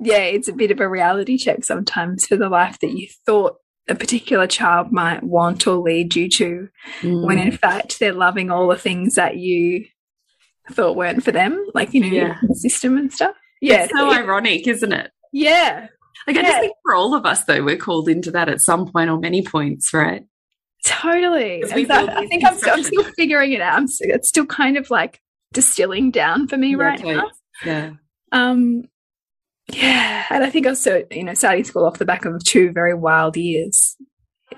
yeah, 0.00 0.18
it's 0.18 0.48
a 0.48 0.52
bit 0.52 0.70
of 0.70 0.80
a 0.80 0.88
reality 0.88 1.38
check 1.38 1.64
sometimes 1.64 2.26
for 2.26 2.36
the 2.36 2.48
life 2.48 2.78
that 2.80 2.92
you 2.92 3.08
thought 3.24 3.56
a 3.88 3.94
particular 3.94 4.46
child 4.46 4.92
might 4.92 5.22
want 5.22 5.66
or 5.66 5.76
lead 5.76 6.16
you 6.16 6.28
to, 6.28 6.68
mm. 7.00 7.24
when 7.24 7.38
in 7.38 7.52
fact 7.52 7.98
they're 7.98 8.12
loving 8.12 8.50
all 8.50 8.68
the 8.68 8.76
things 8.76 9.14
that 9.14 9.36
you 9.36 9.86
thought 10.70 10.96
weren't 10.96 11.22
for 11.22 11.32
them, 11.32 11.64
like 11.74 11.94
you 11.94 12.00
know, 12.00 12.08
yeah. 12.08 12.36
the 12.48 12.54
system 12.54 12.96
and 12.96 13.12
stuff. 13.12 13.36
Yeah, 13.60 13.84
it's 13.84 13.92
so 13.92 14.12
ironic, 14.12 14.66
isn't 14.66 14.92
it? 14.92 15.10
Yeah, 15.38 15.88
like, 16.26 16.36
I 16.38 16.42
just 16.42 16.60
think 16.60 16.76
for 16.84 16.94
all 16.94 17.14
of 17.14 17.24
us, 17.24 17.44
though, 17.44 17.62
we're 17.62 17.76
called 17.76 18.08
into 18.08 18.32
that 18.32 18.48
at 18.48 18.60
some 18.60 18.90
point 18.90 19.10
or 19.10 19.18
many 19.18 19.42
points, 19.42 19.94
right? 19.94 20.24
Totally. 20.84 21.64
I 21.64 21.68
think 21.68 22.44
I'm 22.44 22.56
still, 22.56 22.74
I'm 22.74 22.82
still, 22.82 23.04
figuring 23.16 23.52
it 23.52 23.60
out. 23.60 23.78
I'm 23.78 23.86
it's 24.00 24.28
still 24.28 24.46
kind 24.46 24.76
of 24.76 24.90
like 24.90 25.20
distilling 25.52 26.10
down 26.10 26.48
for 26.48 26.56
me 26.56 26.70
yeah, 26.70 26.76
right 26.76 26.98
totally. 26.98 27.16
now. 27.16 27.30
Yeah. 27.64 27.90
Um, 28.32 28.84
yeah. 29.72 30.26
And 30.30 30.44
I 30.44 30.50
think 30.50 30.66
also, 30.66 31.04
you 31.10 31.24
know, 31.24 31.34
starting 31.34 31.64
school 31.64 31.86
off 31.86 31.98
the 31.98 32.04
back 32.04 32.24
of 32.24 32.42
two 32.44 32.72
very 32.72 32.94
wild 32.94 33.36
years. 33.36 33.96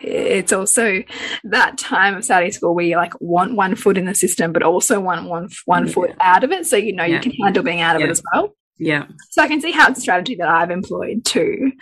It's 0.00 0.52
also 0.52 1.02
that 1.44 1.78
time 1.78 2.14
of 2.14 2.24
starting 2.24 2.52
school 2.52 2.74
where 2.74 2.84
you 2.84 2.96
like 2.96 3.18
want 3.20 3.56
one 3.56 3.74
foot 3.74 3.96
in 3.98 4.04
the 4.04 4.14
system, 4.14 4.52
but 4.52 4.62
also 4.62 5.00
want 5.00 5.28
one 5.28 5.48
one 5.64 5.86
yeah. 5.86 5.92
foot 5.92 6.10
out 6.20 6.44
of 6.44 6.52
it, 6.52 6.66
so 6.66 6.76
you 6.76 6.92
know 6.92 7.04
yeah. 7.04 7.16
you 7.16 7.20
can 7.20 7.32
handle 7.32 7.62
being 7.62 7.80
out 7.80 7.96
of 7.96 8.02
it 8.02 8.10
as 8.10 8.22
well. 8.32 8.54
Yeah. 8.78 9.06
So 9.30 9.42
I 9.42 9.48
can 9.48 9.60
see 9.60 9.72
how 9.72 9.88
it's 9.88 9.98
a 9.98 10.02
strategy 10.02 10.36
that 10.36 10.48
I've 10.48 10.70
employed 10.70 11.24
too. 11.24 11.72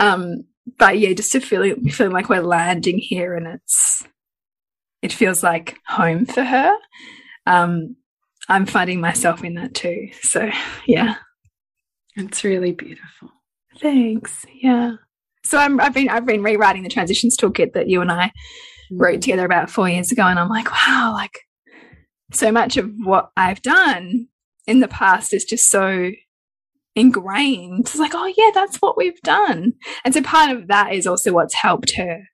Um, 0.00 0.44
but 0.78 0.98
yeah, 0.98 1.12
just 1.12 1.32
to 1.32 1.40
feel 1.40 1.74
feeling 1.90 2.12
like 2.12 2.28
we're 2.28 2.42
landing 2.42 2.98
here 2.98 3.34
and 3.34 3.46
it's 3.46 4.04
it 5.00 5.12
feels 5.12 5.42
like 5.42 5.78
home 5.86 6.26
for 6.26 6.42
her. 6.42 6.74
Um, 7.46 7.96
I'm 8.48 8.66
finding 8.66 9.00
myself 9.00 9.44
in 9.44 9.54
that 9.54 9.74
too. 9.74 10.08
So 10.22 10.50
yeah. 10.86 11.16
It's 12.16 12.42
really 12.42 12.72
beautiful. 12.72 13.30
Thanks. 13.80 14.44
Yeah. 14.52 14.92
So 15.44 15.56
I'm, 15.56 15.80
I've 15.80 15.94
been 15.94 16.08
I've 16.08 16.26
been 16.26 16.42
rewriting 16.42 16.82
the 16.82 16.88
transitions 16.88 17.36
toolkit 17.36 17.72
that 17.74 17.88
you 17.88 18.00
and 18.00 18.10
I 18.10 18.32
mm. 18.92 19.00
wrote 19.00 19.22
together 19.22 19.46
about 19.46 19.70
four 19.70 19.88
years 19.88 20.10
ago, 20.10 20.22
and 20.22 20.38
I'm 20.38 20.48
like, 20.48 20.70
wow, 20.70 21.12
like 21.14 21.38
so 22.32 22.50
much 22.50 22.76
of 22.76 22.90
what 23.04 23.30
I've 23.36 23.62
done 23.62 24.26
in 24.68 24.80
the 24.80 24.88
past 24.88 25.32
is 25.32 25.44
just 25.44 25.70
so 25.70 26.12
ingrained. 26.94 27.80
It's 27.80 27.96
like, 27.96 28.12
oh 28.14 28.32
yeah, 28.36 28.50
that's 28.52 28.76
what 28.76 28.96
we've 28.96 29.20
done. 29.22 29.72
And 30.04 30.12
so 30.12 30.22
part 30.22 30.56
of 30.56 30.68
that 30.68 30.92
is 30.92 31.06
also 31.06 31.32
what's 31.32 31.54
helped 31.54 31.92
her 31.96 32.24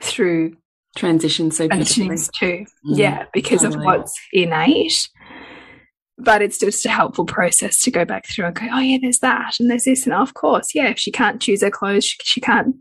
through 0.00 0.56
transition 0.96 1.50
so 1.50 1.66
transitions 1.66 2.30
too. 2.30 2.64
Mm, 2.86 2.96
yeah, 2.96 3.24
because 3.32 3.62
totally. 3.62 3.80
of 3.80 3.84
what's 3.84 4.14
innate. 4.32 5.08
But 6.16 6.42
it's 6.42 6.58
just 6.58 6.86
a 6.86 6.90
helpful 6.90 7.24
process 7.24 7.80
to 7.82 7.90
go 7.90 8.04
back 8.04 8.26
through 8.28 8.46
and 8.46 8.54
go, 8.54 8.66
oh 8.70 8.78
yeah, 8.78 8.98
there's 9.00 9.20
that 9.20 9.54
and 9.58 9.70
there's 9.70 9.84
this, 9.84 10.06
and 10.06 10.14
of 10.14 10.34
course, 10.34 10.74
yeah, 10.74 10.88
if 10.90 10.98
she 10.98 11.10
can't 11.10 11.40
choose 11.40 11.62
her 11.62 11.70
clothes, 11.70 12.04
she, 12.04 12.18
she 12.22 12.40
can't 12.40 12.76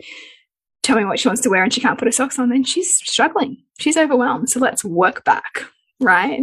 tell 0.84 0.98
me 0.98 1.06
what 1.06 1.20
she 1.20 1.30
wants 1.30 1.42
to 1.44 1.50
wear 1.50 1.64
and 1.64 1.74
she 1.74 1.82
can't 1.82 1.98
put 1.98 2.08
her 2.08 2.12
socks 2.12 2.38
on, 2.38 2.50
then 2.50 2.64
she's 2.64 2.94
struggling. 3.10 3.58
She's 3.80 3.98
overwhelmed. 3.98 4.50
So 4.50 4.60
let's 4.60 4.84
work 4.84 5.24
back, 5.24 5.64
right? 6.02 6.42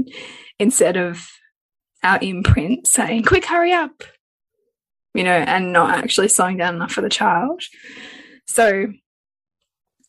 Instead 0.58 0.96
of 0.96 1.28
our 2.06 2.18
imprint 2.22 2.86
saying, 2.86 3.24
quick, 3.24 3.44
hurry 3.44 3.72
up, 3.72 4.02
you 5.14 5.24
know, 5.24 5.30
and 5.30 5.72
not 5.72 5.96
actually 5.98 6.28
slowing 6.28 6.56
down 6.56 6.76
enough 6.76 6.92
for 6.92 7.00
the 7.00 7.08
child. 7.08 7.62
So, 8.46 8.86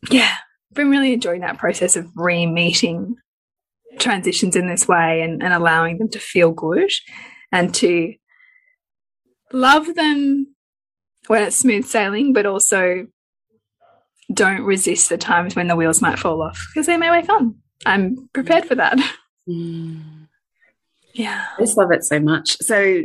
yeah, 0.10 0.36
been 0.74 0.90
really 0.90 1.14
enjoying 1.14 1.42
that 1.42 1.58
process 1.58 1.96
of 1.96 2.08
re 2.16 2.46
meeting 2.46 3.16
transitions 4.00 4.56
in 4.56 4.68
this 4.68 4.88
way 4.88 5.22
and, 5.22 5.42
and 5.42 5.54
allowing 5.54 5.98
them 5.98 6.10
to 6.10 6.20
feel 6.20 6.52
good 6.52 6.92
and 7.52 7.74
to 7.74 8.14
love 9.52 9.96
them 9.96 10.56
when 11.28 11.44
it's 11.44 11.58
smooth 11.58 11.86
sailing, 11.86 12.32
but 12.32 12.46
also 12.46 13.08
don't 14.32 14.62
resist 14.62 15.10
the 15.10 15.18
times 15.18 15.56
when 15.56 15.68
the 15.68 15.76
wheels 15.76 16.02
might 16.02 16.20
fall 16.20 16.42
off 16.42 16.68
because 16.70 16.86
they 16.86 16.98
may 16.98 17.24
come. 17.24 17.56
I'm 17.86 18.30
prepared 18.34 18.66
for 18.66 18.76
that. 18.76 18.98
Mm. 19.50 20.17
Yeah. 21.18 21.46
I 21.58 21.62
just 21.62 21.78
love 21.78 21.92
it 21.92 22.04
so 22.04 22.20
much. 22.20 22.58
So 22.62 23.02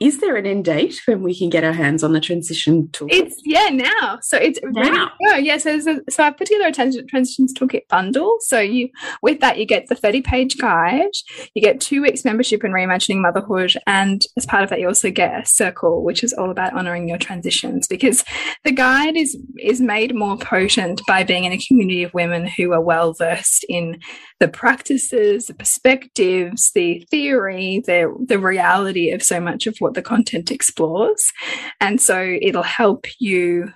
is 0.00 0.18
there 0.20 0.36
an 0.36 0.46
end 0.46 0.64
date 0.64 0.98
when 1.04 1.22
we 1.22 1.38
can 1.38 1.50
get 1.50 1.62
our 1.62 1.74
hands 1.74 2.02
on 2.02 2.14
the 2.14 2.20
transition 2.20 2.88
toolkit? 2.88 3.12
It's 3.12 3.36
yeah 3.44 3.68
now. 3.68 4.18
So 4.22 4.38
it's 4.38 4.58
now. 4.62 5.12
Ready 5.22 5.46
Yeah. 5.46 5.58
So 5.58 5.76
a, 5.76 6.10
so 6.10 6.24
I 6.24 6.30
put 6.30 6.46
together 6.46 6.68
a 6.68 6.72
transitions 6.72 7.52
toolkit 7.52 7.86
bundle. 7.88 8.36
So 8.40 8.58
you 8.58 8.88
with 9.20 9.40
that 9.40 9.58
you 9.58 9.66
get 9.66 9.88
the 9.88 9.94
thirty 9.94 10.22
page 10.22 10.56
guide, 10.56 11.12
you 11.54 11.60
get 11.60 11.82
two 11.82 12.00
weeks 12.00 12.24
membership 12.24 12.64
in 12.64 12.72
reimagining 12.72 13.20
motherhood, 13.20 13.74
and 13.86 14.22
as 14.38 14.46
part 14.46 14.64
of 14.64 14.70
that 14.70 14.80
you 14.80 14.88
also 14.88 15.10
get 15.10 15.42
a 15.42 15.46
circle, 15.46 16.02
which 16.02 16.24
is 16.24 16.32
all 16.32 16.50
about 16.50 16.72
honoring 16.72 17.06
your 17.06 17.18
transitions. 17.18 17.86
Because 17.86 18.24
the 18.64 18.72
guide 18.72 19.16
is 19.16 19.36
is 19.58 19.82
made 19.82 20.14
more 20.14 20.38
potent 20.38 21.02
by 21.06 21.24
being 21.24 21.44
in 21.44 21.52
a 21.52 21.58
community 21.58 22.04
of 22.04 22.14
women 22.14 22.46
who 22.46 22.72
are 22.72 22.80
well 22.80 23.12
versed 23.12 23.66
in 23.68 24.00
the 24.38 24.48
practices, 24.48 25.44
the 25.44 25.54
perspectives, 25.54 26.72
the 26.74 27.06
theory, 27.10 27.82
the 27.86 28.14
the 28.26 28.38
reality 28.38 29.10
of 29.10 29.22
so 29.22 29.40
much 29.40 29.66
of 29.66 29.76
what 29.78 29.89
the 29.94 30.02
content 30.02 30.50
explores. 30.50 31.32
And 31.80 32.00
so 32.00 32.38
it'll 32.40 32.62
help 32.62 33.06
you 33.18 33.72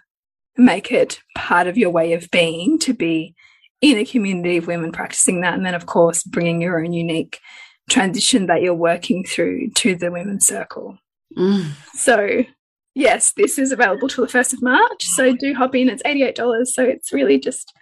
make 0.57 0.93
it 0.93 1.21
part 1.37 1.67
of 1.67 1.77
your 1.77 1.91
way 1.91 2.13
of 2.13 2.31
being 2.31 2.79
to 2.81 2.95
be 2.95 3.35
in 3.81 3.99
a 3.99 4.05
community 4.05 4.57
of 4.57 4.67
women 4.67 4.93
practicing 4.93 5.41
that. 5.41 5.55
And 5.55 5.67
then, 5.67 5.75
of 5.75 5.87
course, 5.87 6.23
bringing 6.23 6.61
your 6.63 6.83
own 6.83 6.93
unique 6.93 7.39
transition 7.91 8.47
that 8.47 8.63
you're 8.63 8.75
working 8.75 9.25
through 9.25 9.71
to 9.77 9.95
the 9.95 10.11
women's 10.11 10.47
circle. 10.47 10.97
Mm. 11.37 11.73
So, 11.93 12.45
yes, 12.95 13.33
this 13.37 13.59
is 13.59 13.73
available 13.73 14.09
till 14.09 14.25
the 14.25 14.33
1st 14.33 14.55
of 14.55 14.63
March. 14.63 15.05
So 15.15 15.35
do 15.35 15.55
hop 15.55 15.75
in. 15.75 15.89
It's 15.89 16.03
$88. 16.03 16.67
So 16.67 16.85
it's 16.85 17.13
really 17.13 17.39
just, 17.39 17.73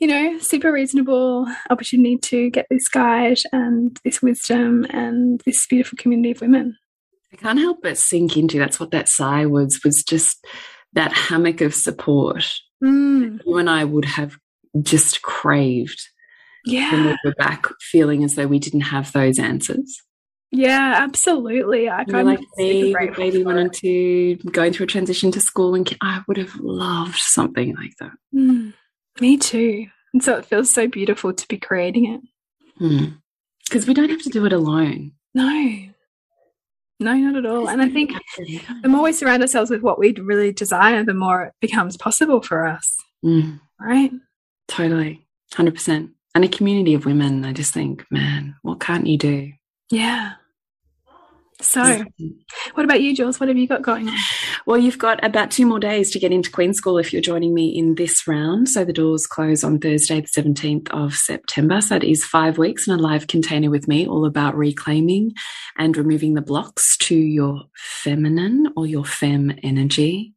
you 0.00 0.08
know, 0.08 0.38
super 0.38 0.72
reasonable 0.72 1.46
opportunity 1.70 2.18
to 2.18 2.50
get 2.50 2.66
this 2.70 2.88
guide 2.88 3.38
and 3.52 3.96
this 4.04 4.20
wisdom 4.20 4.86
and 4.90 5.40
this 5.44 5.66
beautiful 5.66 5.96
community 5.96 6.32
of 6.32 6.40
women. 6.40 6.76
I 7.34 7.36
can't 7.36 7.58
help 7.58 7.82
but 7.82 7.98
sink 7.98 8.36
into 8.36 8.58
that's 8.58 8.78
what 8.78 8.92
that 8.92 9.08
sigh 9.08 9.46
was, 9.46 9.80
was 9.84 10.04
just 10.04 10.44
that 10.92 11.12
hammock 11.12 11.60
of 11.60 11.74
support. 11.74 12.46
Mm. 12.82 13.40
You 13.44 13.56
and 13.56 13.68
I 13.68 13.84
would 13.84 14.04
have 14.04 14.36
just 14.82 15.22
craved 15.22 16.00
yeah. 16.64 16.92
when 16.92 17.04
we 17.06 17.16
were 17.24 17.34
back 17.36 17.66
feeling 17.80 18.22
as 18.22 18.36
though 18.36 18.46
we 18.46 18.60
didn't 18.60 18.82
have 18.82 19.10
those 19.12 19.40
answers. 19.40 20.00
Yeah, 20.52 20.94
absolutely. 20.96 21.90
I 21.90 22.04
kind 22.04 22.28
like 22.28 22.40
me, 22.56 22.94
baby 22.94 23.42
wanted 23.42 23.72
to 23.72 24.36
going 24.52 24.72
through 24.72 24.84
a 24.84 24.86
transition 24.86 25.32
to 25.32 25.40
school, 25.40 25.74
and 25.74 25.96
I 26.00 26.22
would 26.28 26.36
have 26.36 26.54
loved 26.60 27.18
something 27.18 27.74
like 27.74 27.94
that. 27.98 28.12
Mm, 28.32 28.72
me 29.20 29.36
too. 29.36 29.86
And 30.12 30.22
so 30.22 30.36
it 30.36 30.44
feels 30.44 30.72
so 30.72 30.86
beautiful 30.86 31.32
to 31.32 31.48
be 31.48 31.58
creating 31.58 32.06
it 32.06 32.20
because 33.64 33.84
mm. 33.84 33.88
we 33.88 33.94
don't 33.94 34.10
have 34.10 34.22
to 34.22 34.30
do 34.30 34.46
it 34.46 34.52
alone. 34.52 35.12
No, 35.34 35.88
no, 37.00 37.14
not 37.14 37.36
at 37.36 37.46
all. 37.46 37.68
And 37.68 37.82
I 37.82 37.88
think 37.88 38.12
the 38.82 38.88
more 38.88 39.02
we 39.02 39.12
surround 39.12 39.42
ourselves 39.42 39.70
with 39.70 39.82
what 39.82 39.98
we 39.98 40.12
really 40.12 40.52
desire, 40.52 41.04
the 41.04 41.14
more 41.14 41.44
it 41.44 41.54
becomes 41.60 41.96
possible 41.96 42.40
for 42.40 42.66
us. 42.66 42.96
Mm. 43.24 43.60
Right? 43.80 44.12
Totally, 44.68 45.26
hundred 45.52 45.74
percent. 45.74 46.10
And 46.34 46.44
a 46.44 46.48
community 46.48 46.94
of 46.94 47.06
women. 47.06 47.44
I 47.44 47.52
just 47.52 47.72
think, 47.72 48.04
man, 48.10 48.56
what 48.62 48.80
can't 48.80 49.06
you 49.06 49.16
do? 49.18 49.52
Yeah. 49.90 50.32
So, 51.64 52.04
what 52.74 52.84
about 52.84 53.00
you, 53.00 53.14
Jules? 53.14 53.40
What 53.40 53.48
have 53.48 53.58
you 53.58 53.66
got 53.66 53.82
going 53.82 54.08
on? 54.08 54.16
Well, 54.66 54.78
you've 54.78 54.98
got 54.98 55.24
about 55.24 55.50
two 55.50 55.66
more 55.66 55.80
days 55.80 56.10
to 56.12 56.18
get 56.18 56.32
into 56.32 56.50
Queen 56.50 56.74
School 56.74 56.98
if 56.98 57.12
you're 57.12 57.22
joining 57.22 57.54
me 57.54 57.68
in 57.68 57.94
this 57.94 58.26
round. 58.26 58.68
So, 58.68 58.84
the 58.84 58.92
doors 58.92 59.26
close 59.26 59.64
on 59.64 59.78
Thursday, 59.78 60.20
the 60.20 60.28
17th 60.28 60.90
of 60.90 61.14
September. 61.14 61.80
So, 61.80 61.96
it 61.96 62.04
is 62.04 62.24
five 62.24 62.58
weeks 62.58 62.86
in 62.86 62.94
a 62.94 62.98
live 62.98 63.26
container 63.26 63.70
with 63.70 63.88
me, 63.88 64.06
all 64.06 64.26
about 64.26 64.56
reclaiming 64.56 65.32
and 65.78 65.96
removing 65.96 66.34
the 66.34 66.42
blocks 66.42 66.96
to 66.98 67.16
your 67.16 67.62
feminine 67.76 68.72
or 68.76 68.86
your 68.86 69.04
fem 69.04 69.58
energy 69.62 70.34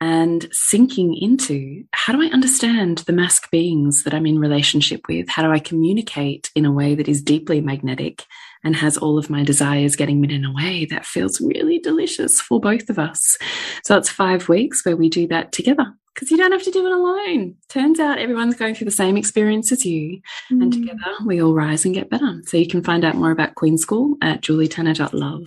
and 0.00 0.46
sinking 0.52 1.16
into 1.16 1.84
how 1.92 2.12
do 2.12 2.22
I 2.22 2.26
understand 2.26 2.98
the 2.98 3.12
mask 3.12 3.50
beings 3.50 4.04
that 4.04 4.12
I'm 4.12 4.26
in 4.26 4.38
relationship 4.38 5.08
with? 5.08 5.28
How 5.28 5.42
do 5.42 5.50
I 5.50 5.58
communicate 5.58 6.50
in 6.54 6.66
a 6.66 6.72
way 6.72 6.94
that 6.94 7.08
is 7.08 7.22
deeply 7.22 7.60
magnetic 7.60 8.24
and 8.64 8.76
has 8.76 8.96
all 8.96 9.18
of 9.18 9.30
my 9.30 9.44
desires 9.44 9.96
getting 9.96 10.20
met 10.20 10.32
in 10.32 10.44
a 10.44 10.52
way 10.52 10.84
that 10.86 11.06
feels 11.06 11.40
really 11.40 11.78
delicious 11.78 12.40
for 12.40 12.60
both 12.60 12.90
of 12.90 12.98
us? 12.98 13.36
So 13.84 13.96
it's 13.96 14.10
five 14.10 14.48
weeks 14.48 14.84
where 14.84 14.96
we 14.96 15.08
do 15.08 15.28
that 15.28 15.52
together 15.52 15.92
because 16.14 16.30
you 16.30 16.38
don't 16.38 16.52
have 16.52 16.62
to 16.62 16.70
do 16.70 16.86
it 16.86 16.92
alone. 16.92 17.56
Turns 17.68 18.00
out 18.00 18.18
everyone's 18.18 18.56
going 18.56 18.74
through 18.74 18.86
the 18.86 18.90
same 18.90 19.18
experience 19.18 19.70
as 19.70 19.84
you, 19.84 20.22
mm. 20.50 20.62
and 20.62 20.72
together 20.72 21.14
we 21.26 21.42
all 21.42 21.54
rise 21.54 21.84
and 21.84 21.94
get 21.94 22.08
better. 22.08 22.40
So 22.46 22.56
you 22.56 22.66
can 22.66 22.82
find 22.82 23.04
out 23.04 23.16
more 23.16 23.30
about 23.30 23.54
Queen 23.54 23.76
School 23.76 24.16
at 24.22 24.40
julietenner.love. 24.40 25.46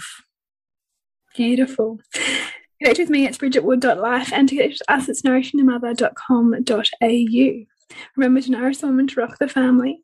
Beautiful. 1.36 2.00
Connect 2.82 3.00
with 3.00 3.10
me 3.10 3.26
at 3.26 3.34
bridgetwood.life 3.34 4.32
and 4.32 4.48
to 4.48 4.56
get 4.56 4.78
to 4.78 4.92
us 4.92 5.10
it's 5.10 5.24
nourishingthemother.com.au. 5.24 7.66
Remember 8.16 8.42
to 8.42 8.52
nourish 8.52 8.78
the 8.78 8.88
woman 8.88 9.08
to 9.08 9.20
rock 9.20 9.40
the 9.40 9.48
family. 9.48 10.04